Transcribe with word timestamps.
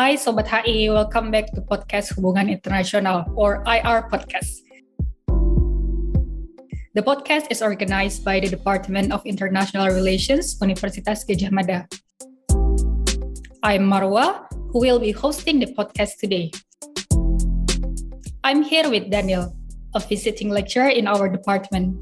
Hai 0.00 0.16
Sobat 0.16 0.48
HI, 0.48 0.88
welcome 0.88 1.28
back 1.28 1.52
to 1.52 1.60
podcast 1.60 2.16
Hubungan 2.16 2.48
Internasional 2.48 3.28
or 3.36 3.60
IR 3.68 4.08
Podcast. 4.08 4.64
The 6.96 7.04
podcast 7.04 7.52
is 7.52 7.60
organized 7.60 8.24
by 8.24 8.40
the 8.40 8.48
Department 8.48 9.12
of 9.12 9.20
International 9.28 9.92
Relations, 9.92 10.56
Universitas 10.56 11.28
Gadjah 11.28 11.52
Mada. 11.52 11.84
I'm 13.60 13.84
Marwa, 13.84 14.48
who 14.72 14.80
will 14.80 15.04
be 15.04 15.12
hosting 15.12 15.60
the 15.60 15.68
podcast 15.76 16.16
today. 16.16 16.48
I'm 18.40 18.64
here 18.64 18.88
with 18.88 19.12
Daniel, 19.12 19.52
a 19.92 20.00
visiting 20.00 20.48
lecturer 20.48 20.88
in 20.88 21.04
our 21.04 21.28
department. 21.28 22.00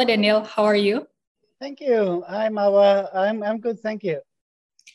Hello, 0.00 0.08
Daniel. 0.08 0.44
How 0.44 0.64
are 0.64 0.80
you? 0.80 1.06
Thank 1.60 1.78
you. 1.82 2.24
I'm 2.26 2.56
our, 2.56 3.06
I'm 3.12 3.42
I'm 3.42 3.60
good. 3.60 3.80
Thank 3.80 4.02
you. 4.02 4.22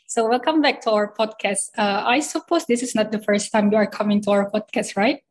So 0.08 0.28
welcome 0.28 0.64
back 0.64 0.82
to 0.82 0.90
our 0.90 1.14
podcast. 1.14 1.70
Uh, 1.78 2.02
I 2.08 2.22
suppose 2.22 2.66
this 2.66 2.82
is 2.82 2.96
not 2.96 3.12
the 3.12 3.22
first 3.22 3.52
time 3.52 3.72
you 3.72 3.78
are 3.78 3.86
coming 3.86 4.20
to 4.24 4.32
our 4.32 4.50
podcast, 4.50 4.98
right? 4.98 5.22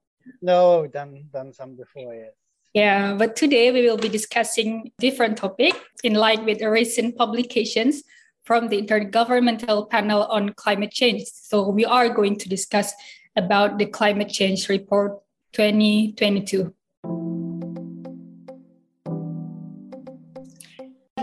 No, 0.41 0.87
done 0.87 1.27
done 1.33 1.53
some 1.53 1.75
before. 1.75 2.15
Yes. 2.15 2.39
Yeah, 2.73 3.15
but 3.19 3.35
today 3.35 3.73
we 3.73 3.83
will 3.83 3.99
be 3.99 4.09
discussing 4.09 4.93
different 5.01 5.39
topic 5.39 5.75
in 6.05 6.15
line 6.15 6.45
with 6.45 6.61
the 6.61 6.71
recent 6.71 7.19
publications 7.19 8.05
from 8.45 8.69
the 8.69 8.79
Intergovernmental 8.79 9.91
Panel 9.91 10.23
on 10.31 10.55
Climate 10.55 10.93
Change. 10.93 11.27
So 11.27 11.69
we 11.69 11.85
are 11.85 12.09
going 12.15 12.39
to 12.39 12.49
discuss 12.49 12.95
about 13.35 13.79
the 13.79 13.87
Climate 13.87 14.31
Change 14.31 14.69
Report 14.69 15.19
2022. 15.51 16.73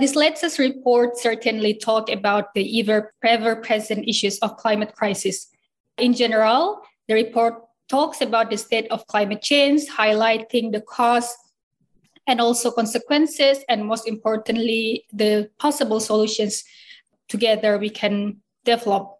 This 0.01 0.15
latest 0.15 0.57
report 0.57 1.19
certainly 1.19 1.75
talk 1.75 2.09
about 2.09 2.55
the 2.55 2.79
ever, 2.79 3.13
ever 3.23 3.55
present 3.57 4.09
issues 4.09 4.39
of 4.39 4.57
climate 4.57 4.95
crisis. 4.95 5.45
In 5.99 6.15
general, 6.15 6.81
the 7.07 7.13
report 7.13 7.61
talks 7.87 8.19
about 8.19 8.49
the 8.49 8.57
state 8.57 8.87
of 8.89 9.05
climate 9.05 9.43
change, 9.43 9.85
highlighting 9.85 10.71
the 10.71 10.81
cause 10.81 11.37
and 12.25 12.41
also 12.41 12.71
consequences, 12.71 13.59
and 13.69 13.85
most 13.85 14.07
importantly, 14.07 15.05
the 15.13 15.51
possible 15.59 15.99
solutions 15.99 16.63
together 17.29 17.77
we 17.77 17.91
can 17.91 18.41
develop. 18.65 19.19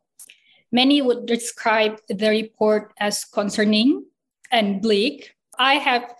Many 0.72 1.04
would 1.04 1.28
describe 1.28 2.00
the 2.10 2.30
report 2.30 2.92
as 3.00 3.24
concerning 3.24 4.06
and 4.50 4.82
bleak. 4.82 5.36
I 5.60 5.76
have 5.76 6.12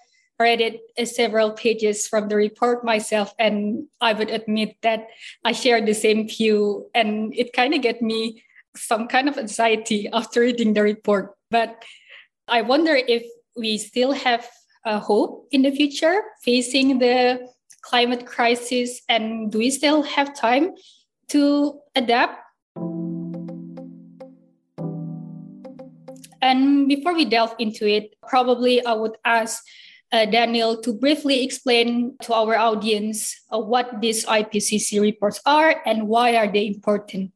read 0.42 0.62
it 0.62 0.82
uh, 0.98 1.06
several 1.06 1.52
pages 1.52 2.08
from 2.08 2.28
the 2.28 2.36
report 2.36 2.84
myself, 2.84 3.34
and 3.40 3.88
I 4.02 4.14
would 4.14 4.30
admit 4.30 4.76
that 4.82 5.08
I 5.46 5.52
share 5.52 5.80
the 5.80 5.94
same 5.94 6.28
view, 6.28 6.90
and 6.94 7.34
it 7.36 7.54
kind 7.54 7.74
of 7.74 7.82
get 7.82 8.02
me 8.02 8.44
some 8.76 9.08
kind 9.08 9.30
of 9.30 9.38
anxiety 9.38 10.10
after 10.14 10.42
reading 10.42 10.74
the 10.74 10.84
report. 10.84 11.36
But 11.50 11.84
I 12.48 12.62
wonder 12.62 12.96
if 12.96 13.24
we 13.56 13.78
still 13.78 14.12
have 14.12 14.50
a 14.86 15.00
hope 15.00 15.48
in 15.52 15.62
the 15.62 15.72
future 15.72 16.22
facing 16.44 17.00
the 17.00 17.48
climate 17.82 18.26
crisis, 18.26 19.02
and 19.08 19.52
do 19.52 19.60
we 19.60 19.70
still 19.70 20.04
have 20.04 20.36
time 20.36 20.74
to 21.30 21.80
adapt? 21.96 22.42
And 26.42 26.88
before 26.88 27.14
we 27.14 27.26
delve 27.26 27.56
into 27.60 27.88
it, 27.88 28.16
probably 28.28 28.84
I 28.84 28.94
would 28.94 29.16
ask 29.24 29.64
uh, 30.12 30.26
Daniel 30.26 30.82
to 30.82 30.94
briefly 30.94 31.44
explain 31.44 32.18
to 32.22 32.34
our 32.34 32.58
audience 32.58 33.36
uh, 33.52 33.60
what 33.60 34.02
these 34.02 34.26
IPCC 34.26 35.02
reports 35.02 35.42
are 35.46 35.82
and 35.86 36.08
why 36.08 36.36
are 36.36 36.52
they 36.52 36.68
important. 36.68 37.32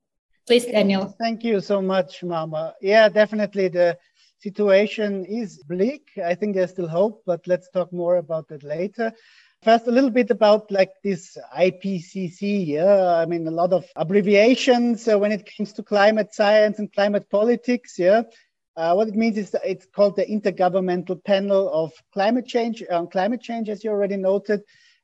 Please, 0.45 0.65
Daniel. 0.65 1.15
Thank 1.19 1.43
you 1.43 1.59
so 1.59 1.81
much, 1.81 2.21
Marwa. 2.21 2.73
Yeah, 2.81 3.09
definitely 3.09 3.67
the 3.69 3.97
situation 4.39 5.25
is 5.25 5.63
bleak. 5.63 6.03
I 6.23 6.35
think 6.35 6.55
there's 6.55 6.71
still 6.71 6.87
hope, 6.87 7.23
but 7.25 7.47
let's 7.47 7.69
talk 7.71 7.91
more 7.91 8.17
about 8.17 8.47
that 8.49 8.63
later. 8.63 9.11
First, 9.63 9.87
a 9.87 9.91
little 9.91 10.11
bit 10.11 10.29
about 10.29 10.69
like 10.69 10.91
this 11.03 11.35
IPCC. 11.57 12.67
Yeah, 12.67 13.15
I 13.15 13.25
mean 13.25 13.47
a 13.47 13.51
lot 13.51 13.73
of 13.73 13.85
abbreviations 13.95 15.07
uh, 15.07 15.17
when 15.17 15.31
it 15.31 15.49
comes 15.57 15.73
to 15.73 15.81
climate 15.81 16.35
science 16.35 16.77
and 16.77 16.93
climate 16.93 17.27
politics. 17.31 17.97
Yeah, 17.97 18.23
uh, 18.75 18.93
what 18.93 19.07
it 19.07 19.15
means 19.15 19.37
is 19.37 19.55
it's 19.63 19.85
called 19.85 20.15
the 20.15 20.25
Intergovernmental 20.25 21.23
Panel 21.23 21.69
of 21.71 21.93
Climate 22.13 22.45
Change 22.45 22.83
on 22.91 23.05
uh, 23.05 23.07
climate 23.07 23.41
change, 23.41 23.69
as 23.69 23.83
you 23.83 23.89
already 23.89 24.17
noted, 24.17 24.61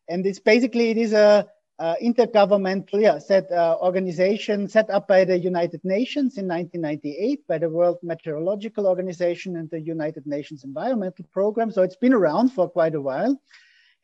and 0.10 0.26
it's 0.26 0.40
basically 0.40 0.90
it 0.90 0.98
is 0.98 1.14
a 1.14 1.48
uh, 1.82 1.96
intergovernmental 2.04 3.02
yeah, 3.02 3.18
set 3.18 3.52
uh, 3.52 3.76
organization 3.82 4.68
set 4.68 4.88
up 4.92 5.08
by 5.08 5.26
the 5.26 5.40
United 5.40 5.82
Nations 5.84 6.38
in 6.38 6.48
1998 6.48 7.48
by 7.48 7.58
the 7.58 7.70
World 7.70 7.98
Meteorological 8.04 8.86
Organization 8.86 9.56
and 9.56 9.68
the 9.72 9.80
United 9.80 10.28
Nations 10.28 10.64
Environmental 10.64 11.26
Program. 11.32 11.72
So 11.72 11.82
it's 11.82 11.96
been 11.96 12.14
around 12.14 12.50
for 12.50 12.70
quite 12.70 12.94
a 12.94 13.02
while. 13.02 13.42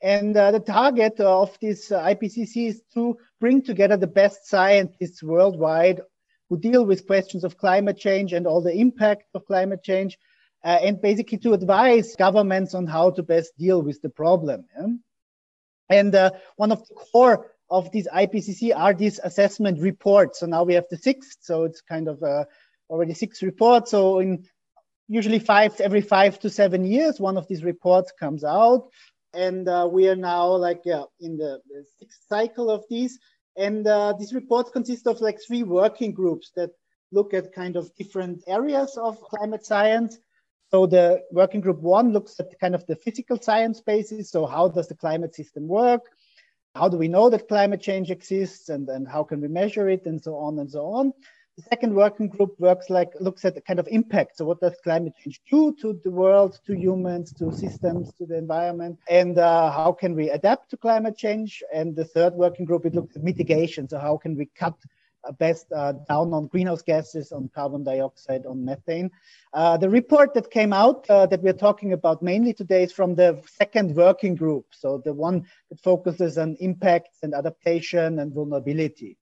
And 0.01 0.35
uh, 0.35 0.51
the 0.51 0.59
target 0.59 1.19
of 1.19 1.55
this 1.61 1.91
uh, 1.91 2.03
IPCC 2.03 2.67
is 2.67 2.81
to 2.95 3.17
bring 3.39 3.61
together 3.61 3.97
the 3.97 4.07
best 4.07 4.47
scientists 4.47 5.22
worldwide 5.22 6.01
who 6.50 6.58
deal 6.58 6.85
with 6.85 7.08
questions 7.08 7.44
of 7.44 7.58
climate 7.58 7.97
change 7.97 8.34
and 8.34 8.47
all 8.47 8.62
the 8.62 8.74
impact 8.74 9.24
of 9.34 9.46
climate 9.46 9.84
change, 9.84 10.18
uh, 10.63 10.80
and 10.81 11.02
basically 11.02 11.38
to 11.40 11.53
advise 11.53 12.16
governments 12.16 12.74
on 12.74 12.88
how 12.88 13.12
to 13.12 13.24
best 13.24 13.58
deal 13.58 13.81
with 13.81 14.02
the 14.02 14.09
problem. 14.09 14.66
Yeah? 14.78 14.88
And 15.90 16.16
uh, 16.16 16.31
one 16.56 16.72
of 16.72 16.88
the 16.88 16.96
core 16.96 17.52
of 17.69 17.91
these 17.91 18.08
IPCC 18.08 18.75
are 18.75 18.94
these 18.94 19.19
assessment 19.24 19.80
reports. 19.81 20.40
So 20.40 20.46
now 20.46 20.63
we 20.63 20.74
have 20.74 20.85
the 20.90 20.97
sixth, 20.97 21.38
so 21.41 21.63
it's 21.63 21.81
kind 21.81 22.08
of 22.08 22.22
uh, 22.24 22.46
already 22.90 23.14
six 23.14 23.41
reports. 23.41 23.91
So 23.91 24.19
in 24.19 24.46
usually 25.08 25.40
five 25.40 25.79
every 25.79 26.02
five 26.02 26.40
to 26.40 26.50
seven 26.50 26.85
years, 26.85 27.19
one 27.19 27.38
of 27.38 27.47
these 27.47 27.64
reports 27.64 28.12
comes 28.19 28.44
out, 28.44 28.90
and 29.34 29.68
uh, 29.68 29.88
we 29.91 30.08
are 30.09 30.16
now 30.16 30.56
like 30.56 30.81
yeah, 30.85 31.03
in 31.19 31.38
the, 31.38 31.59
the 31.69 31.85
sixth 32.00 32.22
cycle 32.28 32.69
of 32.69 32.84
these. 32.90 33.19
And 33.57 33.88
uh, 33.88 34.13
these 34.18 34.34
reports 34.34 34.69
consist 34.69 35.07
of 35.07 35.19
like 35.19 35.40
three 35.45 35.63
working 35.63 36.13
groups 36.13 36.51
that 36.56 36.72
look 37.12 37.34
at 37.34 37.53
kind 37.53 37.75
of 37.75 37.94
different 37.95 38.44
areas 38.47 38.97
of 38.97 39.19
climate 39.22 39.66
science. 39.66 40.19
So 40.69 40.85
the 40.85 41.22
working 41.31 41.62
group 41.62 41.79
one 41.79 42.12
looks 42.12 42.40
at 42.40 42.59
kind 42.59 42.75
of 42.75 42.85
the 42.85 42.96
physical 42.96 43.40
science 43.41 43.81
basis. 43.81 44.29
So 44.29 44.46
how 44.46 44.67
does 44.67 44.88
the 44.88 44.96
climate 44.96 45.34
system 45.34 45.67
work? 45.67 46.01
How 46.75 46.90
do 46.90 46.97
we 46.97 47.07
know 47.07 47.29
that 47.29 47.47
climate 47.47 47.81
change 47.81 48.12
exists 48.12 48.69
and, 48.69 48.88
and 48.90 49.07
how 49.07 49.23
can 49.23 49.41
we 49.41 49.47
measure 49.47 49.90
it 49.90 50.06
and 50.06 50.22
so 50.22 50.35
on 50.35 50.59
and 50.59 50.69
so 50.69 50.85
on. 50.85 51.13
The 51.57 51.63
second 51.63 51.95
working 51.95 52.28
group 52.28 52.59
works 52.59 52.88
like 52.91 53.13
looks 53.19 53.44
at 53.44 53.56
the 53.56 53.62
kind 53.62 53.79
of 53.79 53.88
impact. 53.88 54.38
So 54.38 54.45
what 54.45 54.59
does 54.59 54.75
climate 54.84 55.13
change 55.19 55.41
do 55.50 55.75
to 55.81 56.00
the 56.03 56.12
world, 56.12 56.59
to 56.68 56.75
humans, 56.75 57.34
to 57.34 57.51
systems, 57.51 58.13
to 58.19 58.28
the 58.28 58.38
environment, 58.38 59.00
and 59.09 59.40
uh, 59.40 59.72
how 59.72 59.91
can 59.91 60.13
we 60.13 60.29
adapt 60.29 60.69
to 60.69 60.78
climate 60.78 61.17
change? 61.17 61.63
And 61.73 61.96
the 61.96 62.06
third 62.06 62.35
working 62.35 62.66
group 62.66 62.85
it 62.85 62.94
looks 62.94 63.16
at 63.16 63.23
mitigation. 63.23 63.90
So 63.90 63.97
how 63.97 64.17
can 64.17 64.35
we 64.35 64.46
cut 64.56 64.75
uh, 65.28 65.31
best 65.31 65.66
uh, 65.72 65.94
down 66.07 66.31
on 66.31 66.46
greenhouse 66.46 66.84
gases, 66.84 67.31
on 67.31 67.49
carbon 67.55 67.84
dioxide, 67.84 68.46
on 68.46 68.64
methane. 68.64 69.09
Uh, 69.52 69.78
the 69.78 69.90
report 69.90 70.35
that 70.35 70.52
came 70.52 70.72
out 70.72 71.09
uh, 71.09 71.26
that 71.26 71.41
we're 71.41 71.53
talking 71.53 71.91
about 71.91 72.22
mainly 72.22 72.53
today 72.53 72.84
is 72.84 72.93
from 72.93 73.16
the 73.16 73.41
second 73.47 73.96
working 73.96 74.35
group. 74.35 74.66
So 74.70 75.02
the 75.03 75.14
one 75.14 75.47
that 75.72 75.79
focuses 75.82 76.37
on 76.37 76.55
impacts 76.59 77.17
and 77.23 77.34
adaptation 77.34 78.20
and 78.20 78.32
vulnerability. 78.32 79.17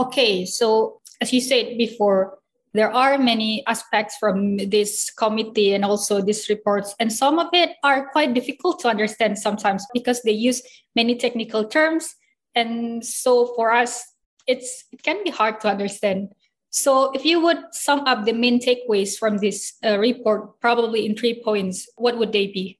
Okay, 0.00 0.46
so 0.46 1.02
as 1.20 1.30
you 1.30 1.42
said 1.42 1.76
before, 1.76 2.38
there 2.72 2.90
are 2.90 3.18
many 3.18 3.62
aspects 3.66 4.16
from 4.16 4.56
this 4.56 5.10
committee 5.10 5.74
and 5.74 5.84
also 5.84 6.22
these 6.22 6.48
reports, 6.48 6.94
and 6.98 7.12
some 7.12 7.38
of 7.38 7.48
it 7.52 7.76
are 7.84 8.08
quite 8.08 8.32
difficult 8.32 8.80
to 8.80 8.88
understand 8.88 9.36
sometimes 9.36 9.84
because 9.92 10.22
they 10.22 10.32
use 10.32 10.62
many 10.96 11.16
technical 11.16 11.66
terms, 11.68 12.14
and 12.54 13.04
so 13.04 13.52
for 13.54 13.72
us, 13.72 14.02
it's 14.46 14.84
it 14.90 15.02
can 15.02 15.22
be 15.22 15.28
hard 15.28 15.60
to 15.60 15.68
understand. 15.68 16.32
So, 16.70 17.12
if 17.12 17.26
you 17.26 17.42
would 17.42 17.60
sum 17.72 18.00
up 18.06 18.24
the 18.24 18.32
main 18.32 18.58
takeaways 18.58 19.18
from 19.18 19.36
this 19.36 19.74
uh, 19.84 19.98
report, 19.98 20.58
probably 20.60 21.04
in 21.04 21.14
three 21.14 21.42
points, 21.44 21.86
what 21.98 22.16
would 22.16 22.32
they 22.32 22.46
be? 22.46 22.79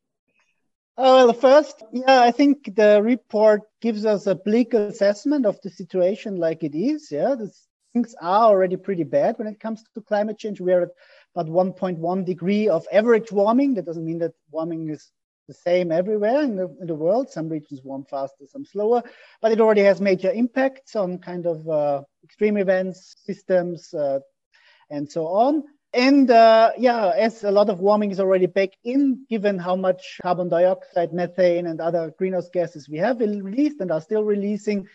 Oh, 1.02 1.24
well, 1.24 1.32
first, 1.32 1.82
yeah, 1.92 2.20
I 2.20 2.30
think 2.30 2.74
the 2.76 3.00
report 3.02 3.62
gives 3.80 4.04
us 4.04 4.26
a 4.26 4.34
bleak 4.34 4.74
assessment 4.74 5.46
of 5.46 5.58
the 5.62 5.70
situation 5.70 6.36
like 6.36 6.62
it 6.62 6.74
is. 6.74 7.10
Yeah, 7.10 7.34
the 7.36 7.50
things 7.94 8.14
are 8.20 8.44
already 8.44 8.76
pretty 8.76 9.04
bad 9.04 9.38
when 9.38 9.46
it 9.46 9.58
comes 9.58 9.82
to 9.94 10.02
climate 10.02 10.36
change. 10.36 10.60
We 10.60 10.74
are 10.74 10.82
at 10.82 10.90
about 11.34 11.50
1.1 11.50 12.26
degree 12.26 12.68
of 12.68 12.86
average 12.92 13.32
warming. 13.32 13.74
That 13.74 13.86
doesn't 13.86 14.04
mean 14.04 14.18
that 14.18 14.34
warming 14.50 14.90
is 14.90 15.10
the 15.48 15.54
same 15.54 15.90
everywhere 15.90 16.42
in 16.42 16.56
the, 16.56 16.68
in 16.82 16.86
the 16.86 16.94
world. 16.94 17.30
Some 17.30 17.48
regions 17.48 17.80
warm 17.82 18.04
faster, 18.04 18.44
some 18.46 18.66
slower, 18.66 19.02
but 19.40 19.52
it 19.52 19.60
already 19.62 19.82
has 19.84 20.02
major 20.02 20.30
impacts 20.30 20.96
on 20.96 21.16
kind 21.18 21.46
of 21.46 21.66
uh, 21.66 22.02
extreme 22.24 22.58
events, 22.58 23.14
systems, 23.16 23.94
uh, 23.94 24.18
and 24.90 25.10
so 25.10 25.26
on. 25.28 25.64
And 25.92 26.30
uh, 26.30 26.70
yeah, 26.78 27.10
as 27.16 27.42
a 27.42 27.50
lot 27.50 27.68
of 27.68 27.80
warming 27.80 28.12
is 28.12 28.20
already 28.20 28.46
back 28.46 28.70
in, 28.84 29.26
given 29.28 29.58
how 29.58 29.74
much 29.74 30.18
carbon 30.22 30.48
dioxide, 30.48 31.12
methane, 31.12 31.66
and 31.66 31.80
other 31.80 32.14
greenhouse 32.16 32.48
gases 32.48 32.88
we 32.88 32.98
have 32.98 33.18
released 33.18 33.80
and 33.80 33.90
are 33.90 34.00
still 34.00 34.22
releasing, 34.22 34.86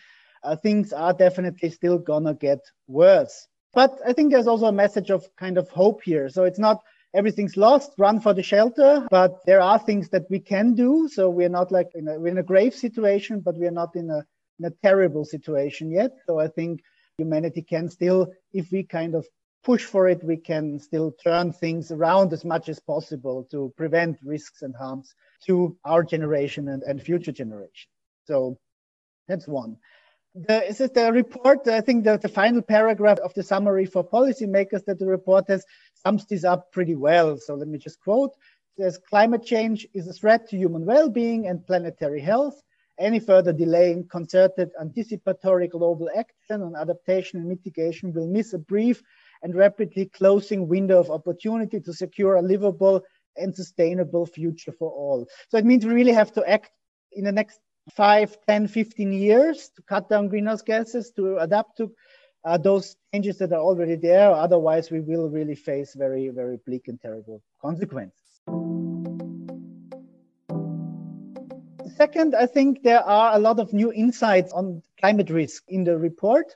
uh, 0.42 0.56
things 0.56 0.92
are 0.94 1.12
definitely 1.12 1.68
still 1.68 1.98
gonna 1.98 2.32
get 2.34 2.60
worse. 2.86 3.46
But 3.74 3.98
I 4.06 4.14
think 4.14 4.32
there's 4.32 4.46
also 4.46 4.66
a 4.66 4.72
message 4.72 5.10
of 5.10 5.28
kind 5.36 5.58
of 5.58 5.68
hope 5.68 6.02
here. 6.02 6.30
So 6.30 6.44
it's 6.44 6.58
not 6.58 6.82
everything's 7.12 7.58
lost, 7.58 7.92
run 7.98 8.20
for 8.20 8.32
the 8.32 8.42
shelter, 8.42 9.06
but 9.10 9.44
there 9.44 9.60
are 9.60 9.78
things 9.78 10.08
that 10.10 10.24
we 10.30 10.40
can 10.40 10.74
do. 10.74 11.08
So 11.12 11.28
we're 11.28 11.50
not 11.50 11.70
like 11.70 11.88
in 11.94 12.08
a, 12.08 12.18
we're 12.18 12.28
in 12.28 12.38
a 12.38 12.42
grave 12.42 12.74
situation, 12.74 13.40
but 13.40 13.56
we're 13.56 13.70
not 13.70 13.94
in 13.96 14.08
a, 14.08 14.24
in 14.58 14.64
a 14.64 14.70
terrible 14.82 15.26
situation 15.26 15.90
yet. 15.90 16.12
So 16.26 16.38
I 16.38 16.48
think 16.48 16.80
humanity 17.18 17.60
can 17.60 17.90
still, 17.90 18.32
if 18.54 18.70
we 18.72 18.82
kind 18.82 19.14
of 19.14 19.26
push 19.66 19.84
for 19.84 20.08
it, 20.08 20.22
we 20.22 20.36
can 20.36 20.78
still 20.78 21.10
turn 21.10 21.52
things 21.52 21.90
around 21.90 22.32
as 22.32 22.44
much 22.44 22.68
as 22.68 22.78
possible 22.78 23.48
to 23.50 23.74
prevent 23.76 24.16
risks 24.24 24.62
and 24.62 24.76
harms 24.76 25.12
to 25.44 25.76
our 25.84 26.04
generation 26.04 26.68
and, 26.68 26.84
and 26.84 27.02
future 27.02 27.32
generation. 27.32 27.90
So 28.26 28.58
that's 29.26 29.48
one. 29.48 29.78
The, 30.36 30.68
is 30.68 30.80
it 30.80 30.94
the 30.94 31.10
report? 31.12 31.66
I 31.66 31.80
think 31.80 32.04
that 32.04 32.22
the 32.22 32.28
final 32.28 32.62
paragraph 32.62 33.18
of 33.18 33.34
the 33.34 33.42
summary 33.42 33.86
for 33.86 34.04
policymakers 34.04 34.84
that 34.84 35.00
the 35.00 35.06
report 35.06 35.46
has 35.48 35.64
sums 35.94 36.26
this 36.26 36.44
up 36.44 36.70
pretty 36.70 36.94
well. 36.94 37.36
So 37.36 37.54
let 37.54 37.66
me 37.66 37.78
just 37.78 38.00
quote. 38.00 38.34
Says 38.78 39.00
climate 39.10 39.44
change 39.44 39.84
is 39.94 40.06
a 40.06 40.12
threat 40.12 40.48
to 40.50 40.56
human 40.56 40.84
well-being 40.84 41.48
and 41.48 41.66
planetary 41.66 42.20
health. 42.20 42.62
Any 43.00 43.18
further 43.18 43.52
delay 43.52 43.90
in 43.90 44.04
concerted 44.04 44.70
anticipatory 44.80 45.66
global 45.66 46.08
action 46.16 46.62
on 46.62 46.76
adaptation 46.76 47.40
and 47.40 47.48
mitigation 47.48 48.12
will 48.12 48.28
miss 48.28 48.52
a 48.52 48.58
brief 48.58 49.02
and 49.42 49.54
rapidly 49.54 50.06
closing 50.06 50.68
window 50.68 50.98
of 50.98 51.10
opportunity 51.10 51.80
to 51.80 51.92
secure 51.92 52.36
a 52.36 52.42
livable 52.42 53.02
and 53.36 53.54
sustainable 53.54 54.26
future 54.26 54.72
for 54.72 54.90
all. 54.90 55.26
So 55.50 55.58
it 55.58 55.64
means 55.64 55.84
we 55.84 55.92
really 55.92 56.12
have 56.12 56.32
to 56.32 56.48
act 56.48 56.70
in 57.12 57.24
the 57.24 57.32
next 57.32 57.60
5, 57.92 58.38
10, 58.46 58.68
15 58.68 59.12
years 59.12 59.70
to 59.76 59.82
cut 59.82 60.08
down 60.08 60.28
greenhouse 60.28 60.62
gases, 60.62 61.12
to 61.12 61.38
adapt 61.38 61.76
to 61.78 61.92
uh, 62.44 62.56
those 62.56 62.96
changes 63.12 63.38
that 63.38 63.52
are 63.52 63.60
already 63.60 63.96
there. 63.96 64.30
Otherwise, 64.30 64.90
we 64.90 65.00
will 65.00 65.28
really 65.28 65.54
face 65.54 65.94
very, 65.94 66.28
very 66.28 66.58
bleak 66.66 66.88
and 66.88 67.00
terrible 67.00 67.42
consequences. 67.60 68.22
Second, 71.96 72.34
I 72.34 72.46
think 72.46 72.82
there 72.82 73.02
are 73.02 73.34
a 73.34 73.38
lot 73.38 73.58
of 73.58 73.72
new 73.72 73.92
insights 73.92 74.52
on 74.52 74.82
climate 75.00 75.30
risk 75.30 75.64
in 75.68 75.82
the 75.84 75.96
report. 75.96 76.54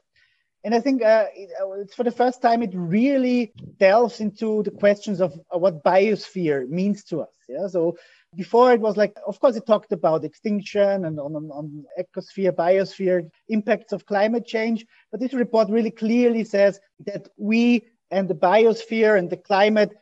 And 0.63 0.75
I 0.75 0.81
think 0.81 1.03
uh, 1.03 1.27
uh, 1.63 1.73
it's 1.81 1.95
for 1.95 2.05
the 2.05 2.11
first 2.11 2.43
time 2.43 2.63
it 2.63 2.73
really 2.75 3.53
delves 3.79 4.21
into 4.21 4.63
the 4.63 4.71
questions 4.71 5.21
of 5.21 5.33
uh, 5.55 5.59
what 5.59 5.83
biosphere 5.83 6.69
means 6.69 7.03
to 7.05 7.23
us. 7.23 7.35
Yeah. 7.49 7.67
So 7.69 7.97
before 8.37 8.73
it 8.73 8.81
was 8.81 8.97
like, 8.97 9.17
of 9.27 9.41
course, 9.41 9.57
it 9.57 9.67
talked 9.67 9.93
about 9.93 10.25
extinction 10.25 11.05
and 11.05 11.19
on, 11.19 11.35
on, 11.35 11.51
on 11.51 11.85
ecosphere, 11.99 12.53
biosphere, 12.53 13.29
impacts 13.49 13.93
of 13.93 14.07
climate 14.07 14.47
change. 14.47 14.87
But 15.11 15.21
this 15.21 15.33
report 15.33 15.71
really 15.71 15.91
clearly 15.91 16.45
says 16.45 16.79
that 17.07 17.29
we 17.39 17.85
and 18.11 18.29
the 18.29 18.35
biosphere 18.35 19.19
and 19.19 19.31
the 19.31 19.37
climate, 19.37 19.93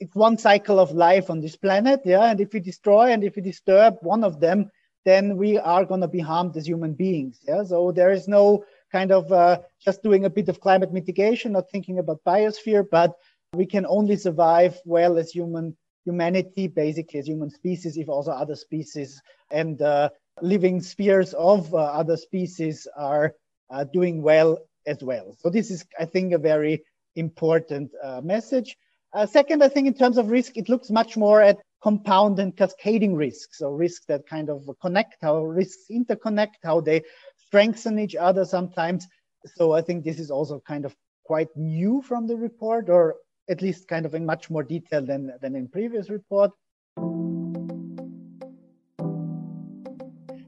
it's 0.00 0.14
one 0.14 0.36
cycle 0.36 0.80
of 0.80 0.90
life 0.92 1.30
on 1.30 1.40
this 1.40 1.56
planet. 1.56 2.00
Yeah. 2.04 2.24
And 2.30 2.40
if 2.40 2.52
we 2.52 2.60
destroy 2.60 3.12
and 3.12 3.22
if 3.22 3.36
we 3.36 3.42
disturb 3.42 3.98
one 4.00 4.24
of 4.24 4.40
them, 4.40 4.70
then 5.04 5.36
we 5.36 5.58
are 5.58 5.84
going 5.84 6.00
to 6.00 6.08
be 6.08 6.18
harmed 6.18 6.56
as 6.56 6.66
human 6.66 6.94
beings. 6.94 7.38
Yeah. 7.46 7.62
So 7.62 7.92
there 7.92 8.10
is 8.10 8.26
no 8.26 8.64
kind 8.90 9.12
of 9.12 9.30
uh, 9.32 9.60
just 9.84 10.02
doing 10.02 10.24
a 10.24 10.30
bit 10.30 10.48
of 10.48 10.60
climate 10.60 10.92
mitigation, 10.92 11.52
not 11.52 11.70
thinking 11.70 11.98
about 11.98 12.24
biosphere, 12.26 12.84
but 12.90 13.14
we 13.54 13.66
can 13.66 13.86
only 13.86 14.16
survive 14.16 14.78
well 14.84 15.18
as 15.18 15.30
human 15.30 15.76
humanity, 16.04 16.68
basically 16.68 17.20
as 17.20 17.26
human 17.26 17.50
species, 17.50 17.96
if 17.96 18.08
also 18.08 18.30
other 18.30 18.54
species 18.54 19.20
and 19.50 19.82
uh, 19.82 20.08
living 20.40 20.80
spheres 20.80 21.34
of 21.34 21.72
uh, 21.74 21.78
other 21.78 22.16
species 22.16 22.86
are 22.96 23.34
uh, 23.70 23.84
doing 23.84 24.22
well 24.22 24.58
as 24.86 25.02
well. 25.02 25.36
So 25.40 25.50
this 25.50 25.70
is, 25.70 25.84
I 25.98 26.06
think, 26.06 26.32
a 26.32 26.38
very 26.38 26.82
important 27.16 27.90
uh, 28.02 28.20
message. 28.22 28.76
Uh, 29.12 29.26
second, 29.26 29.62
I 29.62 29.68
think 29.68 29.86
in 29.86 29.94
terms 29.94 30.18
of 30.18 30.30
risk, 30.30 30.56
it 30.56 30.68
looks 30.68 30.90
much 30.90 31.16
more 31.16 31.42
at 31.42 31.58
compound 31.82 32.38
and 32.38 32.56
cascading 32.56 33.14
risks, 33.14 33.58
so 33.58 33.70
risks 33.70 34.04
that 34.06 34.26
kind 34.26 34.50
of 34.50 34.68
connect, 34.80 35.16
how 35.22 35.44
risks 35.44 35.84
interconnect, 35.90 36.56
how 36.62 36.80
they 36.80 37.02
strengthen 37.48 37.98
each 37.98 38.14
other 38.14 38.44
sometimes. 38.44 39.08
So 39.56 39.72
I 39.72 39.80
think 39.80 40.04
this 40.04 40.18
is 40.18 40.30
also 40.30 40.60
kind 40.60 40.84
of 40.84 40.94
quite 41.24 41.48
new 41.56 42.02
from 42.02 42.26
the 42.26 42.36
report, 42.36 42.90
or 42.90 43.16
at 43.48 43.62
least 43.62 43.88
kind 43.88 44.04
of 44.04 44.14
in 44.14 44.26
much 44.26 44.50
more 44.50 44.62
detail 44.62 45.02
than, 45.04 45.32
than 45.40 45.56
in 45.56 45.66
previous 45.68 46.10
report. 46.10 46.50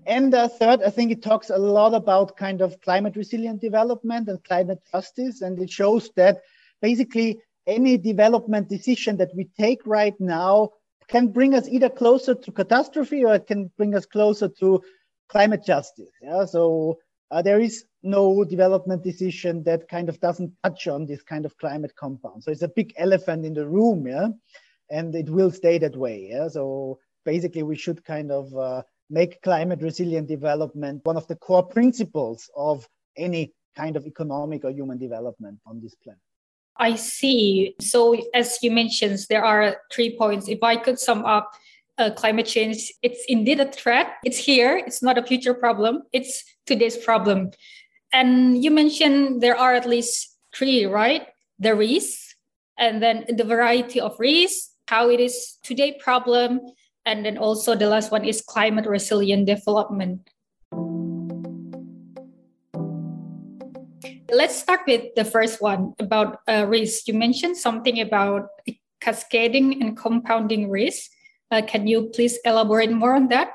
And 0.07 0.35
uh, 0.35 0.49
third, 0.49 0.83
I 0.83 0.91
think 0.91 1.11
it 1.13 1.23
talks 1.23 1.49
a 1.51 1.57
lot 1.57 1.95
about 1.95 2.37
kind 2.37 2.61
of 2.61 2.79
climate 2.83 3.17
resilient 3.17 3.61
development 3.63 4.29
and 4.29 4.43
climate 4.45 4.81
justice. 4.93 5.41
And 5.41 5.59
it 5.59 5.71
shows 5.71 6.11
that 6.17 6.43
basically 6.83 7.39
any 7.67 7.97
development 7.97 8.69
decision 8.69 9.17
that 9.19 9.31
we 9.35 9.49
take 9.59 9.81
right 9.87 10.19
now 10.21 10.71
can 11.09 11.29
bring 11.29 11.55
us 11.55 11.69
either 11.69 11.89
closer 11.89 12.35
to 12.35 12.53
catastrophe 12.53 13.25
or 13.25 13.37
it 13.37 13.47
can 13.47 13.71
bring 13.77 13.95
us 13.95 14.05
closer 14.05 14.49
to 14.61 14.83
climate 15.31 15.65
justice. 15.65 16.11
Yeah, 16.23 16.45
so 16.45 16.99
uh, 17.31 17.41
there 17.41 17.61
is 17.61 17.85
no 18.03 18.45
development 18.45 19.03
decision 19.05 19.63
that 19.63 19.89
kind 19.89 20.09
of 20.09 20.21
doesn't 20.21 20.53
touch 20.65 20.89
on 20.89 21.07
this 21.07 21.23
kind 21.23 21.45
of 21.45 21.57
climate 21.59 21.95
compound. 21.97 22.43
So 22.43 22.51
it's 22.51 22.63
a 22.63 22.69
big 22.69 22.93
elephant 22.99 23.47
in 23.47 23.55
the 23.55 23.67
room, 23.67 24.07
yeah, 24.07 24.29
and 24.91 25.15
it 25.15 25.31
will 25.31 25.51
stay 25.51 25.79
that 25.79 25.97
way. 25.97 26.29
Yeah, 26.31 26.49
so 26.49 26.99
basically 27.25 27.63
we 27.63 27.77
should 27.77 28.05
kind 28.05 28.33
of 28.33 28.55
uh, 28.57 28.83
make 29.09 29.43
climate 29.43 29.83
resilient 29.83 30.29
development 30.29 31.05
one 31.05 31.17
of 31.17 31.27
the 31.29 31.37
core 31.37 31.67
principles 31.67 32.51
of 32.57 32.89
any 33.17 33.53
kind 33.77 33.97
of 33.97 34.07
economic 34.07 34.65
or 34.65 34.71
human 34.71 34.99
development 34.99 35.59
on 35.67 35.81
this 35.81 35.95
planet. 35.95 36.21
I 36.77 36.95
see. 36.97 37.75
So, 37.81 38.17
as 38.33 38.59
you 38.63 38.71
mentioned, 38.71 39.19
there 39.29 39.45
are 39.45 39.77
three 39.93 40.17
points. 40.17 40.49
If 40.49 40.63
I 40.63 40.77
could 40.77 40.99
sum 40.99 41.25
up 41.25 41.53
uh, 42.01 42.11
climate 42.11 42.47
change, 42.47 42.91
it's 43.03 43.23
indeed 43.29 43.61
a 43.61 43.71
threat. 43.71 44.17
It's 44.25 44.39
here. 44.39 44.79
It's 44.79 45.03
not 45.03 45.19
a 45.19 45.23
future 45.23 45.53
problem. 45.53 46.03
It's 46.13 46.43
today's 46.65 46.97
problem. 46.97 47.51
And 48.13 48.65
you 48.65 48.71
mentioned 48.71 49.43
there 49.43 49.57
are 49.57 49.75
at 49.75 49.87
least 49.87 50.35
three, 50.57 50.87
right? 50.87 51.29
The 51.59 51.77
risks, 51.77 52.35
and 52.79 53.03
then 53.03 53.27
the 53.29 53.45
variety 53.45 54.01
of 54.01 54.19
risks, 54.19 54.73
how 54.89 55.11
it 55.11 55.21
is 55.21 55.59
today 55.63 56.01
problem, 56.01 56.61
and 57.05 57.25
then 57.25 57.37
also 57.37 57.77
the 57.77 57.87
last 57.87 58.11
one 58.11 58.25
is 58.25 58.41
climate 58.41 58.87
resilient 58.87 59.47
development. 59.47 60.27
Let's 64.33 64.57
start 64.57 64.81
with 64.87 65.15
the 65.17 65.25
first 65.25 65.61
one 65.61 65.93
about 65.99 66.39
uh, 66.49 66.65
risk. 66.67 67.09
You 67.09 67.15
mentioned 67.15 67.57
something 67.59 68.01
about 68.01 68.49
cascading 69.01 69.83
and 69.83 69.97
compounding 69.97 70.71
risk. 70.71 71.11
Uh, 71.51 71.63
can 71.63 71.87
you 71.87 72.05
please 72.15 72.39
elaborate 72.45 72.93
more 72.93 73.15
on 73.15 73.29
that? 73.29 73.51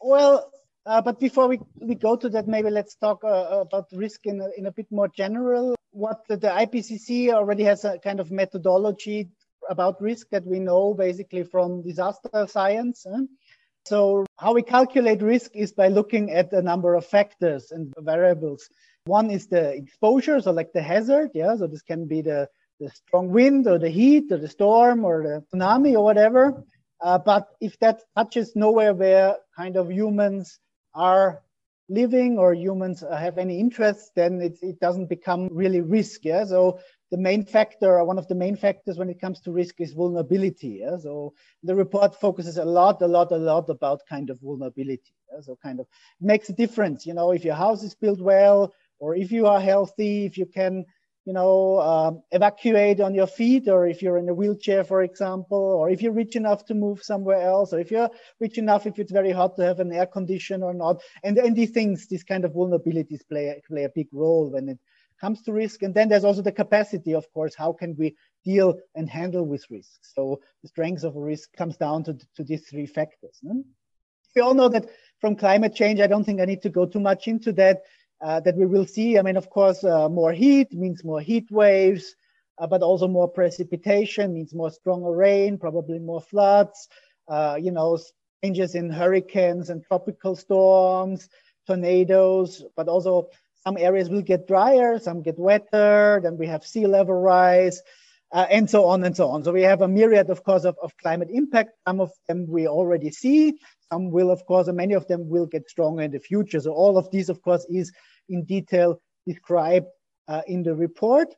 Well, 0.00 0.50
uh, 0.84 1.00
but 1.00 1.20
before 1.20 1.46
we, 1.48 1.60
we 1.80 1.94
go 1.94 2.16
to 2.16 2.28
that, 2.30 2.48
maybe 2.48 2.70
let's 2.70 2.96
talk 2.96 3.22
uh, 3.22 3.60
about 3.60 3.86
risk 3.92 4.26
in 4.26 4.40
a, 4.40 4.48
in 4.56 4.66
a 4.66 4.72
bit 4.72 4.86
more 4.90 5.08
general. 5.08 5.76
What 5.90 6.26
the, 6.28 6.36
the 6.36 6.48
IPCC 6.48 7.32
already 7.32 7.62
has 7.64 7.84
a 7.84 7.98
kind 7.98 8.20
of 8.20 8.30
methodology 8.30 9.28
about 9.68 10.00
risk 10.00 10.28
that 10.30 10.46
we 10.46 10.58
know 10.58 10.94
basically 10.94 11.44
from 11.44 11.82
disaster 11.82 12.46
science. 12.48 13.06
Huh? 13.08 13.24
So, 13.86 14.26
how 14.38 14.54
we 14.54 14.62
calculate 14.62 15.22
risk 15.22 15.52
is 15.54 15.72
by 15.72 15.88
looking 15.88 16.32
at 16.32 16.52
a 16.52 16.62
number 16.62 16.94
of 16.94 17.06
factors 17.06 17.70
and 17.70 17.94
variables. 17.98 18.68
One 19.06 19.30
is 19.30 19.46
the 19.46 19.74
exposure, 19.74 20.40
so 20.40 20.50
like 20.52 20.72
the 20.72 20.82
hazard, 20.82 21.30
yeah. 21.32 21.56
So 21.56 21.66
this 21.66 21.82
can 21.82 22.06
be 22.06 22.20
the 22.22 22.48
the 22.80 22.90
strong 22.90 23.30
wind 23.30 23.66
or 23.66 23.78
the 23.78 23.88
heat 23.88 24.30
or 24.30 24.36
the 24.38 24.48
storm 24.48 25.04
or 25.04 25.22
the 25.22 25.44
tsunami 25.56 25.94
or 25.94 26.04
whatever. 26.04 26.64
Uh, 27.00 27.18
but 27.18 27.48
if 27.60 27.78
that 27.78 28.00
touches 28.16 28.56
nowhere 28.56 28.94
where 28.94 29.36
kind 29.56 29.76
of 29.76 29.90
humans 29.90 30.58
are 30.94 31.42
living 31.88 32.38
or 32.38 32.54
humans 32.54 33.02
have 33.10 33.38
any 33.38 33.58
interest, 33.58 34.10
then 34.14 34.40
it, 34.40 34.58
it 34.62 34.78
doesn't 34.80 35.08
become 35.08 35.48
really 35.50 35.80
risk. 35.80 36.24
Yeah. 36.24 36.44
So 36.44 36.80
the 37.10 37.16
main 37.16 37.44
factor, 37.44 37.98
or 37.98 38.04
one 38.04 38.18
of 38.18 38.28
the 38.28 38.34
main 38.34 38.56
factors 38.56 38.98
when 38.98 39.08
it 39.08 39.20
comes 39.20 39.40
to 39.42 39.52
risk 39.52 39.80
is 39.80 39.92
vulnerability. 39.92 40.80
Yeah? 40.82 40.98
So 40.98 41.34
the 41.62 41.74
report 41.74 42.20
focuses 42.20 42.58
a 42.58 42.64
lot, 42.64 43.00
a 43.00 43.06
lot, 43.06 43.32
a 43.32 43.36
lot 43.36 43.70
about 43.70 44.00
kind 44.08 44.28
of 44.28 44.40
vulnerability. 44.40 45.14
Yeah? 45.32 45.40
So 45.40 45.56
kind 45.62 45.80
of 45.80 45.86
makes 46.20 46.50
a 46.50 46.52
difference, 46.52 47.06
you 47.06 47.14
know, 47.14 47.32
if 47.32 47.44
your 47.44 47.54
house 47.54 47.82
is 47.82 47.94
built 47.94 48.20
well, 48.20 48.74
or 48.98 49.14
if 49.14 49.30
you 49.30 49.46
are 49.46 49.60
healthy, 49.60 50.26
if 50.26 50.36
you 50.36 50.44
can 50.44 50.84
you 51.28 51.34
know, 51.34 51.78
um, 51.78 52.22
evacuate 52.30 53.02
on 53.02 53.14
your 53.14 53.26
feet, 53.26 53.68
or 53.68 53.86
if 53.86 54.00
you're 54.00 54.16
in 54.16 54.30
a 54.30 54.32
wheelchair, 54.32 54.82
for 54.82 55.02
example, 55.02 55.58
or 55.58 55.90
if 55.90 56.00
you're 56.00 56.10
rich 56.10 56.36
enough 56.36 56.64
to 56.64 56.74
move 56.74 57.02
somewhere 57.02 57.42
else, 57.42 57.74
or 57.74 57.78
if 57.78 57.90
you're 57.90 58.08
rich 58.40 58.56
enough, 58.56 58.86
if 58.86 58.98
it's 58.98 59.12
very 59.12 59.30
hot 59.30 59.54
to 59.56 59.62
have 59.62 59.78
an 59.78 59.92
air 59.92 60.06
condition 60.06 60.62
or 60.62 60.72
not. 60.72 61.02
And, 61.22 61.36
and 61.36 61.54
these 61.54 61.72
things, 61.72 62.06
these 62.06 62.24
kind 62.24 62.46
of 62.46 62.52
vulnerabilities 62.52 63.28
play, 63.28 63.60
play 63.68 63.84
a 63.84 63.90
big 63.90 64.08
role 64.10 64.50
when 64.50 64.70
it 64.70 64.78
comes 65.20 65.42
to 65.42 65.52
risk. 65.52 65.82
And 65.82 65.94
then 65.94 66.08
there's 66.08 66.24
also 66.24 66.40
the 66.40 66.50
capacity, 66.50 67.12
of 67.12 67.30
course, 67.34 67.54
how 67.54 67.74
can 67.74 67.94
we 67.98 68.16
deal 68.42 68.78
and 68.94 69.06
handle 69.06 69.44
with 69.44 69.66
risk? 69.70 69.98
So 70.00 70.40
the 70.62 70.68
strength 70.68 71.04
of 71.04 71.14
a 71.14 71.20
risk 71.20 71.52
comes 71.54 71.76
down 71.76 72.04
to, 72.04 72.16
to 72.36 72.42
these 72.42 72.66
three 72.70 72.86
factors. 72.86 73.38
No? 73.42 73.64
We 74.34 74.40
all 74.40 74.54
know 74.54 74.70
that 74.70 74.86
from 75.20 75.36
climate 75.36 75.74
change, 75.74 76.00
I 76.00 76.06
don't 76.06 76.24
think 76.24 76.40
I 76.40 76.46
need 76.46 76.62
to 76.62 76.70
go 76.70 76.86
too 76.86 77.00
much 77.00 77.28
into 77.28 77.52
that 77.52 77.82
uh, 78.20 78.40
that 78.40 78.56
we 78.56 78.66
will 78.66 78.86
see. 78.86 79.18
I 79.18 79.22
mean, 79.22 79.36
of 79.36 79.50
course, 79.50 79.84
uh, 79.84 80.08
more 80.08 80.32
heat 80.32 80.72
means 80.72 81.04
more 81.04 81.20
heat 81.20 81.50
waves, 81.50 82.14
uh, 82.58 82.66
but 82.66 82.82
also 82.82 83.06
more 83.08 83.28
precipitation 83.28 84.34
means 84.34 84.54
more 84.54 84.70
stronger 84.70 85.12
rain, 85.12 85.58
probably 85.58 85.98
more 85.98 86.20
floods, 86.20 86.88
uh, 87.28 87.56
you 87.60 87.70
know, 87.70 87.98
changes 88.42 88.74
in 88.74 88.90
hurricanes 88.90 89.70
and 89.70 89.84
tropical 89.84 90.34
storms, 90.34 91.28
tornadoes, 91.66 92.64
but 92.76 92.88
also 92.88 93.28
some 93.64 93.76
areas 93.76 94.08
will 94.08 94.22
get 94.22 94.46
drier, 94.46 94.98
some 94.98 95.22
get 95.22 95.38
wetter, 95.38 96.20
then 96.22 96.36
we 96.38 96.46
have 96.46 96.64
sea 96.64 96.86
level 96.86 97.14
rise. 97.14 97.82
Uh, 98.30 98.46
and 98.50 98.68
so 98.68 98.84
on 98.84 99.02
and 99.04 99.16
so 99.16 99.30
on. 99.30 99.42
So 99.42 99.52
we 99.52 99.62
have 99.62 99.80
a 99.80 99.88
myriad, 99.88 100.28
of 100.28 100.44
course, 100.44 100.64
of, 100.64 100.76
of 100.82 100.94
climate 100.98 101.30
impact. 101.32 101.70
Some 101.86 101.98
of 101.98 102.10
them 102.26 102.46
we 102.46 102.68
already 102.68 103.10
see, 103.10 103.58
some 103.92 104.10
will, 104.10 104.30
of 104.30 104.44
course, 104.46 104.68
and 104.68 104.76
many 104.76 104.94
of 104.94 105.06
them 105.06 105.28
will 105.28 105.46
get 105.46 105.68
stronger 105.68 106.02
in 106.02 106.10
the 106.10 106.18
future. 106.18 106.60
So 106.60 106.72
all 106.72 106.98
of 106.98 107.10
these, 107.10 107.28
of 107.28 107.42
course, 107.42 107.66
is 107.68 107.92
in 108.28 108.44
detail 108.44 109.00
described 109.26 109.86
uh, 110.28 110.42
in 110.46 110.62
the 110.62 110.74
report. 110.74 111.34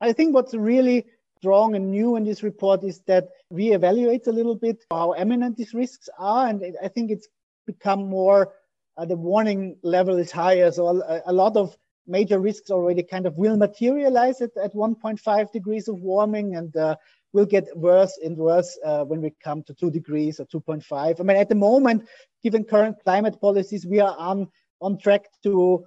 I 0.00 0.12
think 0.12 0.34
what's 0.34 0.54
really 0.54 1.06
strong 1.38 1.74
and 1.74 1.90
new 1.90 2.16
in 2.16 2.24
this 2.24 2.42
report 2.42 2.82
is 2.84 3.00
that 3.06 3.28
we 3.50 3.72
evaluate 3.72 4.26
a 4.26 4.32
little 4.32 4.56
bit 4.56 4.84
how 4.90 5.12
eminent 5.12 5.56
these 5.56 5.74
risks 5.74 6.08
are. 6.18 6.48
And 6.48 6.76
I 6.82 6.88
think 6.88 7.10
it's 7.10 7.28
become 7.66 8.08
more, 8.08 8.52
uh, 8.96 9.04
the 9.04 9.16
warning 9.16 9.76
level 9.82 10.16
is 10.18 10.30
higher. 10.30 10.70
So 10.70 10.88
a, 10.88 11.22
a, 11.26 11.32
lot 11.32 11.56
of 11.56 11.76
major 12.06 12.38
risks 12.38 12.70
already 12.70 13.02
kind 13.02 13.26
of 13.26 13.36
will 13.36 13.56
materialize 13.56 14.40
at, 14.40 14.50
at 14.62 14.74
1.5 14.74 15.52
degrees 15.52 15.88
of 15.88 16.00
warming. 16.00 16.56
And 16.56 16.76
uh, 16.76 16.96
will 17.32 17.46
get 17.46 17.76
worse 17.76 18.18
and 18.22 18.36
worse 18.36 18.78
uh, 18.84 19.04
when 19.04 19.20
we 19.20 19.32
come 19.42 19.62
to 19.64 19.74
two 19.74 19.90
degrees 19.90 20.40
or 20.40 20.46
2.5. 20.46 21.20
I 21.20 21.22
mean, 21.22 21.36
at 21.36 21.48
the 21.48 21.54
moment, 21.54 22.08
given 22.42 22.64
current 22.64 22.96
climate 23.04 23.40
policies, 23.40 23.86
we 23.86 24.00
are 24.00 24.16
on, 24.16 24.48
on 24.80 24.98
track 24.98 25.26
to 25.42 25.84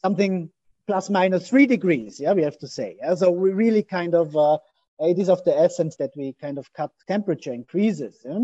something 0.00 0.50
plus 0.86 1.10
minus 1.10 1.48
three 1.48 1.66
degrees. 1.66 2.20
Yeah, 2.20 2.32
we 2.32 2.42
have 2.42 2.58
to 2.58 2.68
say. 2.68 2.96
Yeah? 3.00 3.14
So 3.14 3.30
we 3.30 3.52
really 3.52 3.82
kind 3.82 4.14
of, 4.14 4.36
uh, 4.36 4.58
it 5.00 5.18
is 5.18 5.28
of 5.28 5.42
the 5.44 5.56
essence 5.56 5.96
that 5.96 6.10
we 6.16 6.34
kind 6.40 6.58
of 6.58 6.72
cut 6.72 6.90
temperature 7.08 7.52
increases. 7.52 8.20
Yeah? 8.24 8.38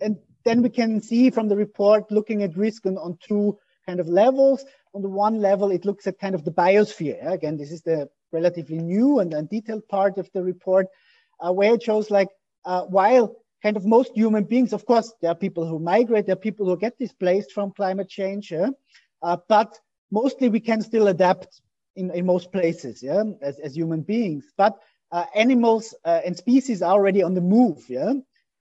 And 0.00 0.16
then 0.44 0.62
we 0.62 0.70
can 0.70 1.02
see 1.02 1.30
from 1.30 1.48
the 1.48 1.56
report 1.56 2.10
looking 2.10 2.42
at 2.42 2.56
risk 2.56 2.86
on, 2.86 2.96
on 2.96 3.18
two 3.26 3.58
kind 3.86 4.00
of 4.00 4.08
levels. 4.08 4.64
On 4.94 5.02
the 5.02 5.08
one 5.08 5.40
level, 5.40 5.70
it 5.70 5.84
looks 5.84 6.06
at 6.06 6.18
kind 6.18 6.34
of 6.34 6.44
the 6.44 6.52
biosphere. 6.52 7.30
Again, 7.30 7.56
this 7.56 7.72
is 7.72 7.82
the 7.82 8.08
relatively 8.32 8.78
new 8.78 9.18
and, 9.18 9.34
and 9.34 9.48
detailed 9.48 9.88
part 9.88 10.18
of 10.18 10.30
the 10.34 10.42
report 10.42 10.86
uh, 11.40 11.52
where 11.52 11.74
it 11.74 11.82
shows 11.82 12.10
like 12.10 12.28
uh, 12.64 12.82
while 12.82 13.36
kind 13.62 13.76
of 13.76 13.84
most 13.84 14.12
human 14.14 14.44
beings, 14.44 14.72
of 14.72 14.86
course, 14.86 15.12
there 15.20 15.30
are 15.30 15.34
people 15.34 15.66
who 15.66 15.78
migrate, 15.78 16.26
there 16.26 16.34
are 16.34 16.36
people 16.36 16.66
who 16.66 16.76
get 16.76 16.98
displaced 16.98 17.52
from 17.52 17.72
climate 17.72 18.08
change, 18.08 18.50
yeah? 18.52 18.68
uh, 19.22 19.36
but 19.48 19.78
mostly 20.10 20.48
we 20.48 20.60
can 20.60 20.80
still 20.80 21.08
adapt 21.08 21.60
in, 21.96 22.10
in 22.12 22.24
most 22.26 22.52
places, 22.52 23.02
yeah, 23.02 23.24
as, 23.42 23.58
as 23.58 23.74
human 23.76 24.02
beings. 24.02 24.44
But 24.56 24.78
uh, 25.10 25.24
animals 25.34 25.94
uh, 26.04 26.20
and 26.24 26.36
species 26.36 26.82
are 26.82 26.92
already 26.92 27.22
on 27.22 27.34
the 27.34 27.40
move, 27.40 27.84
yeah, 27.88 28.12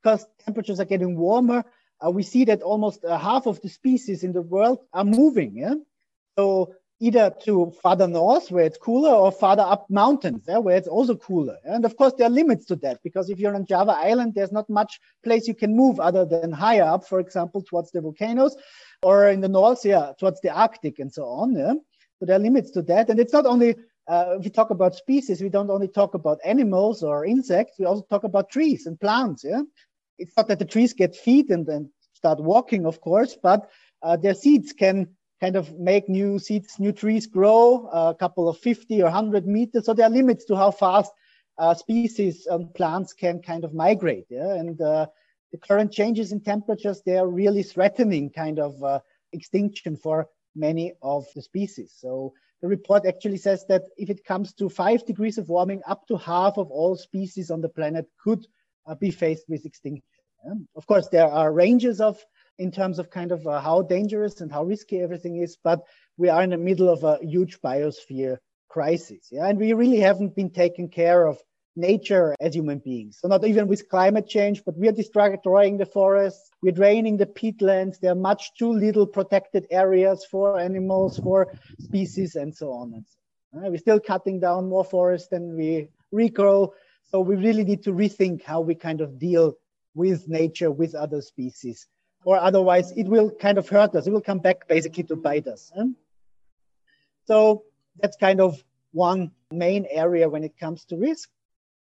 because 0.02 0.26
temperatures 0.44 0.80
are 0.80 0.86
getting 0.86 1.16
warmer. 1.18 1.64
Uh, 2.06 2.12
we 2.12 2.24
see 2.24 2.46
that 2.46 2.62
almost 2.62 3.04
half 3.08 3.48
of 3.48 3.62
the 3.62 3.70
species 3.70 4.24
in 4.24 4.32
the 4.32 4.42
world 4.42 4.80
are 4.94 5.04
moving, 5.04 5.56
yeah. 5.58 5.76
So 6.38 6.76
either 7.00 7.32
to 7.44 7.72
farther 7.84 8.08
north 8.08 8.50
where 8.50 8.66
it's 8.66 8.78
cooler 8.78 9.12
or 9.12 9.32
farther 9.32 9.62
up 9.62 9.88
mountains 9.90 10.44
yeah, 10.48 10.58
where 10.58 10.76
it's 10.76 10.88
also 10.88 11.16
cooler. 11.16 11.58
And 11.64 11.86
of 11.86 11.96
course, 11.96 12.14
there 12.18 12.28
are 12.28 12.32
limits 12.32 12.66
to 12.66 12.76
that 12.78 13.00
because 13.04 13.30
if 13.30 13.40
you're 13.40 13.56
on 13.56 13.66
Java 13.66 13.92
Island, 13.92 14.34
there's 14.34 14.52
not 14.52 14.70
much 14.70 15.00
place 15.24 15.48
you 15.48 15.54
can 15.54 15.76
move 15.76 16.00
other 16.00 16.26
than 16.26 16.52
higher 16.52 16.84
up, 16.84 17.08
for 17.08 17.20
example, 17.20 17.62
towards 17.62 17.92
the 17.92 18.02
volcanoes 18.02 18.56
or 19.04 19.30
in 19.30 19.42
the 19.42 19.48
north, 19.48 19.86
yeah, 19.86 20.14
towards 20.20 20.42
the 20.42 20.50
Arctic 20.50 20.98
and 21.00 21.14
so 21.14 21.26
on. 21.26 21.56
Yeah? 21.56 21.74
So 22.20 22.26
there 22.26 22.36
are 22.36 22.40
limits 22.40 22.72
to 22.72 22.82
that. 22.84 23.10
And 23.10 23.20
it's 23.20 23.34
not 23.34 23.46
only, 23.46 23.76
uh, 24.08 24.38
we 24.42 24.50
talk 24.50 24.72
about 24.72 24.96
species, 24.96 25.42
we 25.42 25.50
don't 25.50 25.70
only 25.70 25.88
talk 25.88 26.16
about 26.16 26.40
animals 26.44 27.04
or 27.04 27.26
insects, 27.26 27.78
we 27.78 27.86
also 27.86 28.06
talk 28.10 28.24
about 28.24 28.50
trees 28.50 28.88
and 28.88 29.00
plants. 29.00 29.44
Yeah. 29.44 29.62
It's 30.18 30.36
not 30.36 30.48
that 30.48 30.58
the 30.58 30.66
trees 30.66 30.94
get 30.94 31.16
feet 31.16 31.52
and 31.52 31.66
then 31.68 31.92
start 32.14 32.40
walking, 32.40 32.88
of 32.88 33.02
course, 33.02 33.38
but 33.42 33.70
uh, 34.02 34.18
their 34.18 34.34
seeds 34.34 34.74
can 34.74 35.16
kind 35.40 35.56
of 35.56 35.78
make 35.78 36.10
new 36.10 36.40
seeds, 36.40 36.80
new 36.80 36.92
trees 36.92 37.28
grow 37.28 37.88
a 37.88 38.16
couple 38.16 38.50
of 38.50 38.58
50 38.58 39.02
or 39.02 39.06
100 39.06 39.46
meters. 39.46 39.86
So 39.86 39.94
there 39.94 40.08
are 40.08 40.12
limits 40.12 40.46
to 40.46 40.56
how 40.56 40.72
fast 40.72 41.12
uh, 41.58 41.74
species 41.74 42.46
and 42.48 42.74
plants 42.74 43.14
can 43.14 43.42
kind 43.42 43.64
of 43.64 43.74
migrate. 43.74 44.26
Yeah? 44.30 44.54
And 44.56 44.80
uh, 44.82 45.08
the 45.52 45.58
current 45.58 45.92
changes 45.92 46.32
in 46.32 46.42
temperatures, 46.42 47.02
they 47.06 47.18
are 47.18 47.28
really 47.28 47.64
threatening 47.64 48.30
kind 48.30 48.60
of 48.60 48.84
uh, 48.84 49.00
extinction 49.34 49.96
for 49.96 50.28
many 50.56 50.94
of 51.02 51.26
the 51.36 51.42
species. 51.42 51.94
So 51.96 52.34
the 52.62 52.68
report 52.68 53.06
actually 53.06 53.38
says 53.38 53.66
that 53.68 53.84
if 53.98 54.10
it 54.10 54.26
comes 54.26 54.54
to 54.54 54.70
five 54.70 55.06
degrees 55.06 55.38
of 55.38 55.50
warming, 55.50 55.82
up 55.88 56.08
to 56.08 56.18
half 56.18 56.58
of 56.58 56.72
all 56.72 56.96
species 56.96 57.52
on 57.52 57.62
the 57.62 57.70
planet 57.70 58.08
could 58.24 58.48
uh, 58.88 58.96
be 58.96 59.12
faced 59.12 59.48
with 59.48 59.66
extinction. 59.66 60.04
Yeah? 60.46 60.54
Of 60.76 60.88
course, 60.88 61.08
there 61.10 61.28
are 61.28 61.54
ranges 61.54 62.02
of 62.02 62.24
in 62.58 62.72
terms 62.72 63.00
of 63.00 63.10
kind 63.10 63.32
of 63.32 63.46
uh, 63.46 63.62
how 63.62 63.82
dangerous 63.82 64.42
and 64.42 64.52
how 64.52 64.64
risky 64.64 65.00
everything 65.00 65.38
is, 65.38 65.58
but 65.64 65.82
we 66.18 66.30
are 66.30 66.42
in 66.44 66.50
the 66.50 66.58
middle 66.58 66.90
of 66.90 67.04
a 67.04 67.20
huge 67.22 67.62
biosphere 67.62 68.38
crisis. 68.70 69.30
Yeah, 69.32 69.48
and 69.48 69.60
we 69.60 69.74
really 69.74 70.00
haven't 70.00 70.36
been 70.36 70.50
taking 70.50 70.90
care 70.90 71.28
of 71.28 71.38
nature 71.76 72.36
as 72.40 72.56
human 72.56 72.80
beings. 72.80 73.20
So 73.22 73.28
not 73.28 73.46
even 73.46 73.68
with 73.68 73.88
climate 73.90 74.28
change, 74.28 74.64
but 74.66 74.78
we 74.78 74.88
are 74.88 74.92
destroying 74.92 75.78
the 75.78 75.86
forests, 75.86 76.50
we're 76.62 76.72
draining 76.72 77.18
the 77.18 77.28
peatlands. 77.28 78.00
There 78.00 78.12
are 78.12 78.16
much 78.16 78.56
too 78.58 78.74
little 78.74 79.06
protected 79.06 79.68
areas 79.70 80.26
for 80.30 80.60
animals, 80.60 81.20
for 81.20 81.54
species, 81.80 82.36
and 82.36 82.56
so 82.56 82.72
on 82.72 82.94
and 82.94 83.06
so 83.08 83.60
on. 83.60 83.72
We're 83.72 83.78
still 83.78 84.00
cutting 84.00 84.40
down 84.40 84.70
more 84.70 84.84
forests 84.84 85.30
than 85.30 85.56
we 85.56 85.90
regrow. 86.14 86.72
So 87.04 87.22
we 87.22 87.36
really 87.36 87.64
need 87.64 87.84
to 87.84 87.92
rethink 87.92 88.44
how 88.44 88.62
we 88.62 88.74
kind 88.76 89.02
of 89.02 89.20
deal 89.20 89.54
with 89.94 90.28
nature, 90.28 90.72
with 90.72 90.96
other 90.96 91.22
species 91.22 91.88
or 92.26 92.38
otherwise 92.38 92.92
it 92.92 93.08
will 93.08 93.32
kind 93.32 93.58
of 93.58 93.68
hurt 93.70 93.96
us. 93.96 94.08
It 94.08 94.12
will 94.12 94.22
come 94.22 94.40
back 94.40 94.68
basically 94.68 95.04
to 95.04 95.16
bite 95.16 95.48
us. 95.48 95.72
Eh? 95.78 95.86
So 97.26 97.64
that's 98.00 98.18
kind 98.18 98.42
of 98.42 98.64
one 98.92 99.32
main 99.52 99.86
area 99.90 100.30
when 100.30 100.44
it 100.44 100.58
comes 100.58 100.86
to 100.86 100.98
risk. 100.98 101.30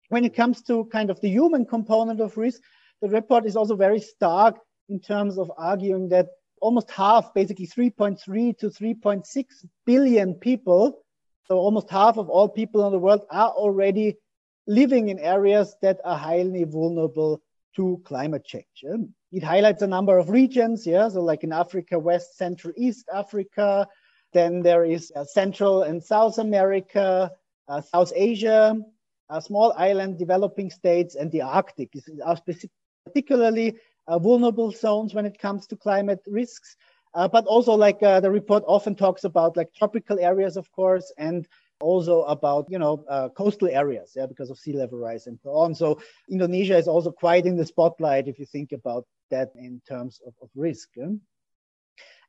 When 0.10 0.26
it 0.26 0.36
comes 0.36 0.62
to 0.64 0.86
kind 0.86 1.10
of 1.10 1.22
the 1.22 1.30
human 1.30 1.66
component 1.66 2.20
of 2.20 2.38
risk, 2.38 2.62
the 3.02 3.10
report 3.10 3.46
is 3.46 3.56
also 3.56 3.76
very 3.76 4.00
stark 4.00 4.58
in 4.90 5.00
terms 5.00 5.38
of 5.38 5.52
arguing 5.58 6.10
that 6.10 6.28
almost 6.62 6.90
half, 6.92 7.34
basically 7.34 7.68
3.3 7.68 8.58
to 8.58 8.70
3.6 8.70 9.46
billion 9.86 10.34
people, 10.34 11.06
so 11.46 11.58
almost 11.58 11.90
half 11.90 12.18
of 12.18 12.30
all 12.30 12.50
people 12.50 12.86
in 12.86 12.92
the 12.92 13.00
world 13.00 13.26
are 13.30 13.50
already 13.50 14.18
living 14.68 15.10
in 15.10 15.20
areas 15.20 15.76
that 15.82 16.00
are 16.04 16.18
highly 16.18 16.64
vulnerable 16.64 17.42
to 17.76 18.02
climate 18.06 18.44
change. 18.46 18.84
Eh? 18.86 18.98
It 19.32 19.44
highlights 19.44 19.84
a 19.84 19.88
number 19.88 20.18
of 20.18 20.30
regions, 20.30 20.88
yeah, 20.88 21.08
so 21.08 21.22
like 21.22 21.44
in 21.44 21.52
Africa, 21.52 22.00
West, 22.00 22.36
Central, 22.36 22.74
East 22.76 23.08
Africa. 23.14 23.88
Then 24.34 24.62
there 24.62 24.86
is 24.86 25.12
uh, 25.16 25.24
Central 25.24 25.84
and 25.84 26.04
South 26.04 26.40
America, 26.40 27.32
uh, 27.68 27.82
South 27.82 28.12
Asia, 28.16 28.76
a 29.30 29.42
small 29.42 29.74
island 29.78 30.18
developing 30.18 30.72
states, 30.72 31.16
and 31.16 31.32
the 31.32 31.44
Arctic 31.44 31.94
are 32.26 32.38
particularly 33.06 33.76
uh, 34.08 34.18
vulnerable 34.18 34.72
zones 34.72 35.14
when 35.14 35.26
it 35.26 35.38
comes 35.38 35.68
to 35.68 35.76
climate 35.76 36.22
risks. 36.28 36.76
Uh, 37.14 37.28
but 37.28 37.46
also, 37.46 37.74
like 37.74 38.02
uh, 38.02 38.20
the 38.20 38.30
report 38.30 38.64
often 38.68 38.96
talks 38.96 39.24
about, 39.24 39.58
like 39.58 39.74
tropical 39.74 40.20
areas, 40.20 40.58
of 40.58 40.72
course, 40.72 41.12
and 41.18 41.48
also 41.82 42.24
about 42.24 42.66
you 42.70 42.78
know 42.78 43.04
uh, 43.08 43.30
coastal 43.30 43.70
areas 43.70 44.12
yeah 44.16 44.26
because 44.26 44.50
of 44.50 44.60
sea 44.60 44.74
level 44.74 45.00
rise 45.00 45.28
and 45.28 45.40
so 45.42 45.52
on 45.52 45.74
so 45.74 45.98
indonesia 46.30 46.78
is 46.78 46.90
also 46.90 47.10
quite 47.10 47.46
in 47.46 47.56
the 47.56 47.66
spotlight 47.66 48.28
if 48.28 48.38
you 48.38 48.46
think 48.46 48.72
about 48.74 49.06
that 49.30 49.50
in 49.56 49.82
terms 49.88 50.20
of, 50.26 50.34
of 50.42 50.50
risk 50.56 50.90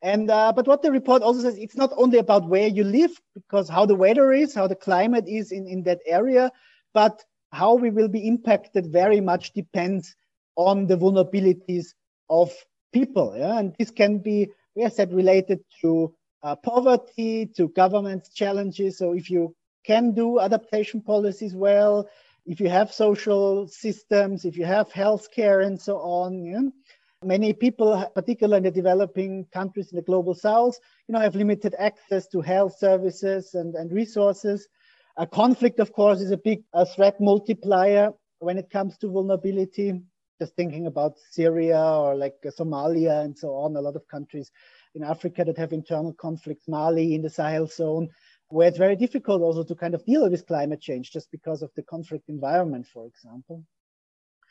and 0.02 0.30
uh, 0.30 0.52
but 0.54 0.66
what 0.66 0.83
the 0.83 0.90
report 0.90 1.23
also 1.23 1.40
says 1.40 1.59
it's 1.59 1.76
not 1.76 1.92
only 1.97 2.19
about 2.19 2.49
where 2.49 2.69
you 2.69 2.85
live 2.85 3.11
because 3.35 3.69
how 3.69 3.85
the 3.87 3.95
weather 3.95 4.33
is 4.33 4.54
how 4.54 4.66
the 4.66 4.76
climate 4.76 5.25
is 5.28 5.52
in, 5.52 5.66
in 5.66 5.83
that 5.83 6.00
area 6.07 6.50
but 6.95 7.23
how 7.52 7.75
we 7.75 7.90
will 7.90 8.09
be 8.09 8.26
impacted 8.26 8.87
very 8.87 9.21
much 9.21 9.52
depends 9.52 10.14
on 10.57 10.87
the 10.87 10.97
vulnerabilities 10.97 11.95
of 12.28 12.52
people 12.92 13.35
yeah 13.37 13.59
and 13.59 13.75
this 13.78 13.90
can 13.90 14.19
be 14.19 14.49
we 14.75 14.83
have 14.83 14.92
said 14.92 15.12
related 15.12 15.61
to 15.80 16.14
uh, 16.42 16.57
poverty 16.57 17.47
to 17.47 17.69
government 17.69 18.28
challenges. 18.35 18.99
So 18.99 19.12
if 19.12 19.30
you 19.30 19.54
can 19.85 20.12
do 20.12 20.40
adaptation 20.40 21.00
policies 21.00 21.54
well, 21.54 22.09
if 22.50 22.59
you 22.61 22.69
have 22.69 22.92
social 22.92 23.69
systems, 23.69 24.45
if 24.45 24.57
you 24.57 24.64
have 24.64 24.88
healthcare 24.90 25.64
and 25.64 25.80
so 25.80 25.99
on. 25.99 26.45
Yeah? 26.45 26.62
Many 27.25 27.52
people, 27.52 28.11
particularly 28.12 28.57
in 28.57 28.64
the 28.64 28.73
developing 28.73 29.47
countries 29.52 29.92
in 29.92 29.97
the 29.97 30.02
global 30.02 30.35
south, 30.35 30.76
you 31.07 31.12
know, 31.12 31.21
have 31.21 31.37
limited 31.37 31.76
access 31.78 32.26
to 32.28 32.40
health 32.40 32.76
services 32.76 33.54
and, 33.54 33.76
and 33.76 33.92
resources. 33.92 34.66
A 35.16 35.28
conflict, 35.28 35.78
of 35.78 35.92
course, 35.92 36.21
is 36.21 36.33
a 36.33 36.37
big 36.37 36.64
a 36.73 36.85
threat 36.85 37.21
multiplier 37.21 38.11
when 38.40 38.59
it 38.59 38.69
comes 38.69 38.99
to 38.99 39.09
vulnerability. 39.09 40.00
Just 40.40 40.57
thinking 40.57 40.87
about 40.88 41.19
Syria 41.30 41.80
or 41.80 42.16
like 42.16 42.35
uh, 42.45 42.50
Somalia 42.50 43.23
and 43.25 43.38
so 43.38 43.50
on, 43.54 43.76
a 43.76 43.80
lot 43.80 43.95
of 43.95 44.09
countries 44.09 44.50
in 44.97 45.04
Africa 45.04 45.45
that 45.45 45.59
have 45.59 45.73
internal 45.73 46.14
conflicts, 46.14 46.66
Mali 46.66 47.14
in 47.14 47.23
the 47.23 47.30
Sahel 47.30 47.69
zone, 47.69 48.09
where 48.50 48.69
it's 48.69 48.78
very 48.78 48.97
difficult 48.97 49.42
also 49.42 49.62
to 49.64 49.75
kind 49.75 49.95
of 49.95 50.04
deal 50.04 50.28
with 50.28 50.47
climate 50.47 50.80
change 50.80 51.12
just 51.12 51.30
because 51.30 51.62
of 51.62 51.71
the 51.76 51.83
conflict 51.83 52.28
environment, 52.28 52.87
for 52.87 53.07
example. 53.07 53.64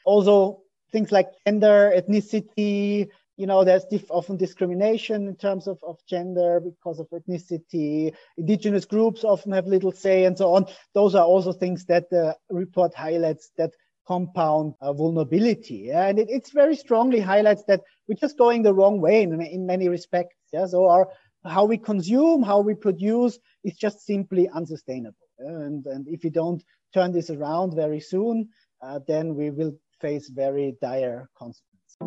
Also, 0.05 0.61
things 0.91 1.11
like 1.11 1.27
gender, 1.45 1.93
ethnicity, 1.95 3.09
you 3.39 3.47
know, 3.47 3.63
there's 3.63 3.85
often 4.09 4.35
discrimination 4.35 5.27
in 5.27 5.35
terms 5.35 5.67
of, 5.67 5.79
of 5.81 5.97
gender 6.09 6.59
because 6.59 6.99
of 6.99 7.07
ethnicity. 7.11 8.13
Indigenous 8.37 8.83
groups 8.83 9.23
often 9.23 9.53
have 9.53 9.65
little 9.65 9.93
say 9.93 10.25
and 10.25 10.37
so 10.37 10.53
on. 10.53 10.65
Those 10.93 11.15
are 11.15 11.23
also 11.23 11.53
things 11.53 11.85
that 11.85 12.09
the 12.09 12.35
report 12.49 12.93
highlights 12.93 13.51
that 13.57 13.71
compound 14.05 14.73
uh, 14.81 14.91
vulnerability. 14.91 15.85
Yeah? 15.87 16.07
And 16.07 16.19
it, 16.19 16.27
it's 16.29 16.51
very 16.51 16.75
strongly 16.75 17.21
highlights 17.21 17.63
that 17.69 17.79
we're 18.09 18.15
just 18.15 18.37
going 18.37 18.63
the 18.63 18.73
wrong 18.73 18.99
way 18.99 19.21
in, 19.21 19.39
in 19.41 19.65
many 19.65 19.87
respects. 19.87 20.35
Yeah? 20.51 20.65
So 20.65 20.89
our 20.89 21.07
how 21.45 21.65
we 21.65 21.77
consume, 21.77 22.43
how 22.43 22.59
we 22.59 22.75
produce 22.75 23.39
is 23.63 23.75
just 23.77 24.05
simply 24.05 24.49
unsustainable. 24.49 25.15
And, 25.39 25.85
and 25.85 26.07
if 26.07 26.23
we 26.23 26.29
don't 26.29 26.63
turn 26.93 27.11
this 27.11 27.29
around 27.29 27.75
very 27.75 27.99
soon, 27.99 28.49
uh, 28.81 28.99
then 29.07 29.35
we 29.35 29.49
will 29.49 29.73
face 30.01 30.29
very 30.29 30.75
dire 30.81 31.29
consequences. 31.37 31.97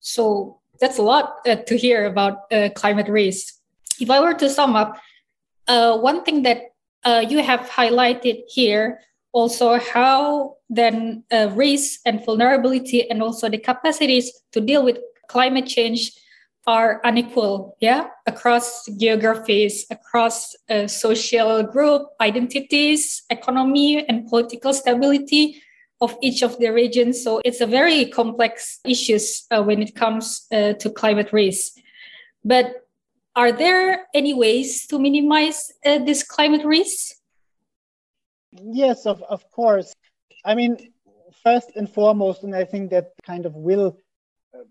So 0.00 0.60
that's 0.80 0.98
a 0.98 1.02
lot 1.02 1.36
uh, 1.46 1.56
to 1.56 1.76
hear 1.76 2.06
about 2.06 2.52
uh, 2.52 2.70
climate 2.74 3.08
risk. 3.08 3.54
If 4.00 4.10
I 4.10 4.20
were 4.20 4.34
to 4.34 4.48
sum 4.48 4.74
up, 4.74 5.00
uh, 5.68 5.98
one 5.98 6.24
thing 6.24 6.42
that 6.42 6.62
uh, 7.04 7.24
you 7.28 7.42
have 7.42 7.60
highlighted 7.60 8.42
here 8.48 9.00
also 9.32 9.78
how 9.78 10.56
then 10.68 11.22
uh, 11.30 11.50
risk 11.54 12.00
and 12.04 12.24
vulnerability 12.24 13.08
and 13.08 13.22
also 13.22 13.48
the 13.48 13.58
capacities 13.58 14.32
to 14.52 14.60
deal 14.60 14.84
with 14.84 14.98
climate 15.32 15.66
change 15.66 16.12
are 16.66 17.00
unequal 17.04 17.76
yeah? 17.80 18.08
Across 18.26 18.88
geographies 18.98 19.86
across 19.90 20.54
uh, 20.68 20.86
social 20.86 21.62
group 21.62 22.02
identities 22.20 23.22
economy 23.30 24.06
and 24.08 24.28
political 24.28 24.72
stability 24.74 25.62
of 26.00 26.16
each 26.22 26.42
of 26.42 26.58
the 26.58 26.68
regions. 26.68 27.22
So 27.24 27.40
it's 27.44 27.60
a 27.60 27.66
very 27.66 28.06
complex 28.06 28.80
issues 28.84 29.46
uh, 29.50 29.62
when 29.62 29.82
it 29.82 29.94
comes 29.94 30.46
uh, 30.52 30.74
to 30.74 30.90
climate 30.90 31.32
risk 31.32 31.80
but 32.44 32.86
are 33.36 33.52
there 33.52 34.06
any 34.14 34.34
ways 34.34 34.86
to 34.86 34.98
minimize 34.98 35.72
uh, 35.84 35.98
this 35.98 36.22
climate 36.22 36.64
risk 36.64 37.16
yes 38.52 39.06
of, 39.06 39.22
of 39.28 39.48
course. 39.50 39.94
I 40.44 40.54
mean 40.54 40.76
first 41.44 41.70
and 41.76 41.88
foremost 41.88 42.42
and 42.42 42.54
i 42.54 42.64
think 42.64 42.90
that 42.90 43.12
kind 43.24 43.46
of 43.46 43.54
will 43.54 43.96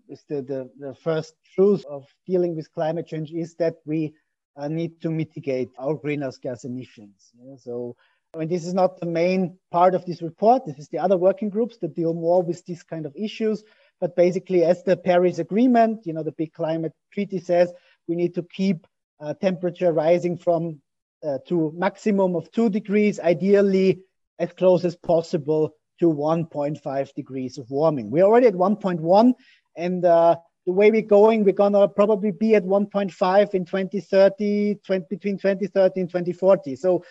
is 0.08 0.24
the, 0.28 0.42
the, 0.42 0.70
the, 0.78 0.94
first 0.94 1.34
truth 1.54 1.84
of 1.86 2.06
dealing 2.26 2.56
with 2.56 2.72
climate 2.72 3.06
change 3.06 3.32
is 3.32 3.54
that 3.54 3.76
we 3.84 4.12
uh, 4.56 4.68
need 4.68 5.00
to 5.00 5.10
mitigate 5.10 5.70
our 5.78 5.94
greenhouse 5.94 6.38
gas 6.38 6.64
emissions. 6.64 7.30
Yeah? 7.42 7.56
So, 7.56 7.96
I 8.34 8.38
mean, 8.38 8.48
this 8.48 8.66
is 8.66 8.74
not 8.74 9.00
the 9.00 9.06
main 9.06 9.58
part 9.70 9.94
of 9.94 10.04
this 10.04 10.22
report. 10.22 10.66
This 10.66 10.78
is 10.78 10.88
the 10.88 10.98
other 10.98 11.16
working 11.16 11.48
groups 11.48 11.78
that 11.78 11.96
deal 11.96 12.14
more 12.14 12.42
with 12.42 12.64
these 12.66 12.82
kind 12.82 13.06
of 13.06 13.14
issues. 13.16 13.64
But 14.00 14.16
basically, 14.16 14.64
as 14.64 14.82
the 14.82 14.96
Paris 14.96 15.38
Agreement, 15.38 16.06
you 16.06 16.12
know, 16.12 16.22
the 16.22 16.32
big 16.32 16.52
climate 16.52 16.92
treaty 17.12 17.38
says, 17.38 17.72
we 18.06 18.16
need 18.16 18.34
to 18.34 18.42
keep 18.42 18.86
uh, 19.20 19.34
temperature 19.34 19.92
rising 19.92 20.36
from 20.38 20.80
uh, 21.22 21.38
to 21.48 21.72
maximum 21.76 22.34
of 22.34 22.50
two 22.50 22.70
degrees, 22.70 23.20
ideally 23.20 24.00
as 24.38 24.52
close 24.52 24.84
as 24.84 24.96
possible 24.96 25.74
to 25.98 26.06
1.5 26.06 27.14
degrees 27.14 27.58
of 27.58 27.70
warming. 27.70 28.10
We're 28.10 28.24
already 28.24 28.46
at 28.46 28.54
1.1 28.54 29.34
and 29.76 30.04
uh, 30.04 30.36
the 30.66 30.72
way 30.72 30.90
we're 30.90 31.02
going, 31.02 31.44
we're 31.44 31.52
gonna 31.52 31.88
probably 31.88 32.30
be 32.30 32.54
at 32.54 32.64
1.5 32.64 33.54
in 33.54 33.64
2030, 33.64 34.80
20, 34.84 35.06
between 35.08 35.38
2030 35.38 36.00
and 36.00 36.08
2040. 36.08 36.76
So 36.76 37.04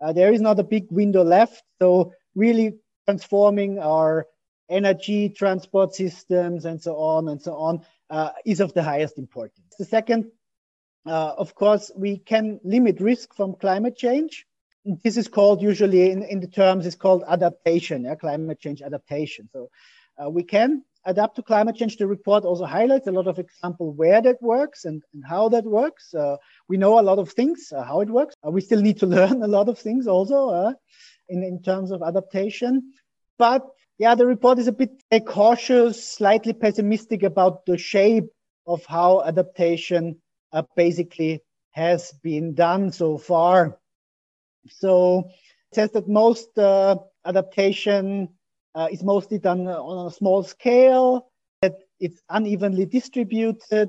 uh, 0.00 0.12
there 0.12 0.32
is 0.32 0.40
not 0.40 0.58
a 0.58 0.64
big 0.64 0.90
window 0.90 1.22
left. 1.22 1.62
So 1.80 2.12
really 2.34 2.76
transforming 3.06 3.78
our 3.78 4.26
energy 4.68 5.28
transport 5.28 5.94
systems 5.94 6.64
and 6.64 6.82
so 6.82 6.96
on 6.96 7.28
and 7.28 7.40
so 7.40 7.54
on 7.54 7.84
uh, 8.10 8.30
is 8.44 8.60
of 8.60 8.72
the 8.74 8.82
highest 8.82 9.18
importance. 9.18 9.76
The 9.78 9.84
second, 9.84 10.30
uh, 11.06 11.34
of 11.36 11.54
course, 11.54 11.90
we 11.94 12.18
can 12.18 12.60
limit 12.64 13.00
risk 13.00 13.34
from 13.34 13.54
climate 13.54 13.96
change. 13.96 14.46
This 14.84 15.16
is 15.16 15.28
called 15.28 15.62
usually 15.62 16.10
in, 16.10 16.22
in 16.22 16.40
the 16.40 16.46
terms, 16.46 16.86
it's 16.86 16.96
called 16.96 17.24
adaptation, 17.26 18.04
yeah, 18.04 18.14
climate 18.14 18.60
change 18.60 18.82
adaptation. 18.82 19.48
So 19.52 19.70
uh, 20.22 20.30
we 20.30 20.42
can 20.42 20.82
adapt 21.06 21.36
to 21.36 21.42
climate 21.42 21.76
change, 21.76 21.96
the 21.96 22.06
report 22.06 22.44
also 22.44 22.64
highlights 22.64 23.06
a 23.06 23.12
lot 23.12 23.26
of 23.26 23.38
example 23.38 23.92
where 23.92 24.22
that 24.22 24.40
works 24.40 24.84
and, 24.84 25.02
and 25.12 25.24
how 25.28 25.48
that 25.50 25.64
works. 25.64 26.14
Uh, 26.14 26.36
we 26.68 26.76
know 26.76 26.98
a 26.98 27.02
lot 27.02 27.18
of 27.18 27.32
things, 27.32 27.72
uh, 27.76 27.82
how 27.82 28.00
it 28.00 28.08
works. 28.08 28.34
Uh, 28.46 28.50
we 28.50 28.60
still 28.60 28.80
need 28.80 28.98
to 28.98 29.06
learn 29.18 29.42
a 29.42 29.48
lot 29.48 29.68
of 29.68 29.78
things 29.78 30.06
also 30.06 30.48
uh, 30.48 30.72
in, 31.28 31.42
in 31.42 31.62
terms 31.62 31.90
of 31.90 32.02
adaptation. 32.02 32.92
But 33.38 33.66
yeah, 33.98 34.14
the 34.14 34.26
report 34.26 34.58
is 34.58 34.68
a 34.68 34.72
bit 34.72 34.90
cautious, 35.26 36.14
slightly 36.16 36.52
pessimistic 36.52 37.22
about 37.22 37.64
the 37.66 37.78
shape 37.78 38.28
of 38.66 38.84
how 38.86 39.22
adaptation 39.22 40.16
uh, 40.52 40.62
basically 40.76 41.42
has 41.70 42.12
been 42.22 42.54
done 42.54 42.90
so 42.90 43.18
far. 43.18 43.78
So 44.68 45.30
it 45.70 45.74
says 45.74 45.90
that 45.92 46.08
most 46.08 46.56
uh, 46.56 46.96
adaptation 47.24 48.28
uh, 48.74 48.88
is 48.90 49.02
mostly 49.02 49.38
done 49.38 49.66
on 49.66 50.06
a 50.06 50.10
small 50.10 50.42
scale, 50.42 51.30
that 51.62 51.76
it's 52.00 52.20
unevenly 52.28 52.86
distributed, 52.86 53.88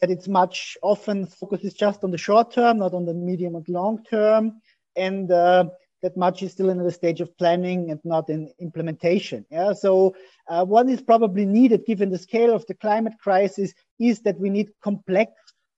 that 0.00 0.10
it's 0.10 0.28
much 0.28 0.76
often 0.82 1.26
focuses 1.26 1.74
just 1.74 2.04
on 2.04 2.10
the 2.10 2.18
short 2.18 2.52
term, 2.52 2.78
not 2.78 2.94
on 2.94 3.06
the 3.06 3.14
medium 3.14 3.54
and 3.54 3.68
long 3.68 4.02
term, 4.04 4.60
and 4.96 5.30
uh, 5.30 5.64
that 6.02 6.16
much 6.16 6.42
is 6.42 6.52
still 6.52 6.70
in 6.70 6.78
the 6.78 6.90
stage 6.90 7.20
of 7.20 7.36
planning 7.38 7.90
and 7.90 8.00
not 8.04 8.28
in 8.28 8.52
implementation. 8.60 9.46
Yeah, 9.50 9.72
so 9.72 10.14
uh, 10.48 10.64
what 10.64 10.88
is 10.88 11.00
probably 11.00 11.46
needed 11.46 11.86
given 11.86 12.10
the 12.10 12.18
scale 12.18 12.54
of 12.54 12.66
the 12.66 12.74
climate 12.74 13.14
crisis 13.20 13.72
is 13.98 14.20
that 14.20 14.38
we 14.38 14.50
need 14.50 14.68
complex, 14.82 15.32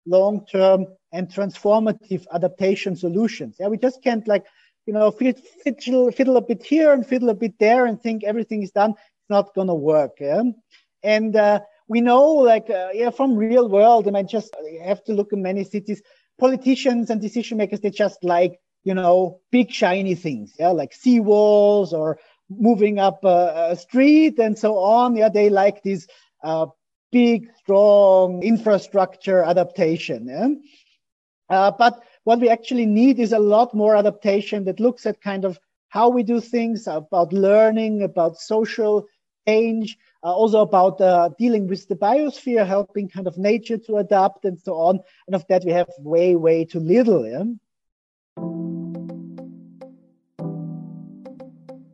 long-term, 0.06 0.86
and 1.12 1.28
transformative 1.28 2.26
adaptation 2.32 2.96
solutions. 2.96 3.56
Yeah, 3.60 3.68
we 3.68 3.78
just 3.78 4.02
can't 4.02 4.26
like 4.26 4.44
you 4.88 4.94
know, 4.94 5.10
fiddle, 5.10 6.10
fiddle 6.10 6.38
a 6.38 6.40
bit 6.40 6.64
here 6.64 6.94
and 6.94 7.06
fiddle 7.06 7.28
a 7.28 7.34
bit 7.34 7.58
there 7.60 7.84
and 7.84 8.00
think 8.00 8.24
everything 8.24 8.62
is 8.62 8.70
done. 8.70 8.92
It's 8.92 9.28
not 9.28 9.54
going 9.54 9.66
to 9.66 9.74
work. 9.74 10.12
Yeah? 10.18 10.44
And 11.02 11.36
uh, 11.36 11.60
we 11.88 12.00
know, 12.00 12.24
like, 12.24 12.70
uh, 12.70 12.88
yeah, 12.94 13.10
from 13.10 13.36
real 13.36 13.68
world, 13.68 14.08
I 14.08 14.12
mean, 14.12 14.26
just 14.26 14.56
you 14.64 14.80
have 14.82 15.04
to 15.04 15.12
look 15.12 15.34
in 15.34 15.42
many 15.42 15.64
cities, 15.64 16.00
politicians 16.40 17.10
and 17.10 17.20
decision 17.20 17.58
makers, 17.58 17.80
they 17.80 17.90
just 17.90 18.24
like, 18.24 18.58
you 18.82 18.94
know, 18.94 19.40
big 19.52 19.70
shiny 19.70 20.14
things, 20.14 20.54
yeah, 20.58 20.70
like 20.70 20.94
seawalls 20.94 21.92
or 21.92 22.18
moving 22.48 22.98
up 22.98 23.22
a, 23.24 23.72
a, 23.72 23.76
street 23.76 24.38
and 24.38 24.58
so 24.58 24.78
on. 24.78 25.16
Yeah, 25.16 25.28
they 25.28 25.50
like 25.50 25.82
this 25.82 26.06
uh, 26.42 26.64
big, 27.12 27.50
strong 27.58 28.42
infrastructure 28.42 29.42
adaptation. 29.42 30.28
Yeah? 30.28 30.48
Uh, 31.54 31.72
but 31.72 32.00
what 32.24 32.40
we 32.40 32.48
actually 32.48 32.86
need 32.86 33.18
is 33.18 33.32
a 33.32 33.38
lot 33.38 33.74
more 33.74 33.96
adaptation 33.96 34.64
that 34.64 34.80
looks 34.80 35.06
at 35.06 35.20
kind 35.20 35.44
of 35.44 35.58
how 35.88 36.08
we 36.08 36.22
do 36.22 36.40
things, 36.40 36.86
about 36.86 37.32
learning, 37.32 38.02
about 38.02 38.38
social 38.38 39.06
change, 39.46 39.96
uh, 40.22 40.32
also 40.32 40.60
about 40.60 41.00
uh, 41.00 41.30
dealing 41.38 41.66
with 41.66 41.88
the 41.88 41.96
biosphere, 41.96 42.66
helping 42.66 43.08
kind 43.08 43.26
of 43.26 43.38
nature 43.38 43.78
to 43.78 43.96
adapt 43.96 44.44
and 44.44 44.58
so 44.60 44.74
on. 44.74 45.00
And 45.26 45.34
of 45.34 45.46
that, 45.48 45.64
we 45.64 45.72
have 45.72 45.88
way, 45.98 46.36
way 46.36 46.64
too 46.64 46.80
little. 46.80 47.26
Yeah? 47.26 47.44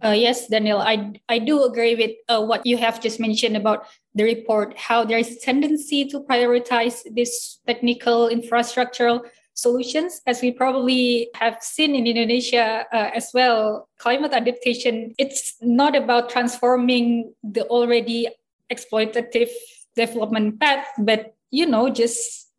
Uh, 0.04 0.12
yes, 0.12 0.48
Daniel, 0.48 0.80
I, 0.80 1.12
I 1.30 1.38
do 1.38 1.64
agree 1.64 1.94
with 1.94 2.10
uh, 2.28 2.44
what 2.44 2.66
you 2.66 2.76
have 2.76 3.00
just 3.00 3.18
mentioned 3.18 3.56
about 3.56 3.86
the 4.14 4.24
report, 4.24 4.76
how 4.76 5.02
there 5.02 5.16
is 5.16 5.36
a 5.36 5.40
tendency 5.40 6.04
to 6.06 6.20
prioritize 6.20 7.00
this 7.14 7.60
technical 7.66 8.28
infrastructural 8.28 9.24
solutions. 9.54 10.20
As 10.26 10.42
we 10.42 10.52
probably 10.52 11.30
have 11.34 11.62
seen 11.62 11.94
in 11.94 12.06
Indonesia 12.06 12.84
uh, 12.92 13.10
as 13.14 13.30
well, 13.32 13.88
climate 13.98 14.32
adaptation, 14.32 15.14
it's 15.18 15.54
not 15.62 15.96
about 15.96 16.28
transforming 16.28 17.32
the 17.42 17.64
already 17.66 18.28
exploitative 18.70 19.50
development 19.96 20.60
path, 20.60 20.86
but, 20.98 21.34
you 21.50 21.66
know, 21.66 21.88
just 21.88 22.50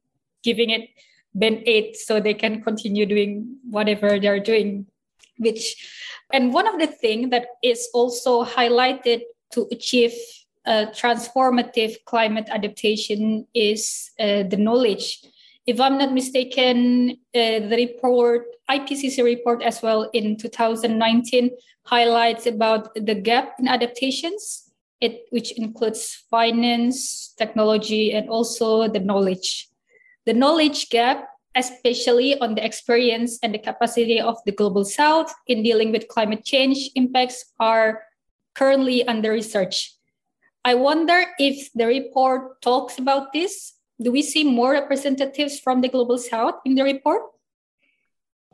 giving 0.41 0.69
it 0.69 0.89
band 1.34 1.63
aid 1.65 1.95
so 1.95 2.19
they 2.19 2.34
can 2.34 2.63
continue 2.63 3.05
doing 3.05 3.58
whatever 3.69 4.19
they're 4.19 4.39
doing. 4.39 4.88
Which, 5.38 5.75
and 6.31 6.53
one 6.53 6.65
of 6.65 6.79
the 6.79 6.88
things 6.88 7.29
that 7.31 7.47
is 7.62 7.89
also 7.93 8.45
highlighted 8.45 9.21
to 9.51 9.67
achieve 9.71 10.13
a 10.65 10.88
transformative 10.88 11.97
climate 12.05 12.47
adaptation 12.49 13.45
is 13.53 14.12
uh, 14.19 14.43
the 14.43 14.58
knowledge. 14.58 15.21
If 15.65 15.82
I'm 15.82 15.97
not 15.97 16.13
mistaken, 16.13 17.17
uh, 17.34 17.65
the 17.65 17.75
report, 17.75 18.45
IPCC 18.69 19.23
report 19.23 19.63
as 19.63 19.82
well 19.82 20.10
in 20.13 20.38
2019 20.38 21.49
highlights 21.84 22.45
about 22.45 22.93
the 22.93 23.15
gap 23.15 23.56
in 23.60 23.67
adaptations, 23.67 24.71
it, 25.01 25.25
which 25.30 25.51
includes 25.54 26.25
finance, 26.30 27.34
technology, 27.38 28.13
and 28.13 28.30
also 28.30 28.88
the 28.88 28.99
knowledge. 28.99 29.69
The 30.25 30.34
knowledge 30.34 30.89
gap, 30.89 31.30
especially 31.56 32.39
on 32.39 32.56
the 32.56 32.65
experience 32.65 33.39
and 33.41 33.54
the 33.54 33.60
capacity 33.60 34.19
of 34.19 34.38
the 34.45 34.51
global 34.51 34.86
south 34.86 35.34
in 35.47 35.63
dealing 35.63 35.91
with 35.91 36.08
climate 36.08 36.43
change 36.43 36.89
impacts, 36.95 37.54
are 37.60 38.04
currently 38.54 39.06
under 39.08 39.32
research. 39.32 39.93
I 40.63 40.73
wonder 40.73 41.25
if 41.38 41.71
the 41.73 41.86
report 41.86 42.62
talks 42.62 42.97
about 42.97 43.34
this. 43.34 43.74
Do 44.01 44.12
we 44.12 44.21
see 44.21 44.43
more 44.43 44.71
representatives 44.71 45.60
from 45.60 45.81
the 45.81 45.88
global 45.88 46.17
south 46.17 46.55
in 46.65 46.75
the 46.75 46.84
report? 46.84 47.21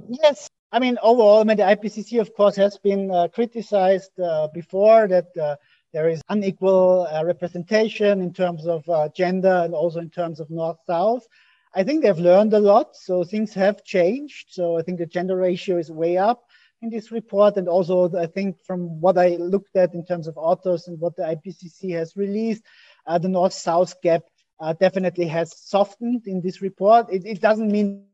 Yes. 0.08 0.49
I 0.71 0.80
mean, 0.80 0.97
overall, 1.01 1.41
I 1.41 1.43
mean, 1.43 1.58
the 1.58 1.63
IPCC, 1.63 2.21
of 2.21 2.34
course, 2.34 2.56
has 2.56 2.77
been 2.77 3.12
uh, 3.12 3.27
criticized 3.27 4.17
uh, 4.19 4.47
before 4.54 5.08
that 5.08 5.36
uh, 5.38 5.56
there 5.91 6.08
is 6.08 6.21
unequal 6.30 7.08
uh, 7.12 7.25
representation 7.25 8.21
in 8.21 8.34
terms 8.34 8.65
of 8.65 8.88
uh, 8.88 9.10
gender 9.10 9.62
and 9.65 9.73
also 9.73 9.99
in 9.99 10.10
terms 10.10 10.39
of 10.39 10.49
North 10.49 10.77
South. 10.88 11.27
I 11.73 11.84
think 11.84 12.04
they've 12.04 12.17
learned 12.17 12.54
a 12.54 12.60
lot. 12.60 12.95
So 12.95 13.23
things 13.23 13.54
have 13.56 13.84
changed. 13.84 14.47
So 14.49 14.77
I 14.77 14.84
think 14.84 14.99
the 14.99 15.06
gender 15.06 15.36
ratio 15.36 15.77
is 15.77 15.91
way 15.91 16.17
up 16.17 16.43
in 16.82 16.89
this 16.89 17.12
report. 17.12 17.58
And 17.58 17.67
also, 17.67 18.15
I 18.17 18.27
think 18.27 18.63
from 18.63 19.01
what 19.01 19.17
I 19.17 19.36
looked 19.38 19.75
at 19.75 19.93
in 19.93 20.06
terms 20.06 20.27
of 20.27 20.38
authors 20.38 20.88
and 20.88 20.99
what 20.99 21.15
the 21.15 21.23
IPCC 21.23 21.93
has 21.95 22.15
released, 22.15 22.63
uh, 23.06 23.17
the 23.17 23.30
North 23.30 23.54
South 23.54 24.01
gap 24.01 24.23
uh, 24.62 24.74
definitely 24.74 25.28
has 25.28 25.58
softened 25.58 26.28
in 26.28 26.41
this 26.41 26.62
report. 26.62 27.08
It, 27.12 27.26
it 27.26 27.41
doesn't 27.41 27.71
mean 27.71 28.06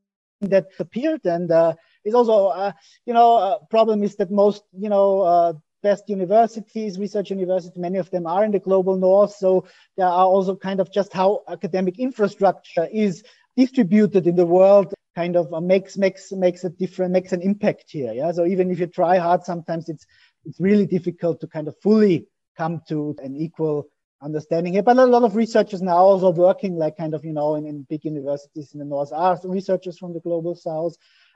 that 0.41 0.67
appeared. 0.79 1.25
And 1.25 1.51
uh, 1.51 1.73
it's 2.03 2.15
also, 2.15 2.47
uh, 2.47 2.71
you 3.05 3.13
know, 3.13 3.37
a 3.37 3.65
problem 3.69 4.03
is 4.03 4.15
that 4.15 4.31
most, 4.31 4.63
you 4.71 4.89
know, 4.89 5.21
uh, 5.21 5.53
best 5.83 6.09
universities, 6.09 6.97
research 6.97 7.29
universities, 7.29 7.77
many 7.77 7.97
of 7.97 8.09
them 8.11 8.25
are 8.25 8.43
in 8.43 8.51
the 8.51 8.59
global 8.59 8.95
north. 8.97 9.33
So 9.33 9.67
there 9.95 10.07
are 10.07 10.25
also 10.25 10.55
kind 10.55 10.79
of 10.79 10.91
just 10.91 11.13
how 11.13 11.43
academic 11.47 11.99
infrastructure 11.99 12.87
is 12.91 13.23
distributed 13.55 14.27
in 14.27 14.35
the 14.35 14.45
world 14.45 14.93
kind 15.15 15.35
of 15.35 15.51
uh, 15.51 15.59
makes 15.59 15.97
makes 15.97 16.31
makes 16.31 16.63
a 16.63 16.69
different 16.69 17.11
makes 17.11 17.31
an 17.31 17.41
impact 17.41 17.85
here 17.89 18.13
yeah 18.13 18.31
so 18.31 18.45
even 18.45 18.69
if 18.69 18.79
you 18.79 18.85
try 18.85 19.17
hard 19.17 19.43
sometimes 19.43 19.89
it's 19.89 20.05
it's 20.45 20.59
really 20.59 20.85
difficult 20.85 21.41
to 21.41 21.47
kind 21.47 21.67
of 21.67 21.75
fully 21.81 22.27
come 22.55 22.79
to 22.87 23.15
an 23.23 23.35
equal 23.35 23.89
understanding 24.21 24.73
here 24.73 24.83
but 24.83 24.97
a 24.97 25.05
lot 25.05 25.23
of 25.23 25.35
researchers 25.35 25.81
now 25.81 25.97
also 25.97 26.31
working 26.31 26.75
like 26.75 26.97
kind 26.97 27.13
of 27.13 27.23
you 27.23 27.33
know 27.33 27.55
in, 27.55 27.65
in 27.65 27.85
big 27.89 28.03
universities 28.03 28.71
in 28.73 28.79
the 28.79 28.85
north 28.85 29.11
are 29.13 29.39
researchers 29.43 29.97
from 29.97 30.13
the 30.13 30.19
global 30.19 30.55
south 30.55 30.95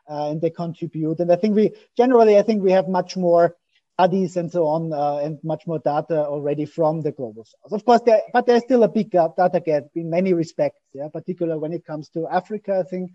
uh, 0.09 0.29
and 0.29 0.41
they 0.41 0.49
contribute 0.49 1.19
and 1.19 1.31
i 1.31 1.35
think 1.35 1.55
we 1.55 1.71
generally 1.95 2.37
i 2.37 2.41
think 2.41 2.61
we 2.61 2.71
have 2.71 2.87
much 2.87 3.15
more 3.15 3.55
studies 4.01 4.37
and 4.37 4.51
so 4.51 4.65
on, 4.65 4.91
uh, 4.93 5.17
and 5.17 5.37
much 5.43 5.67
more 5.67 5.79
data 5.79 6.25
already 6.25 6.65
from 6.65 7.01
the 7.01 7.11
global 7.11 7.45
south. 7.45 7.71
Of 7.71 7.85
course, 7.85 8.01
there, 8.05 8.21
but 8.33 8.45
there's 8.45 8.63
still 8.63 8.83
a 8.83 8.87
big 8.87 9.11
data 9.11 9.61
gap 9.63 9.83
in 9.95 10.09
many 10.09 10.33
respects, 10.33 10.81
yeah, 10.93 11.07
particularly 11.13 11.59
when 11.59 11.73
it 11.73 11.85
comes 11.85 12.09
to 12.09 12.27
Africa. 12.27 12.83
I 12.85 12.89
think 12.89 13.11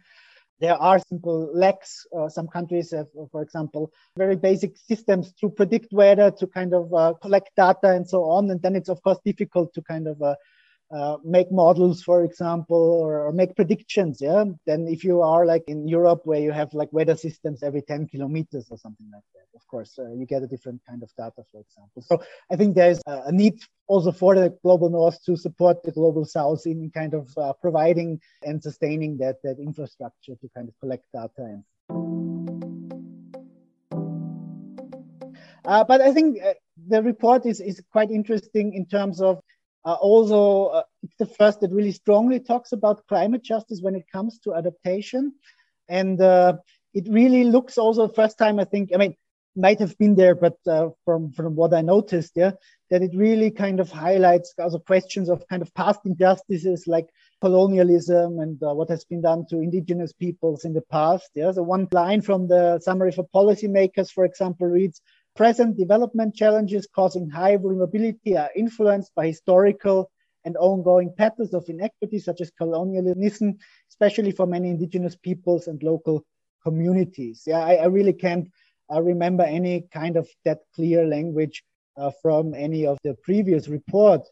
there 0.60 0.74
are 0.74 0.98
simple 1.08 1.50
lacks. 1.52 2.06
Uh, 2.16 2.28
some 2.28 2.48
countries 2.48 2.90
have, 2.92 3.06
for 3.30 3.42
example, 3.42 3.92
very 4.16 4.36
basic 4.36 4.76
systems 4.76 5.32
to 5.40 5.48
predict 5.50 5.92
weather, 5.92 6.30
to 6.30 6.46
kind 6.46 6.72
of 6.74 6.92
uh, 6.94 7.12
collect 7.20 7.50
data 7.56 7.90
and 7.90 8.08
so 8.08 8.24
on. 8.24 8.50
And 8.50 8.60
then 8.62 8.74
it's, 8.74 8.88
of 8.88 9.02
course, 9.02 9.18
difficult 9.24 9.74
to 9.74 9.82
kind 9.82 10.08
of 10.08 10.20
uh, 10.22 10.34
uh, 10.90 11.16
make 11.24 11.50
models, 11.50 12.02
for 12.02 12.22
example, 12.24 12.76
or, 12.76 13.26
or, 13.26 13.32
make 13.32 13.56
predictions. 13.56 14.20
Yeah. 14.20 14.44
Then 14.66 14.86
if 14.86 15.02
you 15.02 15.20
are 15.20 15.44
like 15.44 15.64
in 15.66 15.88
Europe 15.88 16.20
where 16.24 16.40
you 16.40 16.52
have 16.52 16.72
like 16.74 16.92
weather 16.92 17.16
systems 17.16 17.62
every 17.62 17.82
10 17.82 18.06
kilometers 18.06 18.68
or 18.70 18.78
something 18.78 19.10
like 19.12 19.24
that, 19.34 19.46
of 19.56 19.66
course, 19.66 19.98
uh, 19.98 20.12
you 20.12 20.26
get 20.26 20.44
a 20.44 20.46
different 20.46 20.80
kind 20.88 21.02
of 21.02 21.10
data, 21.18 21.42
for 21.50 21.60
example. 21.60 22.02
So 22.02 22.22
I 22.52 22.56
think 22.56 22.76
there's 22.76 23.00
a 23.06 23.32
need 23.32 23.60
also 23.88 24.12
for 24.12 24.36
the 24.36 24.56
global 24.62 24.88
north 24.88 25.22
to 25.24 25.36
support 25.36 25.82
the 25.82 25.92
global 25.92 26.24
south 26.24 26.66
in 26.66 26.90
kind 26.90 27.14
of 27.14 27.36
uh, 27.36 27.52
providing 27.54 28.20
and 28.44 28.62
sustaining 28.62 29.18
that, 29.18 29.36
that 29.42 29.58
infrastructure 29.58 30.34
to 30.36 30.48
kind 30.54 30.68
of 30.68 30.74
collect 30.80 31.04
data 31.12 31.30
and 31.38 31.64
uh, 35.64 35.82
but 35.82 36.00
I 36.00 36.12
think 36.12 36.38
uh, 36.42 36.54
the 36.86 37.02
report 37.02 37.44
is, 37.44 37.60
is 37.60 37.82
quite 37.90 38.10
interesting 38.10 38.74
in 38.74 38.86
terms 38.86 39.20
of 39.20 39.40
uh, 39.86 39.94
also, 39.94 40.66
uh, 40.66 40.82
the 41.20 41.26
first 41.26 41.60
that 41.60 41.70
really 41.70 41.92
strongly 41.92 42.40
talks 42.40 42.72
about 42.72 43.06
climate 43.06 43.44
justice 43.44 43.80
when 43.80 43.94
it 43.94 44.04
comes 44.12 44.40
to 44.40 44.52
adaptation. 44.52 45.32
And 45.88 46.20
uh, 46.20 46.54
it 46.92 47.06
really 47.08 47.44
looks 47.44 47.78
also 47.78 48.08
first 48.08 48.36
time, 48.36 48.58
I 48.58 48.64
think, 48.64 48.90
I 48.92 48.98
mean, 48.98 49.14
might 49.54 49.78
have 49.78 49.96
been 49.96 50.16
there, 50.16 50.34
but 50.34 50.56
uh, 50.66 50.88
from, 51.04 51.32
from 51.32 51.54
what 51.54 51.72
I 51.72 51.82
noticed, 51.82 52.32
yeah, 52.34 52.50
that 52.90 53.02
it 53.02 53.12
really 53.14 53.50
kind 53.50 53.78
of 53.78 53.90
highlights 53.90 54.52
also 54.58 54.80
questions 54.80 55.28
of 55.28 55.46
kind 55.48 55.62
of 55.62 55.72
past 55.74 56.00
injustices 56.04 56.86
like 56.88 57.06
colonialism 57.40 58.40
and 58.40 58.60
uh, 58.62 58.74
what 58.74 58.90
has 58.90 59.04
been 59.04 59.22
done 59.22 59.46
to 59.50 59.60
indigenous 59.60 60.12
peoples 60.12 60.64
in 60.64 60.72
the 60.72 60.82
past. 60.82 61.30
Yeah, 61.34 61.52
so 61.52 61.62
one 61.62 61.86
line 61.92 62.22
from 62.22 62.48
the 62.48 62.80
summary 62.80 63.12
for 63.12 63.26
policymakers, 63.34 64.10
for 64.10 64.24
example, 64.24 64.66
reads 64.66 65.00
Present 65.36 65.76
development 65.76 66.34
challenges 66.34 66.86
causing 66.86 67.28
high 67.28 67.58
vulnerability 67.58 68.38
are 68.38 68.50
influenced 68.56 69.14
by 69.14 69.26
historical 69.26 70.10
and 70.46 70.56
ongoing 70.56 71.12
patterns 71.14 71.52
of 71.52 71.68
inequity, 71.68 72.18
such 72.18 72.40
as 72.40 72.50
colonialism, 72.52 73.58
especially 73.90 74.30
for 74.30 74.46
many 74.46 74.70
indigenous 74.70 75.14
peoples 75.14 75.66
and 75.66 75.82
local 75.82 76.24
communities. 76.62 77.42
Yeah, 77.46 77.60
I, 77.60 77.74
I 77.74 77.84
really 77.86 78.14
can't 78.14 78.48
uh, 78.90 79.02
remember 79.02 79.44
any 79.44 79.86
kind 79.92 80.16
of 80.16 80.26
that 80.46 80.60
clear 80.74 81.06
language 81.06 81.62
uh, 81.98 82.12
from 82.22 82.54
any 82.54 82.86
of 82.86 82.98
the 83.04 83.14
previous 83.22 83.68
reports. 83.68 84.30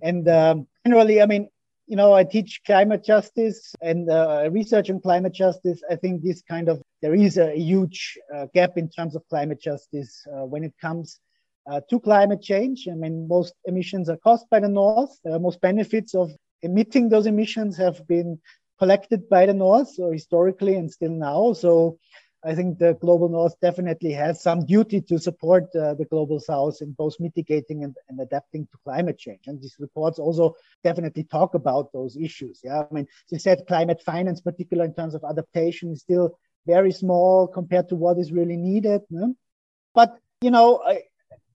And 0.00 0.28
um, 0.28 0.68
generally, 0.86 1.20
I 1.22 1.26
mean, 1.26 1.48
you 1.86 1.96
know, 1.96 2.12
I 2.12 2.24
teach 2.24 2.60
climate 2.66 3.04
justice 3.04 3.72
and 3.80 4.10
uh, 4.10 4.48
research 4.50 4.90
on 4.90 5.00
climate 5.00 5.34
justice. 5.34 5.80
I 5.90 5.96
think 5.96 6.22
this 6.22 6.42
kind 6.42 6.68
of 6.68 6.82
there 7.02 7.14
is 7.14 7.38
a 7.38 7.54
huge 7.54 8.18
uh, 8.34 8.46
gap 8.54 8.72
in 8.76 8.88
terms 8.88 9.14
of 9.14 9.22
climate 9.28 9.60
justice 9.60 10.24
uh, 10.32 10.44
when 10.44 10.64
it 10.64 10.74
comes 10.80 11.20
uh, 11.70 11.80
to 11.90 12.00
climate 12.00 12.42
change. 12.42 12.88
I 12.90 12.94
mean, 12.94 13.28
most 13.28 13.54
emissions 13.64 14.08
are 14.08 14.16
caused 14.16 14.48
by 14.50 14.60
the 14.60 14.68
North. 14.68 15.16
most 15.24 15.60
benefits 15.60 16.14
of 16.14 16.30
emitting 16.62 17.08
those 17.08 17.26
emissions 17.26 17.76
have 17.76 18.06
been 18.06 18.38
collected 18.78 19.28
by 19.28 19.46
the 19.46 19.54
North, 19.54 19.88
so 19.94 20.10
historically 20.10 20.74
and 20.74 20.90
still 20.90 21.10
now. 21.10 21.52
So 21.52 21.98
I 22.46 22.54
think 22.54 22.78
the 22.78 22.94
global 22.94 23.28
north 23.28 23.58
definitely 23.60 24.12
has 24.12 24.40
some 24.40 24.64
duty 24.64 25.00
to 25.00 25.18
support 25.18 25.64
uh, 25.74 25.94
the 25.94 26.04
global 26.04 26.38
south 26.38 26.80
in 26.80 26.92
both 26.92 27.16
mitigating 27.18 27.82
and, 27.82 27.96
and, 28.08 28.20
adapting 28.20 28.66
to 28.66 28.78
climate 28.84 29.18
change. 29.18 29.48
And 29.48 29.60
these 29.60 29.74
reports 29.80 30.20
also 30.20 30.54
definitely 30.84 31.24
talk 31.24 31.54
about 31.54 31.92
those 31.92 32.16
issues. 32.16 32.60
Yeah, 32.62 32.84
I 32.88 32.94
mean, 32.94 33.08
they 33.30 33.38
said 33.38 33.66
climate 33.66 34.00
finance, 34.00 34.40
particularly 34.40 34.90
in 34.90 34.94
terms 34.94 35.16
of 35.16 35.24
adaptation, 35.28 35.90
is 35.90 36.02
still 36.02 36.38
very 36.66 36.92
small 36.92 37.48
compared 37.48 37.88
to 37.88 37.96
what 37.96 38.16
is 38.16 38.30
really 38.30 38.56
needed. 38.56 39.02
No? 39.10 39.34
But 39.92 40.16
you 40.40 40.52
know, 40.52 40.80
I, 40.86 41.02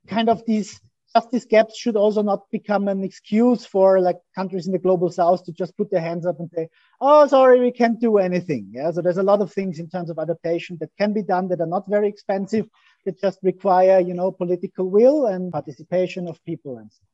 kind 0.08 0.30
of 0.30 0.46
these 0.46 0.82
justice 1.14 1.46
gaps 1.46 1.78
should 1.78 1.96
also 1.96 2.22
not 2.22 2.50
become 2.52 2.88
an 2.88 3.04
excuse 3.04 3.66
for 3.66 4.00
like 4.00 4.18
countries 4.36 4.66
in 4.66 4.72
the 4.72 4.80
global 4.80 5.12
south 5.12 5.44
to 5.46 5.52
just 5.52 5.76
put 5.78 5.92
their 5.92 6.02
hands 6.02 6.26
up 6.26 6.40
and 6.40 6.50
say, 6.56 6.70
oh, 7.00 7.28
sorry, 7.28 7.60
we 7.60 7.72
can't 7.72 8.00
do 8.00 8.18
anything. 8.18 8.70
Yeah. 8.72 8.92
So 8.92 9.02
there's 9.02 9.18
a 9.18 9.24
lot 9.24 9.42
of 9.42 9.52
things 9.52 9.80
in 9.80 9.90
terms 9.90 10.10
of 10.10 10.20
adaptation 10.20 10.78
that 10.80 10.90
can 10.98 11.14
be 11.14 11.24
done 11.24 11.48
that 11.50 11.62
are 11.62 11.68
not 11.68 11.90
very 11.90 12.08
expensive, 12.08 12.68
that 13.06 13.20
just 13.20 13.40
require, 13.44 14.00
you 14.00 14.14
know, 14.14 14.32
political 14.32 14.90
will 14.90 15.28
and 15.28 15.52
participation 15.52 16.28
of 16.28 16.44
people 16.46 16.78
and 16.78 16.92
stuff. 16.92 17.08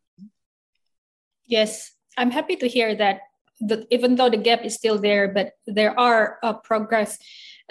Yes, 1.45 1.91
I'm 2.17 2.31
happy 2.31 2.55
to 2.57 2.67
hear 2.67 2.95
that. 2.95 3.21
The, 3.59 3.87
even 3.89 4.15
though 4.15 4.29
the 4.29 4.37
gap 4.37 4.63
is 4.63 4.75
still 4.75 4.99
there, 4.99 5.29
but 5.29 5.53
there 5.65 5.99
are 5.99 6.37
uh, 6.43 6.53
progress 6.53 7.17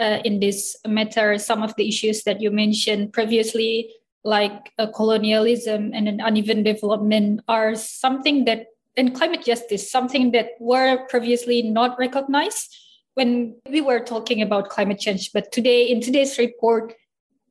uh, 0.01 0.19
in 0.25 0.41
this 0.41 0.77
matter. 0.85 1.39
Some 1.39 1.63
of 1.63 1.77
the 1.77 1.87
issues 1.87 2.25
that 2.25 2.41
you 2.41 2.51
mentioned 2.51 3.13
previously 3.13 3.93
like 4.27 4.73
colonialism 4.95 5.93
and 5.95 6.09
an 6.09 6.21
uneven 6.21 6.63
development 6.65 7.41
are 7.49 7.75
something 7.75 8.45
that 8.45 8.67
and 8.97 9.15
climate 9.15 9.45
justice 9.45 9.91
something 9.91 10.33
that 10.33 10.51
were 10.59 11.07
previously 11.09 11.63
not 11.63 11.99
recognized 11.99 12.75
when 13.15 13.55
we 13.71 13.81
were 13.81 14.01
talking 14.01 14.43
about 14.43 14.69
climate 14.69 14.99
change. 14.99 15.33
But 15.33 15.53
today 15.53 15.85
in 15.85 16.01
today's 16.01 16.39
report 16.39 16.95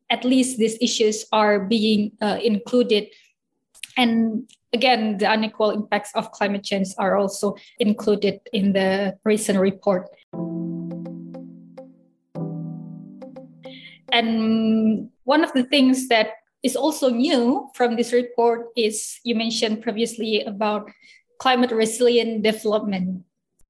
at 0.09 0.25
least 0.25 0.59
these 0.59 0.77
issues 0.81 1.25
are 1.31 1.59
being 1.59 2.11
uh, 2.21 2.39
included. 2.43 3.07
And 3.95 4.49
again 4.73 5.17
the 5.17 5.31
unequal 5.31 5.71
impacts 5.71 6.11
of 6.13 6.31
climate 6.31 6.63
change 6.63 6.89
are 6.97 7.15
also 7.15 7.55
included 7.79 8.41
in 8.51 8.73
the 8.73 9.17
recent 9.23 9.59
report. 9.59 10.09
And 14.11 15.09
one 15.23 15.43
of 15.43 15.53
the 15.53 15.63
things 15.63 16.07
that 16.09 16.31
is 16.65 16.75
also 16.75 17.13
new 17.13 17.69
from 17.77 17.95
this 17.95 18.11
report 18.11 18.73
is 18.75 19.21
you 19.23 19.35
mentioned 19.37 19.85
previously 19.85 20.41
about 20.41 20.89
climate 21.37 21.69
resilient 21.69 22.41
development. 22.41 23.21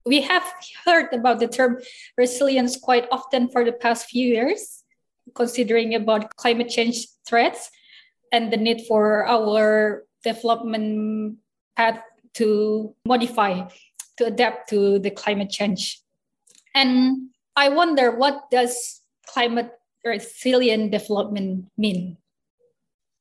We 0.05 0.21
have 0.21 0.47
heard 0.85 1.11
about 1.11 1.43
the 1.43 1.51
term 1.51 1.83
resilience 2.15 2.77
quite 2.79 3.05
often 3.11 3.49
for 3.49 3.65
the 3.65 3.73
past 3.73 4.07
few 4.07 4.25
years, 4.25 4.85
considering 5.35 5.93
about 5.95 6.37
climate 6.37 6.69
change 6.69 7.07
threats 7.27 7.69
and 8.31 8.53
the 8.53 8.57
need 8.57 8.87
for 8.87 9.27
our 9.27 10.05
development 10.23 11.37
path 11.75 11.99
to 12.35 12.95
modify, 13.05 13.67
to 14.17 14.25
adapt 14.25 14.69
to 14.69 14.99
the 14.99 15.11
climate 15.11 15.49
change. 15.49 15.99
And 16.73 17.29
I 17.57 17.69
wonder 17.69 18.15
what 18.15 18.49
does 18.51 19.01
climate 19.27 19.71
resilient 20.05 20.91
development 20.91 21.67
mean? 21.77 22.17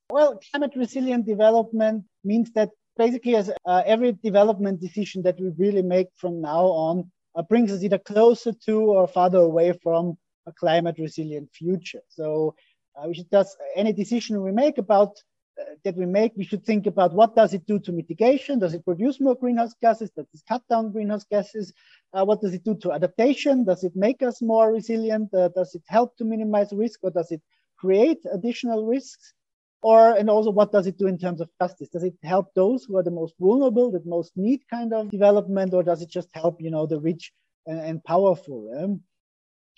Well, 0.09 0.39
climate 0.51 0.73
resilient 0.75 1.25
development 1.25 2.05
means 2.23 2.51
that 2.51 2.69
basically 2.95 3.35
as 3.35 3.49
uh, 3.65 3.83
every 3.85 4.13
development 4.13 4.79
decision 4.79 5.23
that 5.23 5.39
we 5.39 5.49
really 5.57 5.81
make 5.81 6.07
from 6.15 6.41
now 6.41 6.65
on 6.65 7.11
uh, 7.35 7.41
brings 7.41 7.71
us 7.71 7.83
either 7.83 7.97
closer 7.97 8.53
to 8.65 8.81
or 8.81 9.07
farther 9.07 9.39
away 9.39 9.73
from 9.83 10.17
a 10.45 10.51
climate 10.53 10.97
resilient 10.99 11.49
future. 11.53 12.01
So 12.07 12.55
uh, 12.95 13.07
we 13.07 13.15
should 13.15 13.31
just 13.31 13.57
any 13.75 13.93
decision 13.93 14.41
we 14.43 14.51
make 14.51 14.77
about 14.77 15.17
uh, 15.59 15.63
that 15.83 15.95
we 15.95 16.05
make, 16.05 16.33
we 16.37 16.43
should 16.43 16.63
think 16.63 16.85
about 16.85 17.13
what 17.13 17.35
does 17.35 17.53
it 17.53 17.65
do 17.65 17.79
to 17.79 17.91
mitigation? 17.91 18.59
Does 18.59 18.73
it 18.75 18.85
produce 18.85 19.19
more 19.19 19.35
greenhouse 19.35 19.73
gases? 19.81 20.11
Does 20.11 20.27
it 20.33 20.41
cut 20.47 20.61
down 20.69 20.91
greenhouse 20.91 21.23
gases? 21.23 21.73
Uh, 22.13 22.23
what 22.25 22.41
does 22.41 22.53
it 22.53 22.63
do 22.63 22.75
to 22.75 22.91
adaptation? 22.91 23.63
Does 23.65 23.83
it 23.83 23.95
make 23.95 24.21
us 24.21 24.41
more 24.41 24.71
resilient? 24.71 25.33
Uh, 25.33 25.49
does 25.49 25.73
it 25.73 25.83
help 25.87 26.15
to 26.17 26.25
minimize 26.25 26.71
risk 26.71 26.99
or 27.03 27.09
does 27.09 27.31
it 27.31 27.41
create 27.77 28.19
additional 28.31 28.85
risks? 28.85 29.33
Or, 29.91 30.17
and 30.19 30.31
also 30.31 30.49
what 30.49 30.71
does 30.71 30.87
it 30.87 30.97
do 30.97 31.05
in 31.05 31.19
terms 31.19 31.41
of 31.41 31.49
justice? 31.61 31.89
Does 31.89 32.03
it 32.03 32.15
help 32.23 32.47
those 32.55 32.85
who 32.85 32.97
are 32.97 33.03
the 33.03 33.11
most 33.11 33.35
vulnerable, 33.39 33.91
that 33.91 34.03
most 34.07 34.31
need 34.35 34.61
kind 34.67 34.91
of 34.91 35.11
development, 35.11 35.75
or 35.75 35.83
does 35.83 36.01
it 36.01 36.09
just 36.09 36.29
help, 36.33 36.59
you 36.59 36.71
know, 36.71 36.87
the 36.87 36.99
rich 36.99 37.31
and, 37.67 37.79
and 37.79 38.03
powerful? 38.03 38.59
Um, 38.75 39.01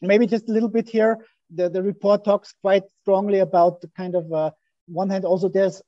maybe 0.01 0.25
just 0.25 0.47
a 0.47 0.53
little 0.53 0.69
bit 0.69 0.87
here, 0.87 1.17
the, 1.53 1.67
the 1.69 1.83
report 1.83 2.23
talks 2.23 2.53
quite 2.61 2.83
strongly 3.01 3.39
about 3.39 3.81
the 3.81 3.89
kind 3.97 4.15
of 4.15 4.31
uh, 4.31 4.51
one 4.87 5.09
hand, 5.09 5.25
also 5.25 5.49
there's 5.49 5.81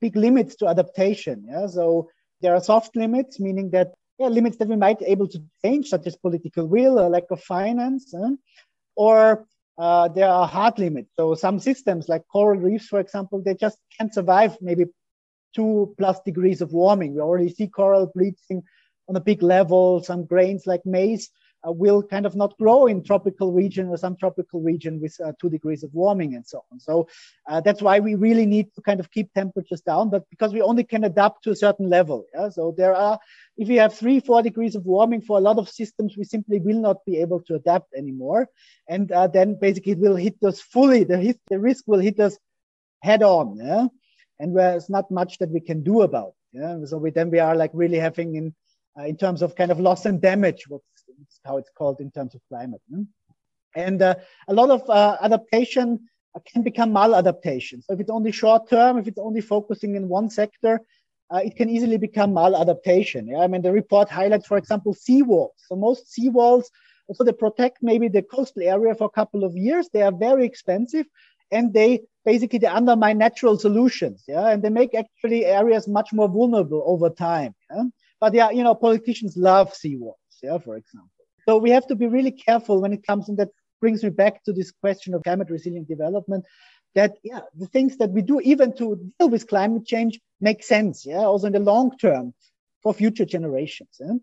big 0.00 0.14
limits 0.14 0.54
to 0.56 0.68
adaptation. 0.68 1.46
Yeah, 1.48 1.66
so 1.66 2.08
there 2.42 2.54
are 2.54 2.62
soft 2.62 2.94
limits, 2.94 3.40
meaning 3.40 3.70
that 3.70 3.88
yeah, 4.20 4.28
limits 4.28 4.56
that 4.58 4.68
we 4.68 4.76
might 4.76 5.00
be 5.00 5.06
able 5.06 5.26
to 5.26 5.42
change, 5.64 5.88
such 5.88 6.06
as 6.06 6.16
political 6.16 6.64
will 6.68 7.00
or 7.00 7.08
lack 7.08 7.28
of 7.32 7.42
finance, 7.42 8.14
eh? 8.14 8.34
or 8.94 9.46
uh, 9.78 10.08
there 10.08 10.28
are 10.28 10.46
hard 10.46 10.78
limits. 10.78 11.10
So 11.16 11.34
some 11.34 11.58
systems, 11.58 12.08
like 12.08 12.22
coral 12.30 12.60
reefs, 12.60 12.86
for 12.86 13.00
example, 13.00 13.42
they 13.42 13.54
just 13.54 13.78
can't 13.96 14.12
survive 14.12 14.56
maybe 14.60 14.84
two 15.54 15.94
plus 15.98 16.20
degrees 16.24 16.60
of 16.60 16.72
warming. 16.72 17.14
We 17.14 17.20
already 17.20 17.52
see 17.52 17.68
coral 17.68 18.10
bleaching 18.14 18.62
on 19.08 19.16
a 19.16 19.20
big 19.20 19.42
level. 19.42 20.02
Some 20.02 20.24
grains 20.24 20.66
like 20.66 20.84
maize 20.84 21.30
will 21.72 22.02
kind 22.02 22.26
of 22.26 22.36
not 22.36 22.56
grow 22.58 22.86
in 22.86 23.02
tropical 23.02 23.52
region 23.52 23.88
or 23.88 23.96
some 23.96 24.16
tropical 24.16 24.60
region 24.60 25.00
with 25.00 25.18
uh, 25.20 25.32
two 25.40 25.48
degrees 25.48 25.82
of 25.82 25.92
warming 25.94 26.34
and 26.34 26.46
so 26.46 26.64
on. 26.70 26.78
So 26.78 27.08
uh, 27.48 27.60
that's 27.60 27.80
why 27.80 28.00
we 28.00 28.14
really 28.14 28.46
need 28.46 28.74
to 28.74 28.82
kind 28.82 29.00
of 29.00 29.10
keep 29.10 29.32
temperatures 29.32 29.80
down, 29.80 30.10
but 30.10 30.28
because 30.30 30.52
we 30.52 30.62
only 30.62 30.84
can 30.84 31.04
adapt 31.04 31.44
to 31.44 31.50
a 31.50 31.56
certain 31.56 31.88
level. 31.88 32.26
Yeah? 32.34 32.50
So 32.50 32.74
there 32.76 32.94
are, 32.94 33.18
if 33.56 33.68
we 33.68 33.76
have 33.76 33.94
three, 33.94 34.20
four 34.20 34.42
degrees 34.42 34.74
of 34.74 34.84
warming 34.84 35.22
for 35.22 35.38
a 35.38 35.40
lot 35.40 35.58
of 35.58 35.68
systems, 35.68 36.16
we 36.16 36.24
simply 36.24 36.60
will 36.60 36.80
not 36.80 37.04
be 37.04 37.18
able 37.18 37.40
to 37.42 37.54
adapt 37.54 37.94
anymore. 37.94 38.48
And 38.88 39.10
uh, 39.12 39.28
then 39.28 39.58
basically 39.60 39.92
it 39.92 39.98
will 39.98 40.16
hit 40.16 40.36
us 40.44 40.60
fully. 40.60 41.04
The, 41.04 41.36
the 41.48 41.58
risk 41.58 41.84
will 41.86 42.00
hit 42.00 42.20
us 42.20 42.38
head 43.02 43.22
on. 43.22 43.56
Yeah? 43.56 43.86
And 44.38 44.56
there's 44.56 44.90
not 44.90 45.10
much 45.10 45.38
that 45.38 45.50
we 45.50 45.60
can 45.60 45.82
do 45.82 46.02
about. 46.02 46.34
Yeah? 46.52 46.84
So 46.84 46.98
we, 46.98 47.10
then 47.10 47.30
we 47.30 47.38
are 47.38 47.56
like 47.56 47.70
really 47.72 47.98
having 47.98 48.36
in, 48.36 48.54
uh, 48.98 49.04
in 49.04 49.16
terms 49.16 49.42
of 49.42 49.56
kind 49.56 49.70
of 49.70 49.80
loss 49.80 50.06
and 50.06 50.20
damage, 50.20 50.64
what's 50.68 50.84
how 51.44 51.56
it's 51.58 51.70
called 51.76 52.00
in 52.00 52.10
terms 52.10 52.34
of 52.34 52.40
climate. 52.48 52.80
And 53.76 54.02
uh, 54.02 54.14
a 54.48 54.54
lot 54.54 54.70
of 54.70 54.88
uh, 54.88 55.16
adaptation 55.20 56.08
can 56.46 56.62
become 56.62 56.92
maladaptation. 56.92 57.82
So 57.84 57.94
if 57.94 58.00
it's 58.00 58.10
only 58.10 58.32
short 58.32 58.68
term, 58.68 58.98
if 58.98 59.06
it's 59.06 59.18
only 59.18 59.40
focusing 59.40 59.94
in 59.94 60.08
one 60.08 60.30
sector, 60.30 60.80
uh, 61.32 61.40
it 61.44 61.56
can 61.56 61.70
easily 61.70 61.96
become 61.96 62.32
maladaptation. 62.32 63.26
Yeah? 63.26 63.40
I 63.40 63.46
mean, 63.46 63.62
the 63.62 63.72
report 63.72 64.08
highlights, 64.10 64.46
for 64.46 64.58
example, 64.58 64.94
seawalls. 64.94 65.56
So 65.68 65.76
most 65.76 66.14
seawalls, 66.14 66.64
so 67.12 67.24
they 67.24 67.32
protect 67.32 67.78
maybe 67.82 68.08
the 68.08 68.22
coastal 68.22 68.62
area 68.62 68.94
for 68.94 69.04
a 69.04 69.10
couple 69.10 69.44
of 69.44 69.56
years. 69.56 69.88
They 69.92 70.02
are 70.02 70.12
very 70.12 70.44
expensive, 70.46 71.06
and 71.50 71.72
they 71.72 72.00
basically 72.24 72.58
they 72.60 72.66
undermine 72.66 73.18
natural 73.18 73.58
solutions. 73.58 74.24
Yeah, 74.26 74.48
and 74.48 74.62
they 74.62 74.70
make 74.70 74.94
actually 74.94 75.44
areas 75.44 75.86
much 75.86 76.12
more 76.12 76.28
vulnerable 76.28 76.82
over 76.86 77.10
time. 77.10 77.54
Yeah? 77.70 77.84
But 78.20 78.34
yeah, 78.34 78.50
you 78.50 78.62
know, 78.62 78.74
politicians 78.74 79.36
love 79.36 79.74
seawalls. 79.74 80.23
Yeah, 80.42 80.58
for 80.58 80.76
example. 80.76 81.10
So 81.46 81.58
we 81.58 81.70
have 81.70 81.86
to 81.88 81.94
be 81.94 82.06
really 82.06 82.30
careful 82.30 82.80
when 82.80 82.92
it 82.92 83.06
comes, 83.06 83.28
and 83.28 83.38
that 83.38 83.50
brings 83.80 84.02
me 84.02 84.10
back 84.10 84.42
to 84.44 84.52
this 84.52 84.70
question 84.70 85.14
of 85.14 85.22
climate 85.22 85.50
resilient 85.50 85.88
development. 85.88 86.44
That 86.94 87.16
yeah, 87.22 87.40
the 87.54 87.66
things 87.66 87.96
that 87.98 88.10
we 88.10 88.22
do 88.22 88.40
even 88.40 88.74
to 88.76 89.12
deal 89.18 89.28
with 89.28 89.48
climate 89.48 89.84
change 89.84 90.20
make 90.40 90.62
sense. 90.62 91.04
Yeah, 91.04 91.24
also 91.24 91.48
in 91.48 91.52
the 91.52 91.58
long 91.58 91.96
term 91.98 92.32
for 92.82 92.94
future 92.94 93.24
generations. 93.24 93.96
Yeah? 93.98 94.14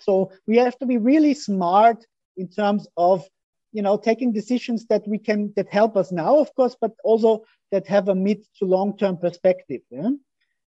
So 0.00 0.32
we 0.46 0.56
have 0.56 0.76
to 0.78 0.86
be 0.86 0.98
really 0.98 1.34
smart 1.34 2.04
in 2.36 2.48
terms 2.48 2.88
of 2.96 3.24
you 3.72 3.82
know 3.82 3.96
taking 3.96 4.32
decisions 4.32 4.86
that 4.86 5.06
we 5.06 5.18
can 5.18 5.52
that 5.56 5.68
help 5.68 5.96
us 5.96 6.10
now, 6.10 6.38
of 6.38 6.54
course, 6.54 6.76
but 6.80 6.92
also 7.04 7.44
that 7.70 7.86
have 7.86 8.08
a 8.08 8.14
mid 8.14 8.44
to 8.58 8.64
long 8.64 8.96
term 8.98 9.16
perspective. 9.16 9.82
Yeah? 9.90 10.10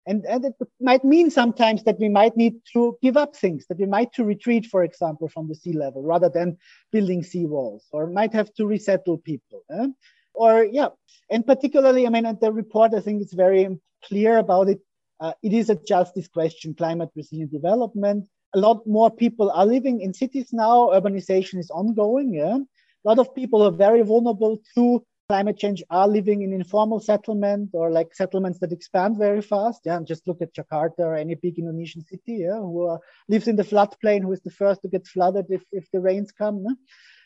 And, 0.08 0.26
and 0.26 0.46
it 0.46 0.56
might 0.80 1.04
mean 1.04 1.30
sometimes 1.30 1.84
that 1.84 2.00
we 2.00 2.08
might 2.08 2.38
need 2.38 2.54
to 2.72 2.98
give 3.02 3.18
up 3.18 3.36
things, 3.36 3.66
that 3.68 3.78
we 3.78 3.86
might 3.86 4.14
to 4.14 4.24
retreat, 4.24 4.66
for 4.66 4.84
example, 4.84 5.28
from 5.28 5.50
the 5.50 5.56
sea 5.56 5.74
level 5.74 6.02
rather 6.02 6.30
than 6.30 6.58
building 6.94 7.22
sea 7.24 7.46
walls, 7.46 7.86
or 7.92 8.08
might 8.08 8.34
have 8.34 8.54
to 8.54 8.66
resettle 8.66 9.18
people. 9.18 9.64
Eh? 9.70 9.88
Or, 10.34 10.64
yeah, 10.64 10.90
and 11.30 11.46
particularly, 11.46 12.08
I 12.08 12.10
mean, 12.10 12.38
the 12.40 12.54
report, 12.54 12.94
I 12.94 13.02
think 13.02 13.22
it's 13.22 13.34
very 13.34 13.78
clear 14.06 14.38
about 14.38 14.70
it. 14.70 14.80
Uh, 15.20 15.34
it 15.44 15.52
is 15.52 15.70
a 15.70 15.76
justice 15.76 16.28
question, 16.28 16.74
climate 16.74 17.10
resilient 17.16 17.52
development. 17.52 18.30
A 18.56 18.60
lot 18.60 18.88
more 18.88 19.12
people 19.12 19.52
are 19.52 19.66
living 19.66 20.00
in 20.00 20.14
cities 20.14 20.54
now. 20.54 20.90
Urbanization 20.94 21.60
is 21.60 21.70
ongoing. 21.70 22.34
Yeah? 22.34 22.58
A 22.58 23.06
lot 23.08 23.20
of 23.20 23.36
people 23.36 23.62
are 23.62 23.72
very 23.72 24.04
vulnerable 24.04 24.62
to 24.76 25.06
climate 25.30 25.58
change 25.58 25.84
are 25.90 26.08
living 26.08 26.42
in 26.42 26.54
informal 26.54 27.00
settlement 27.00 27.70
or 27.74 27.92
like 27.92 28.16
settlements 28.16 28.60
that 28.60 28.72
expand 28.72 29.18
very 29.18 29.42
fast. 29.42 29.82
Yeah, 29.86 29.98
and 29.98 30.08
just 30.08 30.28
look 30.28 30.42
at 30.42 30.54
Jakarta 30.54 31.00
or 31.00 31.16
any 31.16 31.36
big 31.36 31.60
Indonesian 31.60 32.02
city, 32.06 32.38
yeah, 32.46 32.60
who 32.60 32.88
uh, 32.88 32.98
lives 33.28 33.48
in 33.48 33.58
the 33.58 33.64
floodplain, 33.64 34.22
who 34.22 34.32
is 34.32 34.42
the 34.42 34.52
first 34.52 34.82
to 34.82 34.88
get 34.88 35.06
flooded 35.06 35.46
if, 35.50 35.64
if 35.72 35.90
the 35.92 36.00
rains 36.00 36.32
come. 36.32 36.66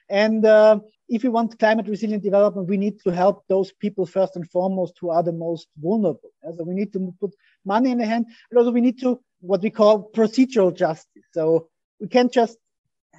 And 0.09 0.45
uh, 0.45 0.79
if 1.07 1.23
we 1.23 1.29
want 1.29 1.57
climate 1.59 1.87
resilient 1.87 2.23
development, 2.23 2.67
we 2.67 2.77
need 2.77 2.99
to 3.01 3.11
help 3.11 3.43
those 3.47 3.71
people 3.71 4.05
first 4.05 4.35
and 4.35 4.49
foremost 4.49 4.97
who 4.99 5.09
are 5.09 5.23
the 5.23 5.31
most 5.31 5.67
vulnerable. 5.77 6.31
Yeah? 6.43 6.51
So 6.57 6.63
we 6.63 6.73
need 6.73 6.91
to 6.93 7.13
put 7.19 7.33
money 7.65 7.91
in 7.91 7.99
the 7.99 8.05
hand, 8.05 8.25
but 8.49 8.59
also 8.59 8.71
we 8.71 8.81
need 8.81 8.99
to 9.01 9.19
what 9.39 9.61
we 9.61 9.69
call 9.69 10.11
procedural 10.11 10.75
justice. 10.75 11.23
So 11.33 11.69
we 11.99 12.07
can't 12.07 12.31
just 12.31 12.57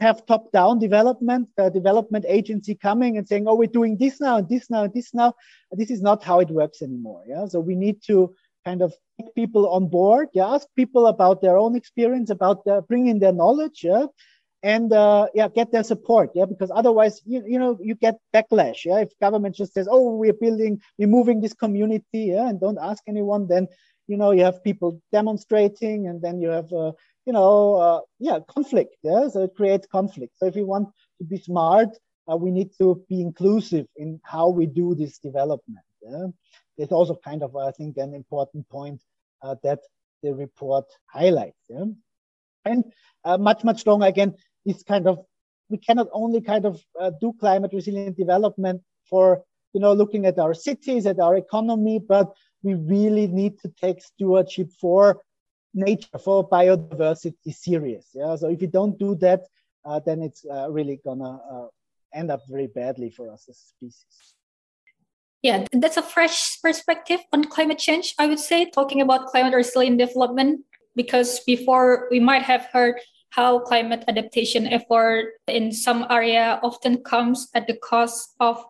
have 0.02 0.26
top-down 0.26 0.78
development, 0.78 1.48
the 1.56 1.70
development 1.70 2.24
agency 2.28 2.74
coming 2.74 3.16
and 3.16 3.26
saying, 3.26 3.44
"Oh, 3.48 3.54
we're 3.54 3.76
doing 3.80 3.96
this 3.96 4.20
now 4.20 4.36
and 4.38 4.48
this 4.48 4.68
now 4.68 4.82
and 4.84 4.94
this 4.94 5.14
now." 5.14 5.34
This 5.80 5.90
is 5.90 6.02
not 6.02 6.22
how 6.22 6.40
it 6.40 6.50
works 6.50 6.82
anymore. 6.82 7.22
Yeah, 7.26 7.46
so 7.46 7.60
we 7.60 7.74
need 7.74 8.02
to 8.10 8.34
kind 8.64 8.82
of 8.82 8.94
get 9.18 9.34
people 9.34 9.68
on 9.68 9.88
board. 9.88 10.28
Yeah, 10.34 10.48
ask 10.54 10.66
people 10.76 11.06
about 11.06 11.42
their 11.42 11.56
own 11.56 11.74
experience, 11.76 12.28
about 12.30 12.64
their, 12.64 12.82
bringing 12.82 13.18
their 13.18 13.32
knowledge. 13.32 13.78
Yeah, 13.82 14.06
and 14.62 14.92
uh, 14.92 15.26
yeah, 15.34 15.48
get 15.48 15.72
their 15.72 15.82
support. 15.82 16.30
Yeah, 16.34 16.46
because 16.46 16.70
otherwise, 16.74 17.20
you, 17.24 17.42
you 17.46 17.58
know, 17.58 17.78
you 17.80 17.94
get 17.94 18.18
backlash. 18.34 18.84
Yeah, 18.84 19.00
if 19.00 19.10
government 19.20 19.56
just 19.56 19.74
says, 19.74 19.88
"Oh, 19.90 20.16
we're 20.16 20.40
building, 20.44 20.80
we're 20.98 21.08
moving 21.08 21.40
this 21.40 21.54
community," 21.54 22.22
yeah, 22.34 22.48
and 22.48 22.60
don't 22.60 22.78
ask 22.78 23.02
anyone, 23.08 23.48
then 23.48 23.68
you 24.06 24.16
know 24.16 24.30
you 24.30 24.44
have 24.44 24.62
people 24.62 25.00
demonstrating, 25.12 26.06
and 26.06 26.22
then 26.22 26.40
you 26.40 26.48
have 26.48 26.72
uh, 26.72 26.92
you 27.26 27.32
know, 27.32 27.76
uh, 27.76 28.00
yeah, 28.18 28.38
conflict. 28.48 28.96
Yeah, 29.02 29.28
so 29.28 29.44
it 29.44 29.54
creates 29.56 29.86
conflict. 29.86 30.32
So 30.36 30.46
if 30.46 30.54
we 30.54 30.64
want 30.64 30.88
to 31.18 31.24
be 31.24 31.38
smart, 31.38 31.90
uh, 32.30 32.36
we 32.36 32.50
need 32.50 32.70
to 32.78 33.04
be 33.08 33.20
inclusive 33.20 33.86
in 33.96 34.20
how 34.24 34.48
we 34.48 34.66
do 34.66 34.94
this 34.94 35.18
development. 35.18 35.84
Yeah, 36.02 36.26
it's 36.78 36.92
also 36.92 37.18
kind 37.24 37.42
of, 37.42 37.54
I 37.56 37.70
think, 37.72 37.96
an 37.96 38.14
important 38.14 38.68
point 38.68 39.00
uh, 39.42 39.56
that 39.62 39.80
the 40.22 40.34
report 40.34 40.86
highlights. 41.06 41.64
Yeah, 41.68 41.84
and 42.64 42.84
uh, 43.24 43.38
much 43.38 43.64
much 43.64 43.86
longer 43.86 44.06
again, 44.06 44.34
this 44.64 44.82
kind 44.82 45.06
of 45.06 45.18
we 45.68 45.78
cannot 45.78 46.08
only 46.12 46.40
kind 46.40 46.66
of 46.66 46.82
uh, 47.00 47.10
do 47.20 47.32
climate 47.38 47.72
resilient 47.72 48.16
development 48.16 48.82
for 49.08 49.42
you 49.72 49.80
know 49.80 49.92
looking 49.92 50.26
at 50.26 50.38
our 50.38 50.54
cities, 50.54 51.06
at 51.06 51.20
our 51.20 51.36
economy, 51.36 51.98
but 51.98 52.32
we 52.62 52.74
really 52.74 53.26
need 53.26 53.58
to 53.60 53.68
take 53.80 54.02
stewardship 54.02 54.68
for 54.80 55.20
nature 55.74 56.18
for 56.18 56.48
biodiversity 56.48 57.54
serious. 57.54 58.08
Yeah, 58.14 58.36
so 58.36 58.48
if 58.48 58.60
you 58.60 58.68
don't 58.68 58.98
do 58.98 59.14
that, 59.16 59.42
uh, 59.84 60.00
then 60.04 60.22
it's 60.22 60.44
uh, 60.44 60.70
really 60.70 61.00
gonna 61.04 61.40
uh, 61.50 61.66
end 62.14 62.30
up 62.30 62.40
very 62.48 62.66
badly 62.66 63.10
for 63.10 63.30
us 63.30 63.48
as 63.48 63.58
species. 63.58 64.34
Yeah, 65.42 65.66
that's 65.72 65.96
a 65.96 66.02
fresh 66.02 66.60
perspective 66.62 67.20
on 67.32 67.44
climate 67.44 67.78
change, 67.78 68.14
I 68.18 68.26
would 68.26 68.38
say, 68.38 68.70
talking 68.70 69.00
about 69.00 69.26
climate 69.26 69.54
resilient 69.54 69.98
development, 69.98 70.64
because 70.94 71.40
before 71.40 72.06
we 72.10 72.20
might 72.20 72.42
have 72.42 72.68
heard 72.72 73.00
how 73.30 73.58
climate 73.58 74.04
adaptation 74.08 74.66
effort 74.66 75.40
in 75.48 75.72
some 75.72 76.06
area 76.10 76.60
often 76.62 77.02
comes 77.02 77.48
at 77.54 77.66
the 77.66 77.76
cost 77.78 78.34
of 78.40 78.62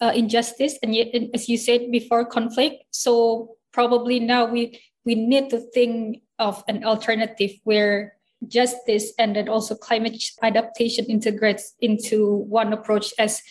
uh, 0.00 0.12
injustice 0.14 0.78
and 0.82 0.94
yet 0.94 1.08
as 1.34 1.48
you 1.48 1.56
said 1.56 1.90
before 1.90 2.24
conflict 2.24 2.84
so 2.90 3.56
probably 3.72 4.20
now 4.20 4.44
we 4.44 4.80
we 5.04 5.14
need 5.14 5.50
to 5.50 5.58
think 5.58 6.22
of 6.38 6.64
an 6.68 6.84
alternative 6.84 7.52
where 7.64 8.14
justice 8.48 9.12
and 9.18 9.36
then 9.36 9.48
also 9.48 9.74
climate 9.74 10.22
adaptation 10.42 11.04
integrates 11.06 11.74
into 11.80 12.44
one 12.48 12.72
approach 12.72 13.12
as 13.18 13.42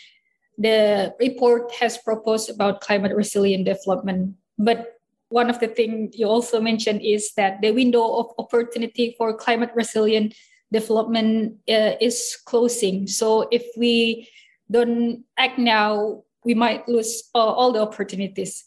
the 0.57 1.13
report 1.19 1.71
has 1.73 1.97
proposed 1.97 2.49
about 2.49 2.81
climate 2.81 3.15
resilient 3.15 3.65
development. 3.65 4.35
But 4.57 4.99
one 5.29 5.49
of 5.49 5.59
the 5.59 5.67
things 5.67 6.15
you 6.17 6.27
also 6.27 6.61
mentioned 6.61 7.01
is 7.01 7.33
that 7.37 7.59
the 7.61 7.71
window 7.71 8.05
of 8.17 8.27
opportunity 8.37 9.15
for 9.17 9.33
climate 9.33 9.71
resilient 9.73 10.35
development 10.71 11.57
uh, 11.67 11.97
is 11.99 12.37
closing. 12.45 13.07
So 13.07 13.47
if 13.51 13.65
we 13.75 14.29
don't 14.69 15.23
act 15.37 15.57
now, 15.57 16.23
we 16.45 16.53
might 16.53 16.87
lose 16.87 17.29
uh, 17.33 17.39
all 17.39 17.71
the 17.71 17.81
opportunities. 17.81 18.63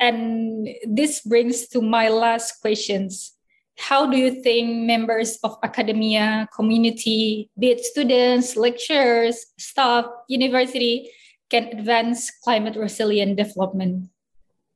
And 0.00 0.68
this 0.84 1.20
brings 1.20 1.68
to 1.68 1.80
my 1.80 2.08
last 2.08 2.60
questions. 2.60 3.32
How 3.78 4.06
do 4.06 4.16
you 4.16 4.42
think 4.42 4.86
members 4.86 5.38
of 5.44 5.58
academia, 5.62 6.48
community, 6.54 7.50
be 7.58 7.70
it 7.70 7.84
students, 7.84 8.56
lecturers, 8.56 9.46
staff, 9.58 10.06
university, 10.28 11.10
can 11.50 11.64
advance 11.78 12.30
climate 12.42 12.76
resilient 12.76 13.36
development? 13.36 14.08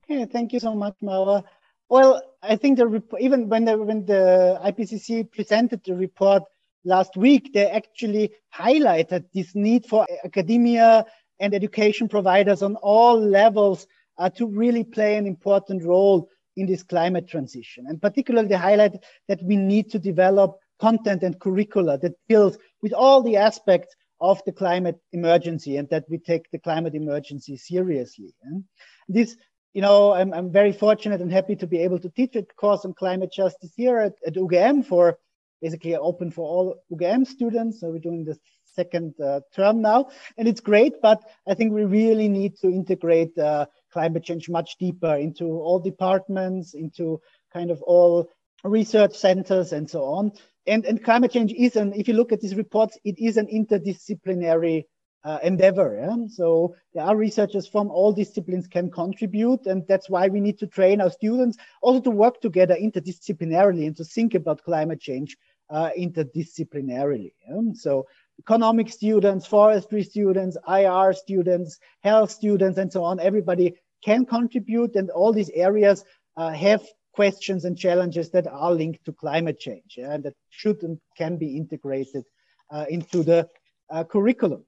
Yeah, 0.06 0.26
thank 0.26 0.52
you 0.52 0.60
so 0.60 0.74
much, 0.74 0.94
Marwa. 1.02 1.44
Well, 1.88 2.22
I 2.42 2.56
think 2.56 2.78
the 2.78 3.02
even 3.18 3.48
when 3.48 3.64
the 3.64 3.78
when 3.78 4.04
the 4.06 4.60
IPCC 4.64 5.30
presented 5.30 5.82
the 5.84 5.94
report 5.94 6.44
last 6.84 7.16
week, 7.16 7.52
they 7.52 7.66
actually 7.66 8.32
highlighted 8.54 9.24
this 9.34 9.54
need 9.54 9.86
for 9.86 10.06
academia 10.24 11.04
and 11.40 11.54
education 11.54 12.08
providers 12.08 12.62
on 12.62 12.76
all 12.76 13.18
levels 13.18 13.86
uh, 14.20 14.30
to 14.30 14.46
really 14.46 14.84
play 14.84 15.16
an 15.16 15.26
important 15.26 15.82
role 15.82 16.28
in 16.56 16.66
this 16.66 16.82
climate 16.82 17.26
transition. 17.26 17.86
And 17.88 18.00
particularly 18.00 18.48
they 18.48 18.56
highlight 18.56 19.02
that 19.28 19.42
we 19.42 19.56
need 19.56 19.90
to 19.90 19.98
develop 19.98 20.58
content 20.78 21.22
and 21.22 21.40
curricula 21.40 21.98
that 21.98 22.12
deals 22.28 22.58
with 22.82 22.92
all 22.92 23.22
the 23.22 23.36
aspects 23.36 23.94
of 24.20 24.42
the 24.44 24.52
climate 24.52 24.98
emergency 25.12 25.78
and 25.78 25.88
that 25.88 26.04
we 26.10 26.18
take 26.18 26.50
the 26.50 26.58
climate 26.58 26.94
emergency 26.94 27.56
seriously. 27.56 28.34
And 28.42 28.64
this, 29.08 29.36
you 29.72 29.80
know, 29.80 30.12
I'm, 30.12 30.34
I'm 30.34 30.52
very 30.52 30.72
fortunate 30.72 31.22
and 31.22 31.32
happy 31.32 31.56
to 31.56 31.66
be 31.66 31.78
able 31.78 31.98
to 32.00 32.10
teach 32.10 32.36
a 32.36 32.42
course 32.42 32.84
on 32.84 32.92
climate 32.92 33.32
justice 33.32 33.72
here 33.74 33.98
at, 33.98 34.12
at 34.26 34.34
UGM 34.34 34.84
for 34.84 35.18
basically 35.62 35.96
open 35.96 36.30
for 36.30 36.46
all 36.46 36.82
UGM 36.92 37.26
students. 37.26 37.80
So 37.80 37.88
we're 37.88 37.98
doing 37.98 38.24
the 38.24 38.38
second 38.74 39.14
uh, 39.20 39.40
term 39.54 39.80
now, 39.80 40.10
and 40.36 40.46
it's 40.46 40.60
great. 40.60 41.00
But 41.02 41.22
I 41.48 41.54
think 41.54 41.72
we 41.72 41.84
really 41.84 42.28
need 42.28 42.56
to 42.58 42.68
integrate 42.68 43.36
uh, 43.38 43.66
climate 43.92 44.24
change 44.24 44.48
much 44.48 44.76
deeper 44.78 45.14
into 45.16 45.44
all 45.44 45.78
departments, 45.78 46.74
into 46.74 47.20
kind 47.52 47.70
of 47.70 47.82
all 47.82 48.28
research 48.64 49.16
centers 49.16 49.72
and 49.72 49.88
so 49.88 50.04
on. 50.04 50.32
And, 50.66 50.84
and 50.84 51.02
climate 51.02 51.32
change 51.32 51.52
is 51.52 51.76
an, 51.76 51.92
if 51.94 52.08
you 52.08 52.14
look 52.14 52.32
at 52.32 52.40
these 52.40 52.54
reports, 52.54 52.98
it 53.04 53.18
is 53.18 53.36
an 53.36 53.46
interdisciplinary 53.46 54.84
uh, 55.24 55.38
endeavor. 55.42 55.98
Yeah? 56.00 56.26
So 56.28 56.74
there 56.94 57.04
are 57.04 57.16
researchers 57.16 57.66
from 57.66 57.90
all 57.90 58.12
disciplines 58.12 58.66
can 58.66 58.90
contribute, 58.90 59.66
and 59.66 59.86
that's 59.86 60.08
why 60.08 60.28
we 60.28 60.40
need 60.40 60.58
to 60.58 60.66
train 60.66 61.00
our 61.00 61.10
students 61.10 61.58
also 61.82 62.00
to 62.02 62.10
work 62.10 62.40
together 62.40 62.76
interdisciplinarily 62.76 63.86
and 63.86 63.96
to 63.96 64.04
think 64.04 64.34
about 64.34 64.62
climate 64.62 65.00
change 65.00 65.36
uh, 65.70 65.90
interdisciplinarily. 65.98 67.32
Yeah? 67.48 67.72
So 67.74 68.06
economic 68.40 68.88
students, 68.88 69.46
forestry 69.46 70.02
students, 70.02 70.56
IR 70.66 71.12
students, 71.12 71.78
health 72.00 72.30
students, 72.30 72.78
and 72.78 72.90
so 72.92 73.04
on. 73.04 73.20
Everybody 73.20 73.74
can 74.02 74.24
contribute, 74.24 74.96
and 74.96 75.10
all 75.10 75.32
these 75.32 75.50
areas 75.50 76.04
uh, 76.36 76.50
have 76.50 76.82
questions 77.12 77.64
and 77.64 77.76
challenges 77.76 78.30
that 78.30 78.46
are 78.46 78.72
linked 78.72 79.04
to 79.04 79.12
climate 79.12 79.58
change 79.58 79.96
yeah, 79.96 80.12
and 80.14 80.22
that 80.24 80.34
should 80.48 80.82
and 80.82 80.98
can 81.16 81.36
be 81.36 81.56
integrated 81.56 82.24
uh, 82.70 82.86
into 82.88 83.22
the 83.22 83.48
uh, 83.90 84.04
curriculum. 84.04 84.64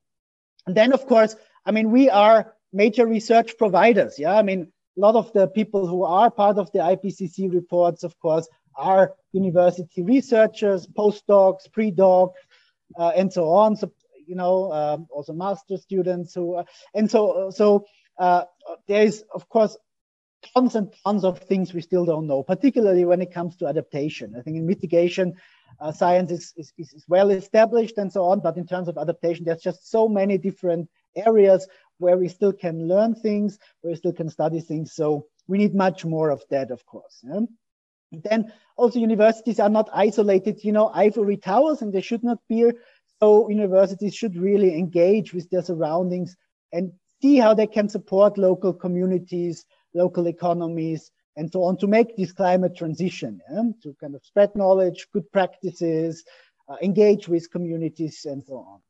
And 0.66 0.76
then, 0.76 0.92
of 0.92 1.06
course, 1.06 1.36
I 1.64 1.70
mean, 1.70 1.90
we 1.90 2.10
are 2.10 2.52
major 2.72 3.06
research 3.06 3.56
providers. 3.58 4.18
Yeah, 4.18 4.36
I 4.36 4.42
mean, 4.42 4.60
a 4.98 5.00
lot 5.00 5.14
of 5.14 5.32
the 5.32 5.46
people 5.46 5.86
who 5.86 6.02
are 6.02 6.30
part 6.30 6.58
of 6.58 6.70
the 6.72 6.80
IPCC 6.80 7.52
reports, 7.52 8.02
of 8.02 8.18
course, 8.18 8.48
are 8.76 9.14
university 9.32 10.02
researchers, 10.02 10.86
postdocs, 10.86 11.70
pre-docs, 11.72 12.38
uh, 12.98 13.12
and 13.16 13.32
so 13.32 13.50
on. 13.50 13.76
So 13.76 13.92
you 14.26 14.36
know, 14.36 14.72
um, 14.72 15.06
also 15.10 15.32
master 15.32 15.76
students 15.76 16.34
who, 16.34 16.56
uh, 16.56 16.64
and 16.94 17.10
so 17.10 17.50
so 17.54 17.86
uh, 18.18 18.44
there 18.86 19.02
is 19.02 19.24
of 19.34 19.48
course 19.48 19.76
tons 20.54 20.74
and 20.74 20.92
tons 21.04 21.24
of 21.24 21.38
things 21.38 21.72
we 21.72 21.80
still 21.80 22.04
don't 22.04 22.26
know, 22.26 22.42
particularly 22.42 23.04
when 23.04 23.20
it 23.20 23.32
comes 23.32 23.56
to 23.56 23.66
adaptation. 23.66 24.34
I 24.36 24.42
think 24.42 24.56
in 24.56 24.66
mitigation, 24.66 25.34
uh, 25.80 25.92
science 25.92 26.30
is, 26.30 26.52
is, 26.56 26.72
is 26.78 27.04
well 27.08 27.30
established 27.30 27.98
and 27.98 28.12
so 28.12 28.24
on, 28.24 28.40
but 28.40 28.56
in 28.56 28.66
terms 28.66 28.88
of 28.88 28.98
adaptation, 28.98 29.44
there's 29.44 29.62
just 29.62 29.90
so 29.90 30.08
many 30.08 30.38
different 30.38 30.88
areas 31.16 31.66
where 31.98 32.16
we 32.16 32.28
still 32.28 32.52
can 32.52 32.88
learn 32.88 33.14
things, 33.14 33.58
where 33.80 33.92
we 33.92 33.96
still 33.96 34.12
can 34.12 34.28
study 34.28 34.60
things. 34.60 34.94
So 34.94 35.26
we 35.46 35.58
need 35.58 35.74
much 35.74 36.04
more 36.04 36.30
of 36.30 36.42
that, 36.50 36.70
of 36.70 36.84
course. 36.86 37.20
Yeah? 37.22 37.40
Then 38.12 38.52
also 38.76 38.98
universities 38.98 39.58
are 39.58 39.70
not 39.70 39.88
isolated, 39.92 40.62
you 40.62 40.72
know, 40.72 40.88
ivory 40.94 41.36
towers, 41.38 41.82
and 41.82 41.92
they 41.92 42.02
should 42.02 42.22
not 42.22 42.38
be. 42.48 42.70
So 43.20 43.48
universities 43.48 44.14
should 44.14 44.36
really 44.36 44.76
engage 44.76 45.32
with 45.32 45.48
their 45.50 45.62
surroundings 45.62 46.36
and 46.72 46.92
see 47.20 47.36
how 47.36 47.54
they 47.54 47.66
can 47.66 47.88
support 47.88 48.36
local 48.36 48.72
communities, 48.72 49.64
local 49.94 50.26
economies, 50.26 51.10
and 51.36 51.50
so 51.50 51.62
on 51.62 51.76
to 51.78 51.86
make 51.86 52.16
this 52.16 52.32
climate 52.32 52.76
transition, 52.76 53.40
yeah? 53.50 53.62
to 53.82 53.94
kind 54.00 54.14
of 54.14 54.24
spread 54.24 54.54
knowledge, 54.54 55.06
good 55.12 55.30
practices, 55.32 56.24
uh, 56.68 56.76
engage 56.82 57.28
with 57.28 57.50
communities, 57.50 58.26
and 58.28 58.44
so 58.44 58.54
on. 58.56 58.80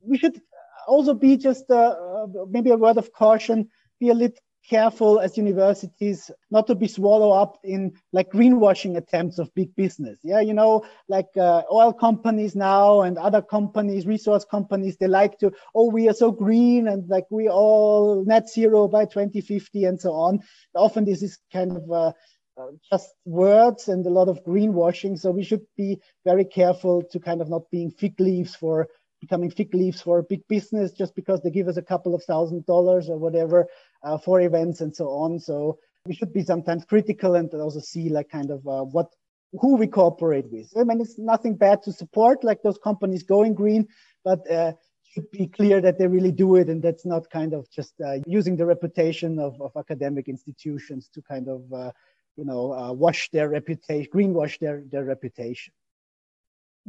We 0.00 0.18
should 0.18 0.40
also 0.86 1.14
be 1.14 1.36
just 1.36 1.70
uh, 1.70 1.94
uh 1.96 2.26
maybe 2.48 2.70
a 2.70 2.76
word 2.76 2.98
of 2.98 3.12
caution, 3.12 3.68
be 3.98 4.10
a 4.10 4.14
little 4.14 4.36
careful 4.68 5.20
as 5.20 5.36
universities 5.36 6.30
not 6.50 6.66
to 6.66 6.74
be 6.74 6.88
swallowed 6.88 7.36
up 7.40 7.58
in 7.64 7.92
like 8.12 8.30
greenwashing 8.30 8.96
attempts 8.96 9.38
of 9.38 9.54
big 9.54 9.74
business. 9.76 10.18
Yeah, 10.22 10.40
you 10.40 10.54
know, 10.54 10.84
like 11.08 11.28
uh, 11.36 11.62
oil 11.70 11.92
companies 11.92 12.56
now 12.56 13.02
and 13.02 13.18
other 13.18 13.42
companies, 13.42 14.06
resource 14.06 14.44
companies, 14.44 14.96
they 14.96 15.06
like 15.06 15.38
to, 15.38 15.52
oh, 15.74 15.90
we 15.90 16.08
are 16.08 16.14
so 16.14 16.32
green 16.32 16.88
and 16.88 17.08
like 17.08 17.26
we 17.30 17.48
all 17.48 18.24
net 18.24 18.48
zero 18.48 18.88
by 18.88 19.04
2050 19.04 19.84
and 19.84 20.00
so 20.00 20.12
on. 20.12 20.40
Often 20.74 21.04
this 21.04 21.22
is 21.22 21.38
kind 21.52 21.72
of 21.76 21.90
uh, 21.90 22.12
uh, 22.58 22.68
just 22.90 23.14
words 23.24 23.88
and 23.88 24.04
a 24.06 24.10
lot 24.10 24.28
of 24.28 24.42
greenwashing. 24.44 25.18
So 25.18 25.30
we 25.30 25.44
should 25.44 25.66
be 25.76 26.00
very 26.24 26.44
careful 26.44 27.02
to 27.12 27.20
kind 27.20 27.40
of 27.40 27.48
not 27.48 27.70
being 27.70 27.90
fig 27.90 28.18
leaves 28.18 28.54
for 28.56 28.88
becoming 29.20 29.50
fig 29.50 29.74
leaves 29.74 30.00
for 30.00 30.18
a 30.18 30.22
big 30.22 30.46
business 30.48 30.92
just 30.92 31.14
because 31.14 31.40
they 31.42 31.50
give 31.50 31.68
us 31.68 31.76
a 31.76 31.82
couple 31.82 32.14
of 32.14 32.22
thousand 32.24 32.66
dollars 32.66 33.08
or 33.08 33.18
whatever 33.18 33.66
uh, 34.02 34.18
for 34.18 34.40
events 34.40 34.80
and 34.80 34.94
so 34.94 35.06
on. 35.08 35.38
So 35.38 35.78
we 36.06 36.14
should 36.14 36.32
be 36.32 36.44
sometimes 36.44 36.84
critical 36.84 37.34
and 37.34 37.52
also 37.54 37.80
see 37.80 38.08
like 38.08 38.28
kind 38.28 38.50
of 38.50 38.66
uh, 38.66 38.84
what 38.84 39.08
who 39.52 39.76
we 39.76 39.86
cooperate 39.86 40.50
with. 40.50 40.70
I 40.76 40.84
mean, 40.84 41.00
it's 41.00 41.18
nothing 41.18 41.56
bad 41.56 41.82
to 41.84 41.92
support 41.92 42.44
like 42.44 42.62
those 42.62 42.78
companies 42.78 43.22
going 43.22 43.54
green, 43.54 43.88
but 44.24 44.50
uh, 44.50 44.72
should 45.02 45.30
be 45.30 45.46
clear 45.46 45.80
that 45.80 45.98
they 45.98 46.06
really 46.06 46.32
do 46.32 46.56
it 46.56 46.68
and 46.68 46.82
that's 46.82 47.06
not 47.06 47.30
kind 47.30 47.54
of 47.54 47.70
just 47.70 47.94
uh, 48.04 48.18
using 48.26 48.56
the 48.56 48.66
reputation 48.66 49.38
of, 49.38 49.60
of 49.60 49.72
academic 49.76 50.28
institutions 50.28 51.08
to 51.14 51.22
kind 51.22 51.48
of 51.48 51.62
uh, 51.72 51.90
you 52.36 52.44
know 52.44 52.72
uh, 52.72 52.92
wash 52.92 53.30
their 53.30 53.48
reputation, 53.48 54.10
greenwash 54.14 54.58
their 54.58 54.82
their 54.90 55.04
reputation. 55.04 55.72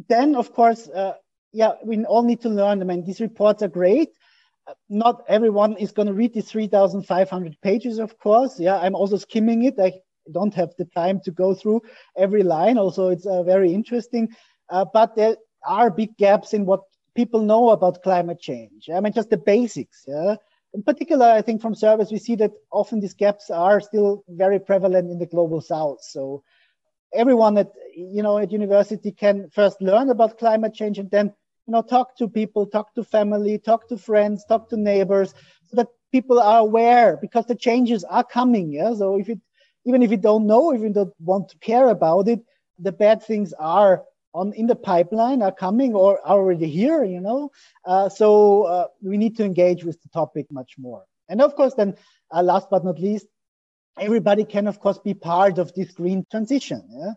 Then, 0.09 0.35
of 0.35 0.53
course, 0.53 0.87
uh, 0.89 1.13
yeah, 1.51 1.73
we 1.83 2.03
all 2.05 2.23
need 2.23 2.41
to 2.41 2.49
learn. 2.49 2.81
I 2.81 2.85
mean, 2.85 3.03
these 3.03 3.21
reports 3.21 3.63
are 3.63 3.67
great. 3.67 4.09
Not 4.89 5.23
everyone 5.27 5.77
is 5.77 5.91
going 5.91 6.07
to 6.07 6.13
read 6.13 6.33
these 6.33 6.51
3,500 6.51 7.57
pages, 7.61 7.99
of 7.99 8.17
course. 8.19 8.59
Yeah, 8.59 8.77
I'm 8.77 8.95
also 8.95 9.17
skimming 9.17 9.63
it. 9.63 9.75
I 9.79 9.93
don't 10.31 10.53
have 10.53 10.73
the 10.77 10.85
time 10.85 11.21
to 11.21 11.31
go 11.31 11.53
through 11.53 11.81
every 12.17 12.43
line. 12.43 12.77
Also, 12.77 13.09
it's 13.09 13.25
uh, 13.25 13.43
very 13.43 13.73
interesting. 13.73 14.29
Uh, 14.69 14.85
but 14.93 15.15
there 15.15 15.37
are 15.65 15.89
big 15.89 16.17
gaps 16.17 16.53
in 16.53 16.65
what 16.65 16.81
people 17.15 17.41
know 17.41 17.69
about 17.69 18.03
climate 18.03 18.39
change. 18.39 18.89
I 18.93 18.99
mean, 18.99 19.13
just 19.13 19.29
the 19.29 19.37
basics. 19.37 20.03
Yeah. 20.07 20.35
In 20.73 20.83
particular, 20.83 21.25
I 21.25 21.41
think 21.41 21.61
from 21.61 21.73
surveys, 21.73 22.11
we 22.11 22.19
see 22.19 22.35
that 22.35 22.51
often 22.71 22.99
these 22.99 23.13
gaps 23.13 23.49
are 23.49 23.79
still 23.79 24.23
very 24.27 24.59
prevalent 24.59 25.09
in 25.09 25.17
the 25.17 25.25
global 25.25 25.61
south. 25.61 26.01
So 26.01 26.43
everyone 27.13 27.57
at 27.57 27.71
you 27.95 28.21
know 28.23 28.37
at 28.37 28.51
university 28.51 29.11
can 29.11 29.49
first 29.49 29.81
learn 29.81 30.09
about 30.09 30.37
climate 30.37 30.73
change 30.73 30.99
and 30.99 31.09
then 31.11 31.33
you 31.67 31.73
know, 31.73 31.81
talk 31.81 32.15
to 32.17 32.27
people, 32.29 32.65
talk 32.65 32.93
to 32.95 33.03
family, 33.03 33.59
talk 33.59 33.87
to 33.89 33.97
friends, 33.97 34.45
talk 34.45 34.69
to 34.69 34.77
neighbors, 34.77 35.33
so 35.65 35.75
that 35.75 35.87
people 36.11 36.39
are 36.39 36.59
aware 36.59 37.17
because 37.17 37.45
the 37.45 37.55
changes 37.55 38.03
are 38.05 38.23
coming. 38.23 38.71
Yeah. 38.71 38.93
So 38.95 39.19
if 39.19 39.29
it, 39.29 39.39
even 39.85 40.01
if 40.01 40.09
you 40.09 40.17
don't 40.17 40.47
know, 40.47 40.73
if 40.73 40.81
you 40.81 40.89
don't 40.89 41.13
want 41.19 41.49
to 41.49 41.57
care 41.59 41.89
about 41.89 42.29
it, 42.29 42.39
the 42.79 42.93
bad 42.93 43.21
things 43.21 43.53
are 43.59 44.03
on 44.33 44.53
in 44.53 44.67
the 44.67 44.75
pipeline, 44.75 45.41
are 45.41 45.51
coming 45.51 45.93
or 45.93 46.19
are 46.25 46.37
already 46.37 46.67
here. 46.69 47.03
You 47.03 47.19
know. 47.19 47.51
Uh, 47.85 48.07
so 48.07 48.63
uh, 48.63 48.87
we 49.01 49.17
need 49.17 49.35
to 49.37 49.43
engage 49.43 49.83
with 49.83 50.01
the 50.01 50.09
topic 50.09 50.47
much 50.49 50.75
more. 50.77 51.03
And 51.27 51.41
of 51.41 51.55
course, 51.55 51.73
then 51.73 51.95
uh, 52.33 52.43
last 52.43 52.69
but 52.69 52.85
not 52.85 52.99
least, 52.99 53.27
everybody 53.99 54.45
can 54.45 54.67
of 54.67 54.79
course 54.79 54.99
be 54.99 55.13
part 55.13 55.57
of 55.57 55.73
this 55.73 55.91
green 55.91 56.25
transition. 56.29 56.87
Yeah? 56.91 57.13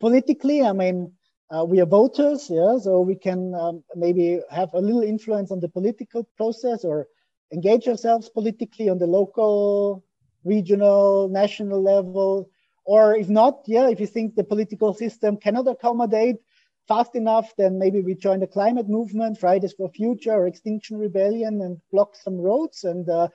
Politically, 0.00 0.62
I 0.62 0.72
mean, 0.72 1.12
uh, 1.50 1.64
we 1.64 1.80
are 1.80 1.86
voters, 1.86 2.48
yeah, 2.48 2.78
so 2.78 3.00
we 3.00 3.14
can 3.14 3.54
um, 3.54 3.84
maybe 3.94 4.40
have 4.50 4.72
a 4.72 4.80
little 4.80 5.02
influence 5.02 5.50
on 5.50 5.60
the 5.60 5.68
political 5.68 6.26
process 6.36 6.82
or 6.84 7.06
engage 7.52 7.86
ourselves 7.86 8.30
politically 8.30 8.88
on 8.88 8.98
the 8.98 9.06
local, 9.06 10.02
regional, 10.44 11.28
national 11.28 11.82
level. 11.82 12.48
Or 12.84 13.14
if 13.14 13.28
not, 13.28 13.64
yeah, 13.66 13.90
if 13.90 14.00
you 14.00 14.06
think 14.06 14.34
the 14.34 14.44
political 14.44 14.94
system 14.94 15.36
cannot 15.36 15.68
accommodate 15.68 16.36
fast 16.88 17.14
enough, 17.14 17.52
then 17.56 17.78
maybe 17.78 18.00
we 18.00 18.14
join 18.14 18.40
the 18.40 18.46
climate 18.46 18.88
movement, 18.88 19.38
Fridays 19.38 19.74
for 19.74 19.90
Future 19.90 20.32
or 20.32 20.46
Extinction 20.46 20.98
Rebellion 20.98 21.60
and 21.60 21.80
block 21.92 22.16
some 22.16 22.38
roads 22.38 22.84
and 22.84 23.08
uh, 23.08 23.28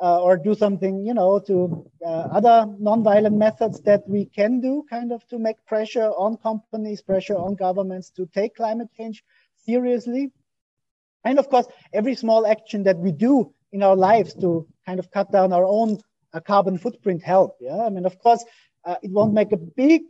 uh, 0.00 0.20
or 0.22 0.36
do 0.36 0.54
something, 0.54 1.04
you 1.04 1.14
know, 1.14 1.38
to 1.38 1.84
uh, 2.04 2.28
other 2.38 2.66
non-violent 2.78 3.36
methods 3.36 3.80
that 3.82 4.06
we 4.08 4.26
can 4.26 4.60
do, 4.60 4.84
kind 4.90 5.12
of 5.12 5.26
to 5.28 5.38
make 5.38 5.56
pressure 5.66 6.10
on 6.10 6.36
companies, 6.36 7.00
pressure 7.00 7.36
on 7.36 7.54
governments 7.54 8.10
to 8.10 8.26
take 8.26 8.54
climate 8.54 8.88
change 8.96 9.24
seriously. 9.64 10.30
And 11.24 11.38
of 11.38 11.48
course, 11.48 11.66
every 11.92 12.14
small 12.14 12.46
action 12.46 12.82
that 12.84 12.98
we 12.98 13.10
do 13.10 13.52
in 13.72 13.82
our 13.82 13.96
lives 13.96 14.34
to 14.34 14.66
kind 14.84 14.98
of 14.98 15.10
cut 15.10 15.32
down 15.32 15.52
our 15.52 15.64
own 15.64 15.98
uh, 16.32 16.40
carbon 16.40 16.78
footprint 16.78 17.22
help. 17.22 17.56
Yeah, 17.60 17.84
I 17.84 17.90
mean, 17.90 18.06
of 18.06 18.18
course, 18.18 18.44
uh, 18.84 18.96
it 19.02 19.10
won't 19.10 19.32
make 19.32 19.52
a 19.52 19.56
big 19.56 20.02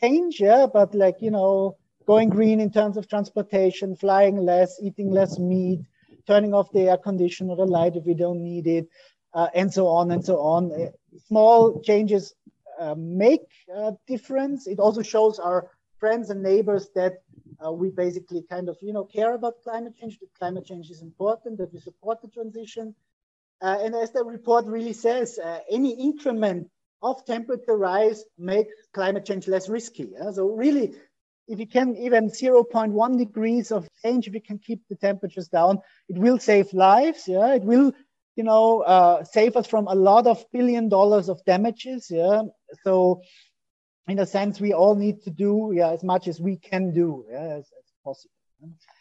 change, 0.00 0.40
yeah, 0.40 0.66
but 0.72 0.94
like 0.94 1.16
you 1.20 1.30
know, 1.30 1.76
going 2.06 2.28
green 2.28 2.60
in 2.60 2.70
terms 2.70 2.96
of 2.96 3.08
transportation, 3.08 3.96
flying 3.96 4.36
less, 4.36 4.78
eating 4.80 5.10
less 5.10 5.38
meat, 5.38 5.80
turning 6.26 6.54
off 6.54 6.72
the 6.72 6.88
air 6.88 6.96
conditioner 6.96 7.50
or 7.50 7.56
the 7.56 7.66
light 7.66 7.96
if 7.96 8.04
we 8.04 8.14
don't 8.14 8.42
need 8.42 8.66
it, 8.66 8.88
uh, 9.36 9.48
and 9.54 9.72
so 9.72 9.86
on 9.86 10.10
and 10.12 10.24
so 10.24 10.40
on. 10.40 10.72
Uh, 10.72 10.90
small 11.28 11.80
changes 11.82 12.34
uh, 12.80 12.94
make 12.96 13.46
a 13.74 13.92
difference. 14.08 14.66
It 14.66 14.80
also 14.80 15.02
shows 15.02 15.38
our 15.38 15.70
friends 16.00 16.30
and 16.30 16.42
neighbors 16.42 16.88
that 16.94 17.22
uh, 17.64 17.72
we 17.72 17.90
basically 17.90 18.42
kind 18.50 18.68
of 18.68 18.76
you 18.82 18.92
know 18.92 19.04
care 19.04 19.34
about 19.34 19.62
climate 19.62 19.94
change. 20.00 20.18
That 20.20 20.34
climate 20.38 20.66
change 20.66 20.90
is 20.90 21.02
important. 21.02 21.58
That 21.58 21.72
we 21.72 21.80
support 21.80 22.22
the 22.22 22.28
transition. 22.28 22.94
Uh, 23.62 23.78
and 23.82 23.94
as 23.94 24.10
the 24.12 24.24
report 24.24 24.66
really 24.66 24.92
says, 24.92 25.38
uh, 25.38 25.60
any 25.70 25.92
increment 26.08 26.68
of 27.02 27.24
temperature 27.24 27.76
rise 27.76 28.24
makes 28.38 28.74
climate 28.92 29.24
change 29.24 29.48
less 29.48 29.68
risky. 29.68 30.12
So 30.32 30.50
really, 30.50 30.94
if 31.48 31.60
you 31.60 31.66
can 31.66 31.96
even 31.96 32.28
0.1 32.30 33.18
degrees 33.18 33.70
of 33.70 33.88
change, 34.02 34.26
if 34.26 34.34
you 34.34 34.40
can 34.40 34.58
keep 34.58 34.82
the 34.88 34.96
temperatures 34.96 35.48
down, 35.48 35.80
it 36.08 36.18
will 36.18 36.38
save 36.38 36.72
lives. 36.74 37.28
Yeah, 37.28 37.54
it 37.54 37.62
will 37.62 37.92
you 38.36 38.44
know, 38.44 38.82
uh, 38.82 39.24
save 39.24 39.56
us 39.56 39.66
from 39.66 39.88
a 39.88 39.94
lot 39.94 40.26
of 40.26 40.44
billion 40.52 40.88
dollars 40.88 41.28
of 41.28 41.44
damages. 41.44 42.10
Yeah. 42.10 42.42
So 42.84 43.22
in 44.08 44.18
a 44.18 44.26
sense, 44.26 44.60
we 44.60 44.72
all 44.72 44.94
need 44.94 45.22
to 45.22 45.30
do 45.30 45.72
yeah, 45.74 45.90
as 45.90 46.04
much 46.04 46.28
as 46.28 46.40
we 46.40 46.56
can 46.56 46.92
do 46.92 47.24
yeah, 47.30 47.56
as, 47.58 47.64
as 47.64 47.92
possible. 48.04 48.32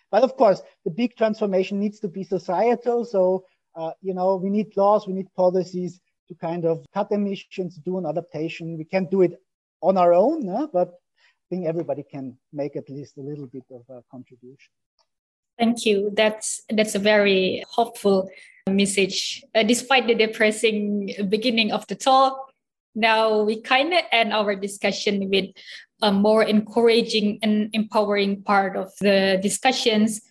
But 0.09 0.23
of 0.23 0.35
course, 0.37 0.61
the 0.85 0.91
big 0.91 1.15
transformation 1.15 1.79
needs 1.79 1.99
to 1.99 2.07
be 2.07 2.23
societal. 2.23 3.05
So, 3.05 3.45
uh, 3.75 3.91
you 4.01 4.13
know, 4.13 4.37
we 4.37 4.49
need 4.49 4.75
laws, 4.77 5.05
we 5.07 5.13
need 5.13 5.27
policies 5.35 5.99
to 6.29 6.35
kind 6.35 6.65
of 6.65 6.85
cut 6.93 7.11
emissions, 7.11 7.75
do 7.75 7.97
an 7.97 8.05
adaptation. 8.05 8.77
We 8.77 8.85
can't 8.85 9.11
do 9.11 9.21
it 9.21 9.33
on 9.81 9.97
our 9.97 10.13
own, 10.13 10.69
but 10.73 10.89
I 10.89 11.45
think 11.49 11.67
everybody 11.67 12.03
can 12.03 12.37
make 12.53 12.75
at 12.75 12.89
least 12.89 13.17
a 13.17 13.21
little 13.21 13.47
bit 13.47 13.65
of 13.71 13.83
a 13.89 14.01
contribution. 14.09 14.71
Thank 15.57 15.85
you. 15.85 16.11
That's 16.13 16.61
that's 16.69 16.95
a 16.95 16.99
very 16.99 17.63
hopeful 17.69 18.29
message. 18.69 19.43
Uh, 19.53 19.63
despite 19.63 20.07
the 20.07 20.15
depressing 20.15 21.15
beginning 21.29 21.71
of 21.71 21.87
the 21.87 21.95
talk, 21.95 22.51
now 22.95 23.43
we 23.43 23.61
kind 23.61 23.93
of 23.93 24.03
end 24.11 24.33
our 24.33 24.55
discussion 24.55 25.29
with 25.29 25.51
a 26.01 26.11
more 26.11 26.43
encouraging 26.43 27.39
and 27.41 27.69
empowering 27.73 28.41
part 28.43 28.75
of 28.75 28.91
the 28.99 29.39
discussions 29.41 30.21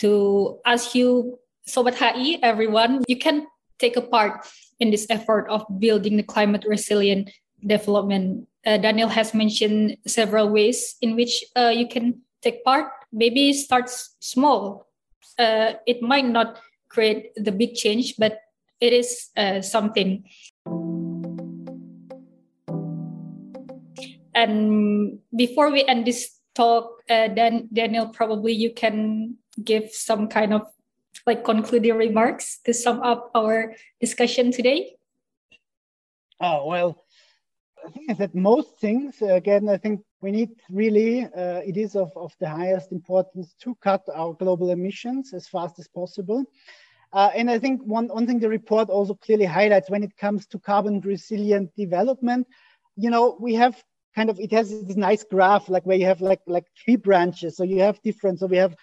to 0.00 0.58
ask 0.66 0.94
you, 0.94 1.38
Sobat 1.68 1.94
HI, 1.94 2.38
everyone, 2.42 3.04
you 3.08 3.16
can 3.16 3.46
take 3.78 3.96
a 3.96 4.02
part 4.02 4.46
in 4.80 4.90
this 4.90 5.06
effort 5.08 5.48
of 5.48 5.64
building 5.78 6.16
the 6.16 6.22
climate 6.22 6.64
resilient 6.66 7.30
development. 7.64 8.48
Uh, 8.66 8.76
Daniel 8.76 9.08
has 9.08 9.32
mentioned 9.32 9.96
several 10.06 10.50
ways 10.50 10.96
in 11.00 11.16
which 11.16 11.44
uh, 11.56 11.72
you 11.74 11.88
can 11.88 12.20
take 12.42 12.64
part. 12.64 12.90
Maybe 13.14 13.52
start 13.52 13.88
small. 14.18 14.88
Uh, 15.38 15.74
it 15.86 16.02
might 16.02 16.26
not 16.26 16.58
create 16.88 17.30
the 17.36 17.52
big 17.52 17.74
change, 17.74 18.16
but 18.18 18.40
it 18.80 18.92
is 18.92 19.30
uh, 19.36 19.62
something. 19.62 20.26
And 24.34 25.20
before 25.30 25.70
we 25.70 25.84
end 25.86 26.06
this 26.06 26.40
talk, 26.56 26.90
uh, 27.08 27.28
then 27.30 27.68
Daniel, 27.72 28.08
probably 28.08 28.52
you 28.52 28.74
can 28.74 29.38
give 29.62 29.94
some 29.94 30.26
kind 30.26 30.52
of 30.52 30.62
like 31.24 31.44
concluding 31.44 31.94
remarks 31.94 32.58
to 32.66 32.74
sum 32.74 33.00
up 33.00 33.30
our 33.36 33.76
discussion 34.00 34.50
today. 34.50 34.96
Oh 36.40 36.66
well, 36.66 37.04
I 37.86 37.90
think 37.90 38.18
that 38.18 38.34
most 38.34 38.80
things 38.80 39.22
again. 39.22 39.68
I 39.68 39.76
think 39.76 40.02
we 40.24 40.32
need 40.32 40.50
really 40.70 41.24
uh, 41.24 41.60
it 41.70 41.76
is 41.76 41.94
of, 41.96 42.10
of 42.16 42.32
the 42.40 42.48
highest 42.48 42.92
importance 42.92 43.54
to 43.62 43.74
cut 43.88 44.02
our 44.14 44.32
global 44.34 44.70
emissions 44.70 45.34
as 45.34 45.46
fast 45.46 45.78
as 45.78 45.86
possible. 45.86 46.44
Uh, 47.12 47.30
and 47.36 47.50
I 47.50 47.58
think 47.58 47.82
one, 47.82 48.08
one 48.08 48.26
thing 48.26 48.40
the 48.40 48.48
report 48.48 48.88
also 48.88 49.14
clearly 49.14 49.44
highlights 49.44 49.90
when 49.90 50.02
it 50.02 50.16
comes 50.16 50.46
to 50.48 50.58
carbon 50.58 51.00
resilient 51.00 51.70
development, 51.76 52.46
you 52.96 53.10
know, 53.10 53.36
we 53.38 53.54
have 53.54 53.76
kind 54.16 54.30
of, 54.30 54.40
it 54.40 54.52
has 54.52 54.70
this 54.70 54.96
nice 54.96 55.24
graph, 55.24 55.68
like 55.68 55.84
where 55.86 55.96
you 55.96 56.06
have 56.06 56.20
like, 56.20 56.40
like 56.46 56.66
tree 56.74 56.96
branches. 56.96 57.56
So 57.56 57.64
you 57.64 57.80
have 57.80 58.00
different, 58.02 58.38
so 58.40 58.46
we 58.46 58.56
have 58.56 58.74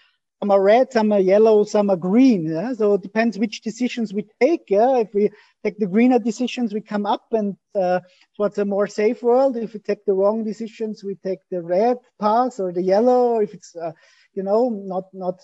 some 0.42 0.50
are 0.50 0.62
red, 0.62 0.92
some 0.92 1.12
are 1.12 1.20
yellow, 1.20 1.64
some 1.64 1.92
are 1.92 1.96
green. 1.96 2.52
Yeah? 2.52 2.74
So 2.74 2.96
it 2.96 3.04
depends 3.04 3.38
which 3.38 3.62
decisions 3.62 4.12
we 4.12 4.26
take. 4.42 4.64
Yeah? 4.70 4.98
If 4.98 5.14
we 5.14 5.30
take 5.64 5.78
the 5.78 5.86
greener 5.86 6.18
decisions, 6.18 6.74
we 6.74 6.82
come 6.82 7.06
up 7.06 7.28
and 7.32 7.56
uh, 7.76 8.00
towards 8.36 8.58
a 8.58 8.66
more 8.66 8.88
safe 8.88 9.22
world. 9.22 9.56
If 9.56 9.74
we 9.74 9.80
take 9.80 10.04
the 10.06 10.14
wrong 10.14 10.44
decisions, 10.44 11.04
we 11.04 11.16
take 11.24 11.40
the 11.52 11.62
red 11.62 11.98
path 12.20 12.60
or 12.60 12.74
the 12.74 12.82
yellow. 12.82 13.40
If 13.40 13.54
it's, 13.54 13.76
uh, 13.76 13.92
you 14.34 14.42
know, 14.42 14.70
not 14.70 15.06
not 15.14 15.40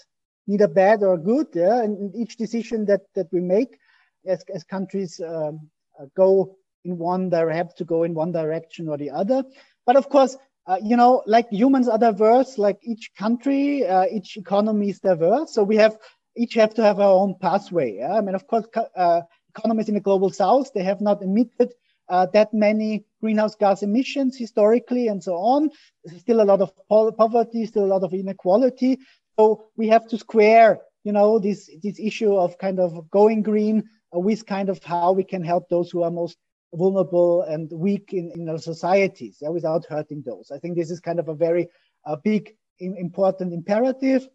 neither 0.47 0.67
bad 0.67 1.03
or 1.03 1.17
good. 1.17 1.47
Yeah, 1.53 1.83
and 1.83 2.15
each 2.15 2.37
decision 2.37 2.85
that 2.85 3.01
that 3.13 3.27
we 3.31 3.39
make 3.39 3.77
as 4.25 4.43
as 4.53 4.63
countries 4.63 5.21
um, 5.23 5.69
uh, 5.99 6.05
go 6.15 6.57
in 6.85 6.97
one 6.97 7.29
direction, 7.29 7.57
have 7.57 7.75
to 7.75 7.85
go 7.85 8.01
in 8.03 8.15
one 8.15 8.31
direction 8.31 8.87
or 8.87 8.97
the 8.97 9.11
other. 9.11 9.43
But 9.85 9.95
of 9.95 10.09
course, 10.09 10.37
uh, 10.67 10.77
you 10.83 10.97
know, 10.97 11.23
like 11.25 11.49
humans 11.49 11.87
are 11.87 11.97
diverse. 11.97 12.57
Like 12.57 12.77
each 12.83 13.11
country, 13.17 13.85
uh, 13.85 14.05
each 14.11 14.37
economy 14.37 14.89
is 14.89 14.99
diverse. 14.99 15.53
So 15.53 15.63
we 15.63 15.77
have 15.77 15.97
each 16.35 16.53
have 16.55 16.73
to 16.75 16.83
have 16.83 16.99
our 16.99 17.13
own 17.13 17.35
pathway. 17.41 17.97
Yeah? 17.97 18.13
I 18.13 18.21
mean, 18.21 18.35
of 18.35 18.45
course, 18.47 18.65
uh, 18.95 19.21
economies 19.49 19.87
in 19.89 19.95
the 19.95 20.01
global 20.01 20.29
south 20.29 20.71
they 20.73 20.83
have 20.83 21.01
not 21.01 21.23
emitted 21.23 21.73
uh, 22.09 22.27
that 22.33 22.53
many 22.53 23.05
greenhouse 23.21 23.55
gas 23.55 23.81
emissions 23.81 24.37
historically 24.37 25.07
and 25.07 25.23
so 25.23 25.35
on. 25.35 25.69
There's 26.03 26.21
still 26.21 26.41
a 26.41 26.45
lot 26.51 26.61
of 26.61 26.71
poverty, 26.87 27.65
still 27.65 27.85
a 27.85 27.93
lot 27.93 28.03
of 28.03 28.13
inequality. 28.13 28.99
So 29.39 29.65
we 29.75 29.87
have 29.89 30.07
to 30.09 30.17
square, 30.17 30.79
you 31.03 31.11
know, 31.11 31.39
this 31.39 31.69
this 31.81 31.99
issue 31.99 32.35
of 32.35 32.57
kind 32.57 32.79
of 32.79 33.09
going 33.09 33.41
green 33.41 33.83
with 34.13 34.45
kind 34.45 34.69
of 34.69 34.83
how 34.83 35.11
we 35.11 35.23
can 35.23 35.43
help 35.43 35.69
those 35.69 35.91
who 35.91 36.03
are 36.03 36.11
most 36.11 36.37
vulnerable 36.73 37.43
and 37.43 37.71
weak 37.71 38.13
in, 38.13 38.31
in 38.35 38.49
our 38.49 38.57
societies 38.57 39.37
yeah, 39.41 39.49
without 39.49 39.85
hurting 39.85 40.23
those. 40.25 40.51
I 40.53 40.59
think 40.59 40.75
this 40.75 40.91
is 40.91 40.99
kind 40.99 41.19
of 41.19 41.29
a 41.29 41.33
very 41.33 41.69
uh, 42.05 42.15
big, 42.23 42.55
important 42.79 43.53
imperative. 43.53 44.27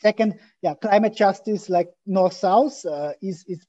Second, 0.00 0.38
yeah, 0.62 0.74
climate 0.74 1.14
justice 1.14 1.68
like 1.68 1.88
north-south 2.06 2.84
uh, 2.84 3.12
is, 3.22 3.44
is 3.46 3.66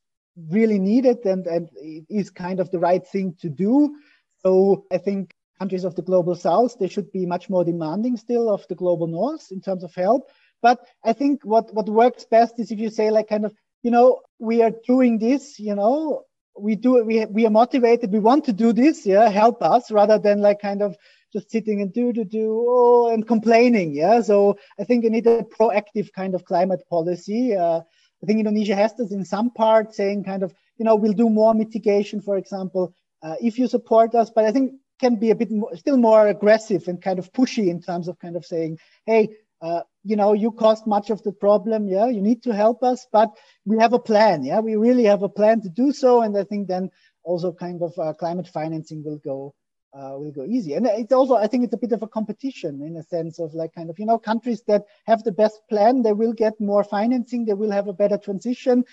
really 0.50 0.80
needed 0.80 1.24
and, 1.26 1.46
and 1.48 1.70
it 1.76 2.06
is 2.10 2.30
kind 2.30 2.60
of 2.60 2.72
the 2.72 2.80
right 2.80 3.06
thing 3.08 3.36
to 3.42 3.50
do. 3.50 3.96
So 4.40 4.86
I 4.92 4.98
think 4.98 5.34
countries 5.60 5.86
of 5.86 5.96
the 5.96 6.02
global 6.02 6.36
south, 6.36 6.78
they 6.80 6.88
should 6.88 7.12
be 7.12 7.26
much 7.26 7.50
more 7.50 7.64
demanding 7.64 8.18
still 8.18 8.50
of 8.50 8.68
the 8.68 8.76
global 8.76 9.08
north 9.08 9.52
in 9.52 9.62
terms 9.62 9.84
of 9.84 9.94
help. 9.96 10.30
But 10.62 10.80
I 11.04 11.14
think 11.14 11.44
what, 11.44 11.74
what 11.74 11.88
works 11.88 12.26
best 12.26 12.60
is 12.60 12.72
if 12.72 12.80
you 12.80 12.90
say 12.90 13.12
like 13.12 13.30
kind 13.30 13.46
of, 13.46 13.54
you 13.84 13.92
know, 13.92 14.22
we 14.40 14.64
are 14.64 14.72
doing 14.86 15.20
this, 15.20 15.60
you 15.60 15.76
know, 15.76 16.24
we 16.60 16.76
do 16.76 17.04
we, 17.04 17.26
we 17.26 17.46
are 17.46 17.52
motivated, 17.52 18.12
we 18.12 18.20
want 18.20 18.46
to 18.46 18.54
do 18.54 18.74
this, 18.74 19.06
yeah, 19.06 19.30
help 19.30 19.62
us 19.62 19.92
rather 19.92 20.18
than 20.18 20.42
like 20.42 20.62
kind 20.62 20.82
of 20.82 20.96
just 21.34 21.52
sitting 21.52 21.82
and 21.82 21.94
do, 21.94 22.14
do, 22.14 22.24
do, 22.24 22.66
oh, 22.68 23.14
and 23.14 23.28
complaining. 23.28 23.94
Yeah. 23.94 24.22
So 24.22 24.58
I 24.80 24.86
think 24.86 25.04
you 25.04 25.10
need 25.10 25.28
a 25.28 25.44
proactive 25.44 26.14
kind 26.14 26.34
of 26.34 26.46
climate 26.46 26.82
policy. 26.90 27.56
Uh, 27.56 27.82
I 28.24 28.26
think 28.26 28.40
Indonesia 28.40 28.76
has 28.76 28.96
this 28.96 29.12
in 29.12 29.26
some 29.26 29.52
part 29.52 29.94
saying 29.94 30.24
kind 30.24 30.44
of, 30.44 30.54
you 30.78 30.86
know, 30.86 30.96
we'll 30.96 31.14
do 31.14 31.30
more 31.30 31.54
mitigation, 31.54 32.22
for 32.22 32.38
example, 32.38 32.94
uh, 33.22 33.36
if 33.42 33.60
you 33.60 33.68
support 33.68 34.16
us. 34.16 34.32
But 34.34 34.46
I 34.46 34.52
think 34.52 34.74
can 35.00 35.16
be 35.18 35.32
a 35.32 35.36
bit 35.36 35.52
more, 35.52 35.76
still 35.76 35.98
more 35.98 36.28
aggressive 36.28 36.88
and 36.88 37.02
kind 37.02 37.20
of 37.20 37.32
pushy 37.34 37.68
in 37.68 37.82
terms 37.82 38.08
of 38.08 38.18
kind 38.20 38.38
of 38.38 38.46
saying, 38.46 38.80
hey, 39.06 39.30
uh, 39.62 39.82
you 40.06 40.16
know, 40.16 40.34
you 40.34 40.52
caused 40.52 40.86
much 40.86 41.10
of 41.10 41.22
the 41.24 41.32
problem. 41.32 41.88
Yeah, 41.88 42.08
you 42.08 42.22
need 42.22 42.44
to 42.44 42.54
help 42.54 42.84
us, 42.84 43.08
but 43.12 43.32
we 43.66 43.78
have 43.80 43.94
a 43.94 44.00
plan. 44.00 44.44
Yeah, 44.44 44.60
we 44.60 44.76
really 44.76 45.06
have 45.06 45.24
a 45.24 45.30
plan 45.30 45.62
to 45.62 45.70
do 45.70 45.92
so. 45.92 46.22
And 46.22 46.38
I 46.38 46.44
think 46.44 46.68
then 46.68 46.92
also 47.24 47.52
kind 47.52 47.82
of 47.82 47.98
uh, 47.98 48.14
climate 48.14 48.48
financing 48.48 49.04
will 49.04 49.18
go 49.18 49.56
uh, 49.96 50.18
will 50.18 50.32
go 50.32 50.44
easy. 50.44 50.74
And 50.74 50.86
it's 50.88 51.14
also, 51.14 51.36
I 51.36 51.48
think 51.48 51.64
it's 51.64 51.74
a 51.74 51.78
bit 51.78 51.94
of 51.94 52.04
a 52.04 52.08
competition 52.08 52.82
in 52.82 52.98
a 52.98 53.04
sense 53.04 53.40
of 53.40 53.54
like 53.54 53.74
kind 53.74 53.90
of, 53.90 53.98
you 53.98 54.06
know, 54.06 54.18
countries 54.18 54.62
that 54.68 54.84
have 55.06 55.24
the 55.24 55.32
best 55.32 55.62
plan, 55.70 56.02
they 56.02 56.12
will 56.12 56.34
get 56.34 56.60
more 56.60 56.84
financing, 56.84 57.46
they 57.46 57.54
will 57.54 57.72
have 57.72 57.88
a 57.88 57.94
better 57.94 58.18
transition, 58.18 58.84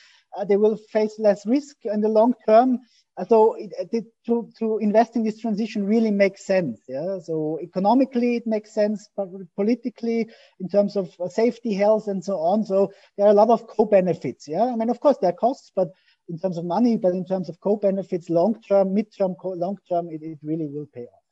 they 0.49 0.57
will 0.57 0.77
face 0.77 1.15
less 1.19 1.47
risk 1.47 1.77
in 1.85 2.01
the 2.01 2.09
long 2.09 2.35
term. 2.47 2.79
Uh, 3.19 3.25
so 3.27 3.55
it, 3.55 3.71
it, 3.93 4.05
to, 4.25 4.49
to 4.59 4.79
invest 4.79 5.17
in 5.17 5.23
this 5.23 5.39
transition 5.39 5.85
really 5.85 6.11
makes 6.11 6.47
sense. 6.47 6.81
Yeah. 6.89 7.19
So 7.23 7.59
economically, 7.63 8.37
it 8.37 8.47
makes 8.47 8.73
sense, 8.73 9.09
but 9.17 9.29
politically, 9.55 10.29
in 10.61 10.69
terms 10.69 10.97
of 10.97 11.11
uh, 11.21 11.29
safety, 11.29 11.75
health, 11.75 12.09
and 12.09 12.25
so 12.25 12.39
on. 12.39 12.65
So 12.65 12.91
there 13.17 13.27
are 13.27 13.31
a 13.31 13.35
lot 13.35 13.51
of 13.51 13.67
co-benefits. 13.67 14.49
Yeah. 14.49 14.65
I 14.65 14.77
mean, 14.77 14.89
of 14.89 15.01
course, 15.01 15.19
there 15.21 15.31
are 15.31 15.35
costs, 15.35 15.71
but 15.77 15.89
in 16.29 16.39
terms 16.39 16.57
of 16.57 16.65
money, 16.65 16.97
but 16.97 17.13
in 17.13 17.27
terms 17.27 17.51
of 17.51 17.61
co-benefits, 17.61 18.31
long-term, 18.31 18.95
mid-term, 18.95 19.35
long-term, 19.45 20.09
it, 20.11 20.23
it 20.23 20.39
really 20.43 20.69
will 20.73 20.87
pay 20.95 21.07
off. 21.13 21.23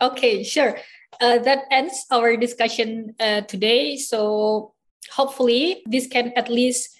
Okay, 0.00 0.44
sure. 0.44 0.78
Uh, 1.20 1.38
that 1.38 1.64
ends 1.70 2.04
our 2.10 2.36
discussion 2.36 3.14
uh, 3.18 3.40
today. 3.42 3.96
So 3.96 4.74
hopefully 5.10 5.82
this 5.86 6.06
can 6.06 6.32
at 6.36 6.48
least 6.48 6.98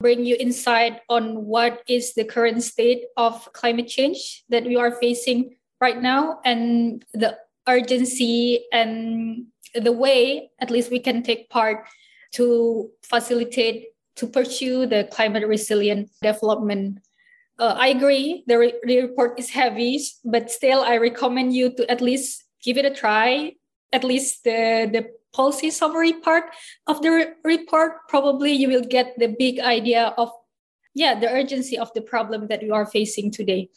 bring 0.00 0.24
you 0.24 0.36
insight 0.38 1.00
on 1.08 1.46
what 1.46 1.82
is 1.88 2.14
the 2.14 2.24
current 2.24 2.62
state 2.62 3.04
of 3.16 3.50
climate 3.52 3.88
change 3.88 4.44
that 4.48 4.64
we 4.64 4.76
are 4.76 4.92
facing 5.00 5.56
right 5.80 6.00
now 6.00 6.38
and 6.44 7.04
the 7.14 7.36
urgency 7.68 8.64
and 8.72 9.46
the 9.74 9.92
way 9.92 10.50
at 10.60 10.70
least 10.70 10.90
we 10.90 10.98
can 10.98 11.22
take 11.22 11.48
part 11.50 11.86
to 12.32 12.90
facilitate 13.02 13.88
to 14.16 14.26
pursue 14.26 14.86
the 14.86 15.08
climate 15.12 15.46
resilient 15.46 16.10
development. 16.22 16.98
Uh, 17.58 17.74
I 17.78 17.88
agree, 17.88 18.44
the, 18.46 18.58
re- 18.58 18.80
the 18.84 19.02
report 19.02 19.38
is 19.38 19.50
heavy, 19.50 20.00
but 20.24 20.50
still, 20.50 20.82
I 20.82 20.96
recommend 20.96 21.54
you 21.54 21.70
to 21.76 21.90
at 21.90 22.00
least 22.00 22.44
give 22.62 22.76
it 22.76 22.84
a 22.84 22.94
try. 22.94 23.52
At 23.92 24.04
least 24.04 24.44
the, 24.44 24.88
the 24.92 25.08
policy 25.36 25.70
summary 25.70 26.14
part 26.14 26.44
of 26.86 27.02
the 27.02 27.10
re- 27.10 27.34
report, 27.44 28.08
probably 28.08 28.52
you 28.52 28.68
will 28.68 28.86
get 28.96 29.18
the 29.18 29.28
big 29.38 29.60
idea 29.60 30.14
of 30.16 30.30
yeah 30.94 31.18
the 31.18 31.28
urgency 31.28 31.76
of 31.78 31.92
the 31.94 32.00
problem 32.00 32.48
that 32.48 32.62
we 32.62 32.70
are 32.70 32.86
facing 32.86 33.30
today. 33.30 33.68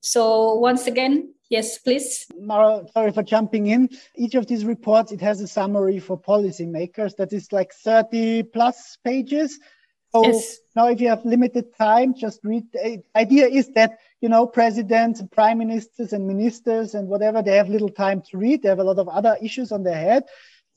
So 0.00 0.54
once 0.54 0.86
again, 0.86 1.32
Yes, 1.48 1.78
please. 1.78 2.26
Marwa, 2.40 2.90
sorry 2.92 3.12
for 3.12 3.22
jumping 3.22 3.68
in. 3.68 3.88
Each 4.16 4.34
of 4.34 4.46
these 4.46 4.64
reports, 4.64 5.12
it 5.12 5.20
has 5.20 5.40
a 5.40 5.46
summary 5.46 6.00
for 6.00 6.18
policymakers 6.18 7.14
that 7.16 7.32
is 7.32 7.52
like 7.52 7.72
30 7.72 8.42
plus 8.54 8.98
pages. 9.04 9.60
So 10.12 10.24
yes. 10.24 10.58
now 10.74 10.88
if 10.88 11.00
you 11.00 11.08
have 11.08 11.24
limited 11.24 11.66
time, 11.76 12.14
just 12.14 12.40
read. 12.42 12.64
The 12.72 13.02
idea 13.14 13.46
is 13.46 13.68
that, 13.74 13.98
you 14.20 14.28
know, 14.28 14.46
presidents 14.46 15.20
and 15.20 15.30
prime 15.30 15.58
ministers 15.58 16.12
and 16.12 16.26
ministers 16.26 16.94
and 16.94 17.06
whatever, 17.06 17.42
they 17.42 17.56
have 17.56 17.68
little 17.68 17.90
time 17.90 18.22
to 18.30 18.38
read. 18.38 18.62
They 18.62 18.68
have 18.68 18.80
a 18.80 18.84
lot 18.84 18.98
of 18.98 19.08
other 19.08 19.36
issues 19.40 19.70
on 19.70 19.84
their 19.84 20.00
head. 20.08 20.24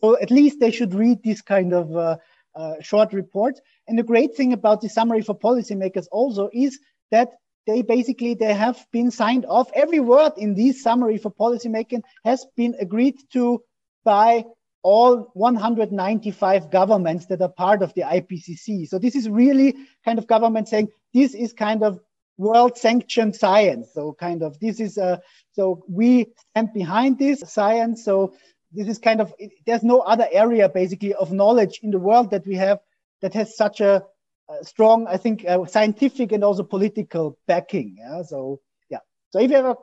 So 0.01 0.17
at 0.19 0.31
least 0.31 0.59
they 0.59 0.71
should 0.71 0.93
read 0.93 1.23
this 1.23 1.41
kind 1.41 1.73
of 1.73 1.95
uh, 1.95 2.17
uh, 2.55 2.75
short 2.81 3.13
report. 3.13 3.59
And 3.87 3.97
the 3.97 4.03
great 4.03 4.35
thing 4.35 4.53
about 4.53 4.81
the 4.81 4.89
summary 4.89 5.21
for 5.21 5.37
policymakers 5.37 6.07
also 6.11 6.49
is 6.53 6.79
that 7.11 7.29
they 7.67 7.81
basically 7.81 8.33
they 8.33 8.53
have 8.53 8.85
been 8.91 9.11
signed 9.11 9.45
off. 9.45 9.69
Every 9.73 9.99
word 9.99 10.33
in 10.37 10.55
this 10.55 10.81
summary 10.81 11.17
for 11.17 11.31
policymaking 11.31 12.01
has 12.25 12.45
been 12.55 12.75
agreed 12.79 13.15
to 13.33 13.61
by 14.03 14.45
all 14.81 15.29
195 15.33 16.71
governments 16.71 17.25
that 17.27 17.41
are 17.41 17.49
part 17.49 17.81
of 17.81 17.93
the 17.93 18.01
IPCC. 18.01 18.87
So 18.87 18.97
this 18.97 19.15
is 19.15 19.29
really 19.29 19.75
kind 20.05 20.17
of 20.17 20.27
government 20.27 20.69
saying 20.69 20.87
this 21.13 21.33
is 21.33 21.53
kind 21.53 21.83
of 21.83 21.99
world 22.37 22.77
sanctioned 22.77 23.35
science. 23.35 23.89
So 23.93 24.13
kind 24.13 24.41
of 24.41 24.59
this 24.59 24.79
is 24.79 24.97
a 24.97 25.21
so 25.51 25.83
we 25.89 26.27
stand 26.51 26.73
behind 26.73 27.19
this 27.19 27.43
science. 27.45 28.05
So 28.05 28.33
this 28.71 28.87
is 28.87 28.99
kind 28.99 29.21
of 29.21 29.33
there's 29.65 29.83
no 29.83 29.99
other 29.99 30.27
area 30.31 30.69
basically 30.69 31.13
of 31.13 31.31
knowledge 31.31 31.79
in 31.81 31.91
the 31.91 31.99
world 31.99 32.31
that 32.31 32.45
we 32.45 32.55
have 32.55 32.79
that 33.21 33.33
has 33.33 33.55
such 33.55 33.81
a 33.81 34.03
uh, 34.49 34.63
strong, 34.63 35.05
I 35.07 35.17
think, 35.17 35.45
uh, 35.47 35.65
scientific 35.65 36.31
and 36.31 36.43
also 36.43 36.63
political 36.63 37.37
backing. 37.47 37.97
Yeah? 37.99 38.23
So, 38.23 38.61
yeah. 38.89 38.99
So 39.29 39.39
if 39.39 39.51
you 39.51 39.57
have 39.57 39.65
a, 39.65 39.75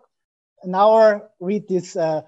an 0.63 0.75
hour, 0.75 1.31
read 1.39 1.69
this 1.69 1.95
uh, 1.97 2.23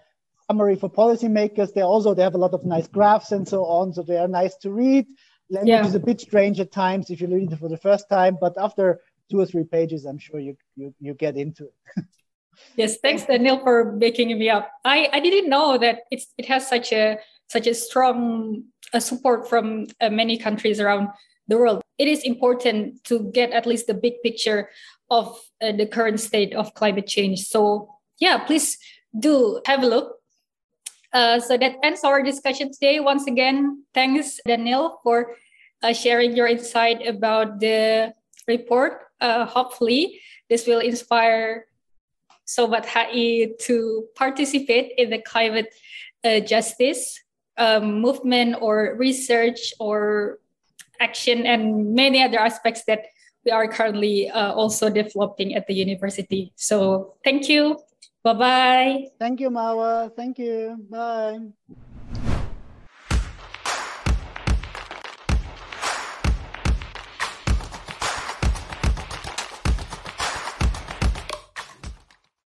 summary 0.46 0.76
for 0.76 0.88
policymakers. 0.88 1.74
They 1.74 1.82
also 1.82 2.14
they 2.14 2.22
have 2.22 2.34
a 2.34 2.38
lot 2.38 2.54
of 2.54 2.64
nice 2.64 2.86
graphs 2.86 3.32
and 3.32 3.46
so 3.46 3.64
on. 3.64 3.92
So 3.92 4.02
they 4.02 4.18
are 4.18 4.28
nice 4.28 4.56
to 4.58 4.70
read. 4.70 5.06
Language 5.50 5.68
yeah. 5.68 5.86
is 5.86 5.94
a 5.94 6.00
bit 6.00 6.20
strange 6.20 6.60
at 6.60 6.70
times 6.70 7.10
if 7.10 7.20
you 7.20 7.26
read 7.26 7.52
it 7.52 7.58
for 7.58 7.68
the 7.68 7.78
first 7.78 8.08
time, 8.08 8.36
but 8.40 8.54
after 8.58 9.00
two 9.30 9.40
or 9.40 9.46
three 9.46 9.64
pages, 9.64 10.04
I'm 10.04 10.18
sure 10.18 10.38
you 10.38 10.56
you, 10.76 10.94
you 11.00 11.14
get 11.14 11.36
into 11.36 11.64
it. 11.64 12.04
yes, 12.76 12.98
thanks 12.98 13.24
Daniel 13.24 13.58
for 13.58 13.92
baking 13.92 14.38
me 14.38 14.50
up. 14.50 14.70
I, 14.84 15.08
I 15.12 15.20
didn't 15.20 15.48
know 15.48 15.78
that 15.78 16.00
it's 16.10 16.26
it 16.38 16.46
has 16.46 16.68
such 16.68 16.92
a 16.92 17.18
such 17.48 17.66
a 17.66 17.74
strong 17.74 18.64
uh, 18.92 19.00
support 19.00 19.48
from 19.48 19.86
uh, 20.00 20.10
many 20.10 20.38
countries 20.38 20.80
around 20.80 21.08
the 21.48 21.56
world. 21.56 21.82
It 21.98 22.08
is 22.08 22.22
important 22.22 23.02
to 23.04 23.30
get 23.32 23.50
at 23.52 23.66
least 23.66 23.86
the 23.86 23.94
big 23.94 24.22
picture 24.22 24.68
of 25.10 25.40
uh, 25.60 25.72
the 25.72 25.86
current 25.86 26.20
state 26.20 26.54
of 26.54 26.74
climate 26.74 27.06
change. 27.06 27.40
So, 27.40 27.88
yeah, 28.18 28.38
please 28.38 28.78
do 29.18 29.60
have 29.66 29.82
a 29.82 29.86
look. 29.86 30.16
Uh, 31.12 31.40
so 31.40 31.56
that 31.56 31.76
ends 31.82 32.04
our 32.04 32.22
discussion 32.22 32.70
today. 32.70 33.00
Once 33.00 33.26
again, 33.26 33.82
thanks, 33.94 34.40
Daniel, 34.46 35.00
for 35.02 35.34
uh, 35.82 35.94
sharing 35.94 36.36
your 36.36 36.46
insight 36.46 37.06
about 37.06 37.60
the 37.60 38.12
report. 38.46 39.08
Uh, 39.18 39.46
hopefully, 39.46 40.20
this 40.50 40.66
will 40.66 40.80
inspire 40.80 41.64
Sobat 42.48 42.86
HI 42.86 43.52
to 43.68 44.08
participate 44.16 44.92
in 44.96 45.10
the 45.10 45.20
climate 45.20 45.68
uh, 46.24 46.40
justice 46.40 47.20
um, 47.58 48.00
movement 48.00 48.56
or 48.60 48.96
research 48.96 49.74
or 49.78 50.38
action 50.98 51.44
and 51.44 51.94
many 51.94 52.22
other 52.22 52.40
aspects 52.40 52.84
that 52.88 53.12
we 53.44 53.52
are 53.52 53.68
currently 53.68 54.30
uh, 54.30 54.52
also 54.52 54.88
developing 54.88 55.54
at 55.54 55.66
the 55.66 55.74
university. 55.74 56.52
So 56.56 57.14
thank 57.22 57.48
you. 57.48 57.78
Bye 58.24 58.34
bye. 58.34 59.04
Thank 59.18 59.40
you, 59.40 59.50
Marwa. 59.50 60.10
Thank 60.16 60.38
you. 60.38 60.76
Bye. 60.90 61.52